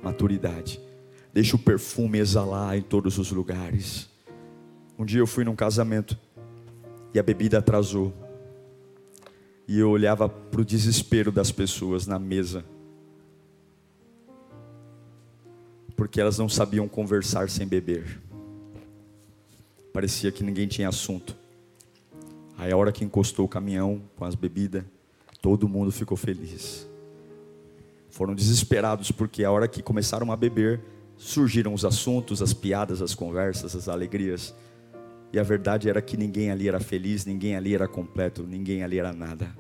Maturidade. 0.03 0.81
Deixe 1.31 1.55
o 1.55 1.59
perfume 1.59 2.19
exalar 2.19 2.75
em 2.75 2.81
todos 2.81 3.19
os 3.19 3.31
lugares. 3.31 4.09
Um 4.99 5.05
dia 5.05 5.21
eu 5.21 5.27
fui 5.27 5.45
num 5.45 5.55
casamento 5.55 6.19
e 7.13 7.19
a 7.19 7.23
bebida 7.23 7.59
atrasou. 7.59 8.15
E 9.69 9.79
eu 9.79 9.91
olhava 9.91 10.27
para 10.27 10.63
o 10.63 10.65
desespero 10.65 11.31
das 11.31 11.53
pessoas 11.53 12.07
na 12.07 12.19
mesa. 12.19 12.65
Porque 15.95 16.19
elas 16.19 16.39
não 16.39 16.49
sabiam 16.49 16.89
conversar 16.89 17.51
sem 17.51 17.67
beber. 17.67 18.23
Parecia 19.93 20.33
que 20.33 20.43
ninguém 20.43 20.67
tinha 20.67 20.89
assunto. 20.89 21.37
Aí 22.57 22.73
a 22.73 22.77
hora 22.77 22.91
que 22.91 23.05
encostou 23.05 23.45
o 23.45 23.49
caminhão 23.49 24.01
com 24.17 24.25
as 24.25 24.35
bebidas, 24.35 24.83
Todo 25.47 25.69
mundo 25.69 25.93
ficou 25.93 26.17
feliz. 26.17 26.89
Foram 28.11 28.35
desesperados 28.35 29.13
porque 29.13 29.45
a 29.45 29.51
hora 29.53 29.69
que 29.69 29.81
começaram 29.81 30.33
a 30.33 30.37
beber, 30.37 30.81
surgiram 31.17 31.73
os 31.73 31.85
assuntos, 31.85 32.43
as 32.43 32.53
piadas, 32.53 33.01
as 33.01 33.15
conversas, 33.15 33.77
as 33.77 33.89
alegrias. 33.89 34.53
E 35.33 35.39
a 35.39 35.45
verdade 35.45 35.89
era 35.89 36.03
que 36.03 36.17
ninguém 36.17 36.51
ali 36.51 36.67
era 36.67 36.81
feliz, 36.81 37.25
ninguém 37.25 37.55
ali 37.55 37.77
era 37.77 37.87
completo, 37.87 38.43
ninguém 38.43 38.83
ali 38.83 38.99
era 38.99 39.13
nada. 39.13 39.57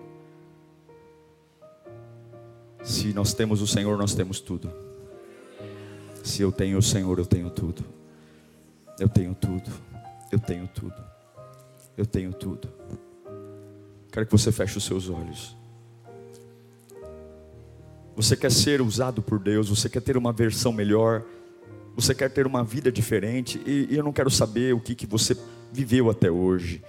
Se 2.82 3.12
nós 3.12 3.32
temos 3.32 3.62
o 3.62 3.66
Senhor, 3.68 3.96
nós 3.96 4.12
temos 4.12 4.40
tudo. 4.40 4.68
Se 6.24 6.42
eu 6.42 6.50
tenho 6.50 6.78
o 6.78 6.82
Senhor, 6.82 7.16
eu 7.16 7.26
tenho 7.26 7.48
tudo. 7.48 7.84
Eu 8.98 9.08
tenho 9.08 9.36
tudo. 9.36 9.70
Eu 10.32 10.40
tenho 10.40 10.66
tudo. 10.66 11.04
Eu 11.96 12.04
tenho 12.04 12.32
tudo. 12.32 12.68
Quero 14.10 14.26
que 14.26 14.32
você 14.32 14.50
feche 14.50 14.78
os 14.78 14.82
seus 14.82 15.08
olhos. 15.08 15.56
Você 18.16 18.34
quer 18.34 18.50
ser 18.50 18.80
usado 18.80 19.20
por 19.20 19.38
Deus, 19.38 19.68
você 19.68 19.90
quer 19.90 20.00
ter 20.00 20.16
uma 20.16 20.32
versão 20.32 20.72
melhor, 20.72 21.22
você 21.94 22.14
quer 22.14 22.30
ter 22.30 22.46
uma 22.46 22.64
vida 22.64 22.90
diferente, 22.90 23.60
e, 23.66 23.88
e 23.90 23.96
eu 23.96 24.02
não 24.02 24.12
quero 24.12 24.30
saber 24.30 24.74
o 24.74 24.80
que, 24.80 24.94
que 24.94 25.06
você 25.06 25.36
viveu 25.70 26.08
até 26.08 26.30
hoje. 26.30 26.82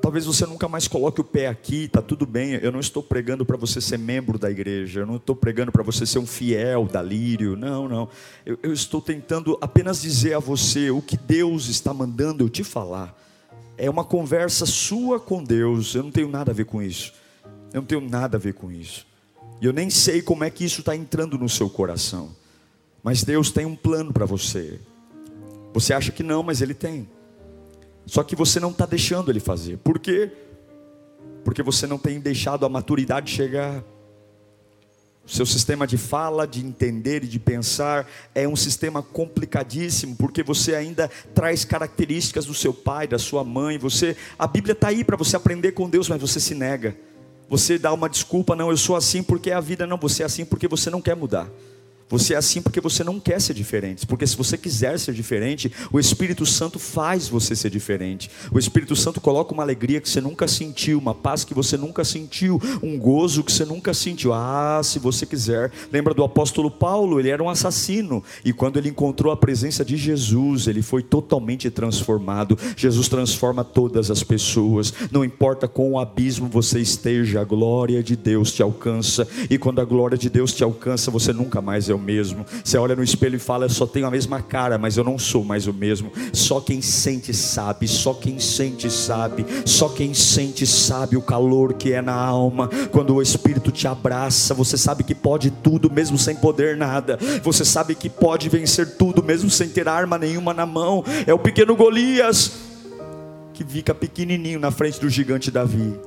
Talvez 0.00 0.24
você 0.24 0.46
nunca 0.46 0.68
mais 0.68 0.86
coloque 0.86 1.20
o 1.20 1.24
pé 1.24 1.48
aqui, 1.48 1.84
está 1.84 2.00
tudo 2.00 2.24
bem. 2.24 2.52
Eu 2.62 2.70
não 2.70 2.78
estou 2.78 3.02
pregando 3.02 3.44
para 3.44 3.56
você 3.56 3.80
ser 3.80 3.98
membro 3.98 4.38
da 4.38 4.50
igreja, 4.50 5.00
eu 5.00 5.06
não 5.06 5.16
estou 5.16 5.34
pregando 5.34 5.72
para 5.72 5.82
você 5.82 6.06
ser 6.06 6.20
um 6.20 6.26
fiel 6.26 6.86
da 6.86 7.02
Lírio, 7.02 7.56
não, 7.56 7.88
não. 7.88 8.08
Eu, 8.46 8.56
eu 8.62 8.72
estou 8.72 9.00
tentando 9.00 9.58
apenas 9.60 10.00
dizer 10.00 10.34
a 10.34 10.38
você 10.38 10.90
o 10.90 11.02
que 11.02 11.16
Deus 11.16 11.68
está 11.68 11.92
mandando 11.92 12.44
eu 12.44 12.48
te 12.48 12.62
falar. 12.62 13.16
É 13.76 13.90
uma 13.90 14.04
conversa 14.04 14.64
sua 14.66 15.18
com 15.18 15.42
Deus, 15.42 15.94
eu 15.94 16.04
não 16.04 16.10
tenho 16.12 16.28
nada 16.28 16.52
a 16.52 16.54
ver 16.54 16.66
com 16.66 16.80
isso. 16.80 17.12
Eu 17.72 17.80
não 17.80 17.86
tenho 17.86 18.00
nada 18.00 18.36
a 18.36 18.40
ver 18.40 18.54
com 18.54 18.70
isso. 18.70 19.04
E 19.60 19.66
eu 19.66 19.72
nem 19.72 19.90
sei 19.90 20.22
como 20.22 20.44
é 20.44 20.50
que 20.50 20.64
isso 20.64 20.80
está 20.80 20.94
entrando 20.94 21.38
no 21.38 21.48
seu 21.48 21.68
coração. 21.68 22.34
Mas 23.02 23.24
Deus 23.24 23.50
tem 23.50 23.66
um 23.66 23.76
plano 23.76 24.12
para 24.12 24.26
você. 24.26 24.80
Você 25.72 25.92
acha 25.92 26.12
que 26.12 26.22
não, 26.22 26.42
mas 26.42 26.60
Ele 26.60 26.74
tem. 26.74 27.08
Só 28.06 28.22
que 28.22 28.36
você 28.36 28.58
não 28.58 28.70
está 28.70 28.86
deixando 28.86 29.30
Ele 29.30 29.40
fazer. 29.40 29.78
Por 29.78 29.98
quê? 29.98 30.30
Porque 31.44 31.62
você 31.62 31.86
não 31.86 31.98
tem 31.98 32.20
deixado 32.20 32.64
a 32.64 32.68
maturidade 32.68 33.30
chegar. 33.30 33.82
O 35.24 35.30
seu 35.30 35.44
sistema 35.44 35.86
de 35.86 35.98
fala, 35.98 36.46
de 36.46 36.64
entender 36.64 37.22
e 37.22 37.28
de 37.28 37.38
pensar 37.38 38.08
é 38.34 38.48
um 38.48 38.56
sistema 38.56 39.02
complicadíssimo, 39.02 40.16
porque 40.16 40.42
você 40.42 40.74
ainda 40.74 41.10
traz 41.34 41.66
características 41.66 42.46
do 42.46 42.54
seu 42.54 42.72
pai, 42.72 43.06
da 43.06 43.18
sua 43.18 43.44
mãe. 43.44 43.76
Você, 43.76 44.16
a 44.38 44.46
Bíblia 44.46 44.72
está 44.72 44.88
aí 44.88 45.04
para 45.04 45.18
você 45.18 45.36
aprender 45.36 45.72
com 45.72 45.90
Deus, 45.90 46.08
mas 46.08 46.18
você 46.18 46.40
se 46.40 46.54
nega. 46.54 46.96
Você 47.48 47.78
dá 47.78 47.92
uma 47.92 48.08
desculpa, 48.08 48.54
não, 48.54 48.70
eu 48.70 48.76
sou 48.76 48.94
assim 48.94 49.22
porque 49.22 49.50
é 49.50 49.54
a 49.54 49.60
vida, 49.60 49.86
não, 49.86 49.96
você 49.96 50.22
é 50.22 50.26
assim 50.26 50.44
porque 50.44 50.68
você 50.68 50.90
não 50.90 51.00
quer 51.00 51.16
mudar. 51.16 51.48
Você 52.08 52.34
é 52.34 52.36
assim 52.36 52.62
porque 52.62 52.80
você 52.80 53.04
não 53.04 53.20
quer 53.20 53.40
ser 53.40 53.54
diferente. 53.54 54.06
Porque 54.06 54.26
se 54.26 54.36
você 54.36 54.56
quiser 54.56 54.98
ser 54.98 55.12
diferente, 55.12 55.70
o 55.92 56.00
Espírito 56.00 56.46
Santo 56.46 56.78
faz 56.78 57.28
você 57.28 57.54
ser 57.54 57.70
diferente. 57.70 58.30
O 58.50 58.58
Espírito 58.58 58.96
Santo 58.96 59.20
coloca 59.20 59.52
uma 59.52 59.62
alegria 59.62 60.00
que 60.00 60.08
você 60.08 60.20
nunca 60.20 60.48
sentiu, 60.48 60.98
uma 60.98 61.14
paz 61.14 61.44
que 61.44 61.52
você 61.52 61.76
nunca 61.76 62.04
sentiu, 62.04 62.60
um 62.82 62.98
gozo 62.98 63.44
que 63.44 63.52
você 63.52 63.64
nunca 63.64 63.92
sentiu. 63.92 64.32
Ah, 64.32 64.80
se 64.82 64.98
você 64.98 65.26
quiser. 65.26 65.70
Lembra 65.92 66.14
do 66.14 66.24
apóstolo 66.24 66.70
Paulo? 66.70 67.20
Ele 67.20 67.28
era 67.28 67.42
um 67.42 67.50
assassino. 67.50 68.22
E 68.44 68.52
quando 68.52 68.78
ele 68.78 68.88
encontrou 68.88 69.32
a 69.32 69.36
presença 69.36 69.84
de 69.84 69.96
Jesus, 69.96 70.66
ele 70.66 70.82
foi 70.82 71.02
totalmente 71.02 71.70
transformado. 71.70 72.58
Jesus 72.76 73.08
transforma 73.08 73.62
todas 73.62 74.10
as 74.10 74.22
pessoas. 74.22 74.94
Não 75.10 75.24
importa 75.24 75.68
com 75.68 75.92
o 75.92 75.98
abismo 75.98 76.48
você 76.48 76.80
esteja, 76.80 77.40
a 77.40 77.44
glória 77.44 78.02
de 78.02 78.16
Deus 78.16 78.52
te 78.52 78.62
alcança. 78.62 79.28
E 79.50 79.58
quando 79.58 79.80
a 79.80 79.84
glória 79.84 80.16
de 80.16 80.30
Deus 80.30 80.54
te 80.54 80.64
alcança, 80.64 81.10
você 81.10 81.32
nunca 81.32 81.60
mais 81.60 81.90
é 81.90 81.97
o 81.98 82.00
mesmo. 82.00 82.46
Você 82.64 82.78
olha 82.78 82.96
no 82.96 83.02
espelho 83.02 83.36
e 83.36 83.38
fala: 83.38 83.66
Eu 83.66 83.70
só 83.70 83.86
tenho 83.86 84.06
a 84.06 84.10
mesma 84.10 84.40
cara, 84.40 84.78
mas 84.78 84.96
eu 84.96 85.04
não 85.04 85.18
sou 85.18 85.44
mais 85.44 85.66
o 85.66 85.72
mesmo. 85.72 86.10
Só 86.32 86.60
quem 86.60 86.80
sente 86.80 87.34
sabe, 87.34 87.86
só 87.86 88.14
quem 88.14 88.38
sente 88.38 88.90
sabe, 88.90 89.44
só 89.64 89.88
quem 89.88 90.14
sente 90.14 90.66
sabe 90.66 91.16
o 91.16 91.22
calor 91.22 91.74
que 91.74 91.92
é 91.92 92.00
na 92.00 92.14
alma. 92.14 92.68
Quando 92.90 93.14
o 93.14 93.22
Espírito 93.22 93.70
te 93.70 93.86
abraça, 93.86 94.54
você 94.54 94.78
sabe 94.78 95.04
que 95.04 95.14
pode 95.14 95.50
tudo, 95.50 95.90
mesmo 95.90 96.16
sem 96.16 96.36
poder 96.36 96.76
nada. 96.76 97.18
Você 97.42 97.64
sabe 97.64 97.94
que 97.94 98.08
pode 98.08 98.48
vencer 98.48 98.96
tudo, 98.96 99.22
mesmo 99.22 99.50
sem 99.50 99.68
ter 99.68 99.88
arma 99.88 100.18
nenhuma 100.18 100.54
na 100.54 100.64
mão. 100.64 101.04
É 101.26 101.34
o 101.34 101.38
pequeno 101.38 101.76
Golias 101.76 102.52
que 103.58 103.64
fica 103.64 103.92
pequenininho 103.92 104.60
na 104.60 104.70
frente 104.70 105.00
do 105.00 105.10
gigante 105.10 105.50
Davi. 105.50 105.98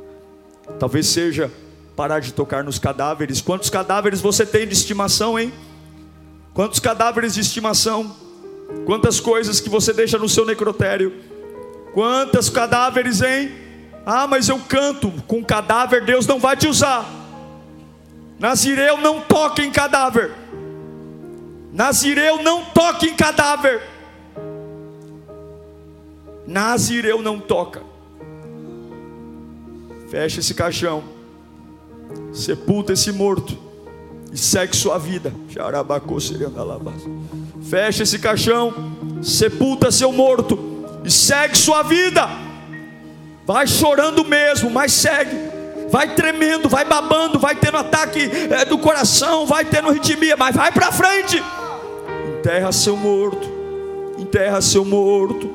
Talvez 0.80 1.08
seja 1.08 1.52
parar 1.98 2.20
de 2.20 2.34
tocar 2.34 2.64
nos 2.64 2.80
cadáveres. 2.80 3.42
Quantos 3.42 3.70
cadáveres 3.70 4.22
você 4.22 4.46
tem 4.46 4.66
de 4.66 4.74
estimação, 4.74 5.38
hein? 5.38 5.52
Quantos 6.54 6.80
cadáveres 6.80 7.34
de 7.34 7.42
estimação? 7.42 8.16
Quantas 8.86 9.20
coisas 9.20 9.60
que 9.60 9.70
você 9.70 9.94
deixa 9.94 10.18
no 10.18 10.28
seu 10.28 10.46
necrotério? 10.46 11.14
Quantos 11.94 12.50
cadáveres, 12.50 13.22
hein? 13.22 13.52
Ah, 14.06 14.28
mas 14.28 14.50
eu 14.50 14.60
canto 14.60 15.12
com 15.28 15.44
cadáver, 15.44 16.04
Deus 16.04 16.26
não 16.28 16.40
vai 16.40 16.58
te 16.58 16.68
usar. 16.68 17.06
Nazireu 18.40 18.98
não 18.98 19.22
toca 19.22 19.62
em 19.62 19.72
cadáver. 19.72 20.32
Nazireu 21.72 22.42
não 22.42 22.66
toca 22.66 23.06
em 23.06 23.16
cadáver. 23.16 23.82
Nazireu 26.48 27.22
não 27.22 27.40
toca. 27.40 27.84
Fecha 30.10 30.42
esse 30.42 30.54
caixão. 30.54 31.04
Sepulta 32.34 32.92
esse 32.92 33.12
morto 33.12 33.71
e 34.32 34.38
segue 34.38 34.76
sua 34.76 34.98
vida. 34.98 35.34
Fecha 37.70 38.04
esse 38.04 38.18
caixão, 38.20 38.74
sepulta 39.22 39.92
seu 39.92 40.12
morto 40.12 40.58
e 41.04 41.12
segue 41.12 41.58
sua 41.58 41.84
vida. 41.84 42.28
Vai 43.46 43.68
chorando 43.68 44.24
mesmo, 44.24 44.70
mas 44.70 44.94
segue. 44.94 45.36
Vai 45.90 46.16
tremendo, 46.16 46.70
vai 46.70 46.86
babando, 46.86 47.38
vai 47.38 47.54
tendo 47.54 47.76
ataque 47.76 48.22
é, 48.50 48.64
do 48.64 48.78
coração, 48.78 49.46
vai 49.46 49.66
tendo 49.66 49.92
ritmia, 49.92 50.38
mas 50.38 50.56
vai 50.56 50.72
para 50.72 50.90
frente. 50.92 51.44
Enterra 52.40 52.72
seu 52.72 52.96
morto, 52.96 53.48
enterra 54.18 54.62
seu 54.62 54.86
morto. 54.86 55.51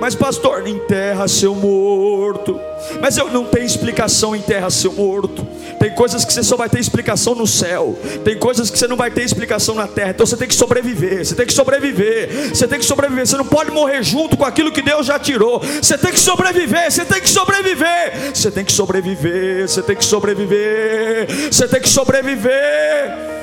Mas 0.00 0.14
pastor, 0.14 0.66
enterra 0.66 1.28
seu 1.28 1.54
morto. 1.54 2.58
Mas 3.00 3.18
eu 3.18 3.28
não 3.28 3.44
tenho 3.44 3.66
explicação 3.66 4.34
enterra 4.34 4.70
seu 4.70 4.92
morto. 4.92 5.46
Tem 5.78 5.90
coisas 5.94 6.24
que 6.24 6.32
você 6.32 6.42
só 6.42 6.56
vai 6.56 6.68
ter 6.68 6.80
explicação 6.80 7.34
no 7.34 7.46
céu. 7.46 7.98
Tem 8.24 8.38
coisas 8.38 8.70
que 8.70 8.78
você 8.78 8.88
não 8.88 8.96
vai 8.96 9.10
ter 9.10 9.22
explicação 9.22 9.74
na 9.74 9.86
terra. 9.86 10.10
Então 10.10 10.24
você 10.24 10.36
tem 10.36 10.48
que 10.48 10.54
sobreviver. 10.54 11.24
Você 11.24 11.34
tem 11.34 11.46
que 11.46 11.52
sobreviver. 11.52 12.48
Você 12.48 12.66
tem 12.66 12.78
que 12.78 12.84
sobreviver. 12.84 13.26
Você 13.26 13.36
não 13.36 13.44
pode 13.44 13.70
morrer 13.70 14.02
junto 14.02 14.36
com 14.36 14.44
aquilo 14.44 14.72
que 14.72 14.82
Deus 14.82 15.06
já 15.06 15.18
tirou. 15.18 15.60
Você 15.60 15.98
tem 15.98 16.12
que 16.12 16.20
sobreviver. 16.20 16.90
Você 16.90 17.04
tem 17.04 17.20
que 17.20 17.28
sobreviver. 17.28 18.34
Você 18.34 18.50
tem 18.50 18.64
que 18.64 18.72
sobreviver. 18.72 19.68
Você 19.68 19.82
tem 19.82 19.96
que 19.96 20.04
sobreviver. 20.04 21.52
Você 21.52 21.68
tem 21.68 21.80
que 21.80 21.88
sobreviver. 21.88 23.40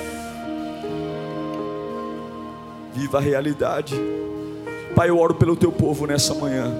Viva 2.94 3.20
a 3.20 3.22
realidade. 3.22 3.96
Pai, 4.98 5.12
eu 5.12 5.20
oro 5.20 5.36
pelo 5.36 5.56
teu 5.56 5.72
povo 5.72 6.08
nessa 6.08 6.34
manhã. 6.34 6.74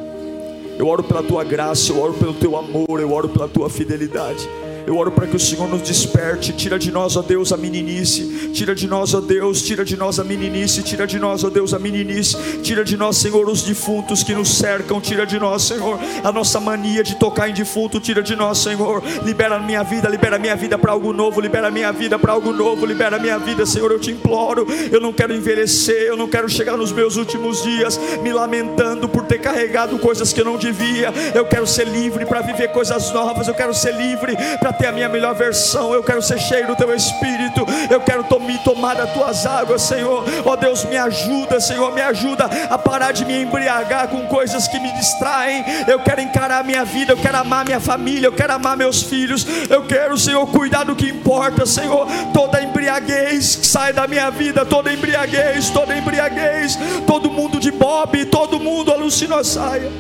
Eu 0.80 0.88
oro 0.88 1.04
pela 1.04 1.22
tua 1.22 1.44
graça, 1.44 1.92
eu 1.92 2.02
oro 2.02 2.14
pelo 2.14 2.34
teu 2.34 2.58
amor, 2.58 3.00
eu 3.00 3.14
oro 3.14 3.30
pela 3.30 3.48
tua 3.48 3.70
fidelidade. 3.70 4.50
Eu 4.88 4.96
oro 4.96 5.12
para 5.12 5.28
que 5.28 5.36
o 5.36 5.40
Senhor 5.40 5.68
nos 5.68 5.82
desperte. 5.82 6.54
Tira 6.54 6.80
de 6.80 6.94
nós, 6.94 7.18
ó 7.18 7.22
Deus, 7.22 7.52
a 7.52 7.58
meninice. 7.58 8.52
Tira 8.54 8.74
de 8.74 8.88
nós, 8.88 9.14
ó 9.14 9.20
Deus, 9.20 9.62
tira 9.62 9.84
de 9.84 9.98
nós 9.98 10.18
a 10.18 10.24
meninice. 10.24 10.82
Tira 10.82 11.06
de 11.06 11.20
nós, 11.20 11.44
ó 11.44 11.50
Deus, 11.50 11.74
a 11.74 11.80
meninice. 11.80 12.38
Tira 12.64 12.86
de 12.86 12.96
nós, 12.96 13.18
Senhor, 13.18 13.50
os 13.50 13.64
defuntos 13.64 14.24
que 14.24 14.34
nos 14.34 14.58
cercam. 14.58 15.02
Tira 15.02 15.26
de 15.26 15.38
nós, 15.38 15.64
Senhor, 15.64 16.00
a 16.24 16.32
nossa 16.32 16.62
mania 16.62 17.04
de 17.04 17.16
tocar 17.16 17.50
em 17.50 17.54
defunto. 17.54 18.00
Tira 18.00 18.24
de 18.24 18.34
nós, 18.34 18.60
Senhor. 18.60 19.04
Libera 19.26 19.58
a 19.58 19.60
minha 19.60 19.84
vida, 19.84 20.08
libera 20.08 20.38
a 20.38 20.40
minha 20.40 20.56
vida 20.56 20.78
para 20.78 20.94
algo 20.94 21.12
novo. 21.12 21.42
Libera 21.42 21.68
a 21.68 21.72
minha 21.72 21.92
vida 21.92 22.18
para 22.18 22.32
algo 22.32 22.54
novo. 22.54 22.86
Libera 22.86 23.18
a 23.18 23.20
minha 23.20 23.38
vida, 23.38 23.66
Senhor. 23.66 23.92
Eu 23.92 24.00
te 24.00 24.12
imploro. 24.12 24.66
Eu 24.90 25.02
não 25.02 25.12
quero 25.12 25.36
envelhecer. 25.36 26.04
Eu 26.04 26.16
não 26.16 26.30
quero 26.30 26.48
chegar 26.48 26.78
nos 26.78 26.94
meus 26.94 27.18
últimos 27.18 27.62
dias 27.62 28.00
me 28.24 28.32
lamentando 28.32 29.10
por 29.10 29.26
ter 29.26 29.40
carregado 29.40 30.00
coisas 30.00 30.32
que 30.32 30.40
eu 30.40 30.46
não 30.46 30.56
devia. 30.56 31.14
Eu 31.36 31.44
quero 31.46 31.68
ser 31.68 31.90
livre 31.90 32.26
para 32.26 32.40
viver 32.40 32.70
coisas 32.70 33.12
novas. 33.12 33.50
Eu 33.50 33.54
quero 33.54 33.74
ser 33.74 33.94
livre 33.94 34.34
para 34.62 34.77
ter 34.78 34.88
a 34.88 34.92
minha 34.92 35.10
melhor 35.10 35.34
versão. 35.34 35.94
Eu 35.94 36.04
quero 36.04 36.22
ser 36.22 36.40
cheio 36.40 36.68
do 36.68 36.76
teu 36.76 36.94
espírito. 36.96 37.66
Eu 37.90 38.02
quero 38.02 38.26
me 38.40 38.58
tomar 38.60 38.96
das 38.96 39.12
tuas 39.14 39.46
águas, 39.46 39.82
Senhor. 39.82 40.24
Ó 40.46 40.54
oh, 40.54 40.56
Deus, 40.56 40.86
me 40.86 40.98
ajuda, 40.98 41.60
Senhor, 41.60 41.94
me 41.94 42.02
ajuda 42.02 42.50
a 42.70 42.78
parar 42.78 43.12
de 43.12 43.26
me 43.26 43.42
embriagar 43.42 44.08
com 44.08 44.26
coisas 44.28 44.68
que 44.68 44.80
me 44.80 44.92
distraem. 44.94 45.64
Eu 45.88 46.00
quero 46.00 46.22
encarar 46.22 46.60
a 46.60 46.64
minha 46.64 46.86
vida, 46.86 47.14
eu 47.14 47.18
quero 47.18 47.38
amar 47.38 47.66
minha 47.66 47.80
família, 47.80 48.28
eu 48.28 48.32
quero 48.32 48.54
amar 48.54 48.78
meus 48.78 49.04
filhos. 49.04 49.46
Eu 49.70 49.86
quero, 49.86 50.18
Senhor, 50.18 50.46
cuidar 50.48 50.86
do 50.86 50.96
que 50.96 51.10
importa, 51.10 51.66
Senhor. 51.66 52.08
Toda 52.34 52.62
embriaguez 52.62 53.60
sai 53.64 53.92
da 53.92 54.08
minha 54.08 54.30
vida, 54.30 54.66
toda 54.66 54.94
embriaguez, 54.94 55.70
toda 55.70 55.96
embriaguez, 55.96 56.78
todo 57.06 57.30
mundo 57.30 57.60
de 57.60 57.72
bob, 57.72 58.26
todo 58.26 58.60
mundo 58.60 58.92
alucina 58.92 59.44
saia. 59.44 59.92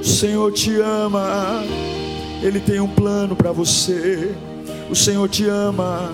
O 0.00 0.04
Senhor 0.04 0.52
te 0.52 0.80
ama. 0.80 1.62
Ele 2.42 2.58
tem 2.58 2.80
um 2.80 2.88
plano 2.88 3.36
para 3.36 3.52
você. 3.52 4.32
O 4.90 4.96
Senhor 4.96 5.28
te 5.28 5.46
ama. 5.46 6.12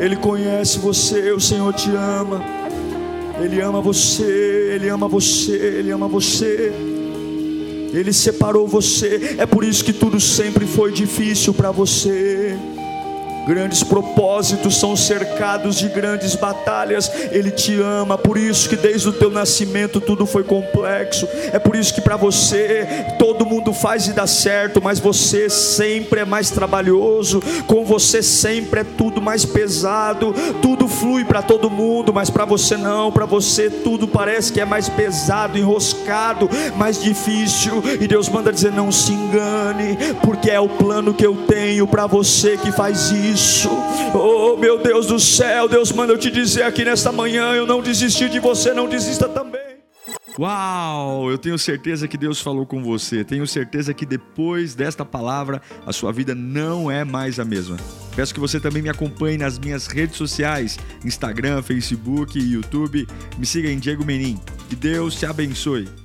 Ele 0.00 0.16
conhece 0.16 0.78
você. 0.78 1.30
O 1.32 1.40
Senhor 1.40 1.72
te 1.74 1.90
ama. 1.90 2.42
Ele 3.40 3.60
ama 3.60 3.80
você. 3.80 4.72
Ele 4.74 4.88
ama 4.88 5.06
você. 5.06 5.52
Ele 5.52 5.90
ama 5.90 6.08
você. 6.08 6.72
Ele 7.92 8.12
separou 8.12 8.66
você. 8.66 9.36
É 9.38 9.44
por 9.44 9.62
isso 9.62 9.84
que 9.84 9.92
tudo 9.92 10.18
sempre 10.18 10.66
foi 10.66 10.90
difícil 10.90 11.52
para 11.52 11.70
você. 11.70 12.56
Grandes 13.46 13.82
propósitos 13.82 14.78
são 14.78 14.94
cercados 14.94 15.76
de 15.76 15.88
grandes 15.88 16.36
batalhas. 16.36 17.10
Ele 17.32 17.50
te 17.50 17.80
ama, 17.80 18.16
por 18.16 18.38
isso 18.38 18.68
que 18.68 18.76
desde 18.76 19.08
o 19.08 19.12
teu 19.12 19.30
nascimento 19.30 20.00
tudo 20.00 20.26
foi 20.26 20.44
complexo. 20.44 21.28
É 21.52 21.58
por 21.58 21.74
isso 21.74 21.92
que 21.92 22.00
para 22.00 22.16
você 22.16 22.86
todo 23.18 23.44
mundo 23.44 23.72
faz 23.72 24.06
e 24.06 24.12
dá 24.12 24.26
certo, 24.26 24.80
mas 24.80 25.00
você 25.00 25.50
sempre 25.50 26.20
é 26.20 26.24
mais 26.24 26.50
trabalhoso. 26.50 27.42
Com 27.66 27.84
você 27.84 28.22
sempre 28.22 28.80
é 28.80 28.84
tudo 28.84 29.20
mais 29.20 29.44
pesado. 29.44 30.32
Tudo 30.60 30.86
flui 30.86 31.24
para 31.24 31.42
todo 31.42 31.68
mundo, 31.70 32.12
mas 32.12 32.30
para 32.30 32.44
você 32.44 32.76
não. 32.76 33.10
Para 33.10 33.26
você 33.26 33.68
tudo 33.68 34.06
parece 34.06 34.52
que 34.52 34.60
é 34.60 34.64
mais 34.64 34.88
pesado, 34.88 35.58
enroscado, 35.58 36.48
mais 36.76 37.02
difícil. 37.02 37.82
E 38.00 38.06
Deus 38.06 38.28
manda 38.28 38.52
dizer: 38.52 38.70
não 38.70 38.92
se 38.92 39.12
engane, 39.12 39.98
porque 40.22 40.48
é 40.48 40.60
o 40.60 40.68
plano 40.68 41.12
que 41.12 41.26
eu 41.26 41.34
tenho 41.48 41.88
para 41.88 42.06
você 42.06 42.56
que 42.56 42.70
faz 42.70 43.10
isso 43.10 43.31
isso. 43.32 43.70
Oh, 44.14 44.56
meu 44.56 44.78
Deus 44.78 45.06
do 45.06 45.18
céu, 45.18 45.68
Deus 45.68 45.90
manda 45.92 46.12
eu 46.12 46.18
te 46.18 46.30
dizer 46.30 46.62
aqui 46.62 46.84
nesta 46.84 47.10
manhã: 47.10 47.52
eu 47.52 47.66
não 47.66 47.80
desisti 47.80 48.28
de 48.28 48.38
você, 48.38 48.72
não 48.72 48.88
desista 48.88 49.28
também. 49.28 49.60
Uau! 50.38 51.30
Eu 51.30 51.36
tenho 51.36 51.58
certeza 51.58 52.08
que 52.08 52.16
Deus 52.16 52.40
falou 52.40 52.64
com 52.64 52.82
você. 52.82 53.22
Tenho 53.22 53.46
certeza 53.46 53.92
que 53.92 54.06
depois 54.06 54.74
desta 54.74 55.04
palavra 55.04 55.60
a 55.86 55.92
sua 55.92 56.10
vida 56.10 56.34
não 56.34 56.90
é 56.90 57.04
mais 57.04 57.38
a 57.38 57.44
mesma. 57.44 57.76
Peço 58.16 58.32
que 58.32 58.40
você 58.40 58.58
também 58.58 58.82
me 58.82 58.88
acompanhe 58.88 59.36
nas 59.36 59.58
minhas 59.58 59.86
redes 59.86 60.16
sociais: 60.16 60.78
Instagram, 61.04 61.62
Facebook 61.62 62.38
YouTube. 62.38 63.06
Me 63.38 63.46
siga 63.46 63.70
em 63.70 63.78
Diego 63.78 64.04
Menin. 64.04 64.38
Que 64.68 64.76
Deus 64.76 65.14
te 65.16 65.26
abençoe. 65.26 66.01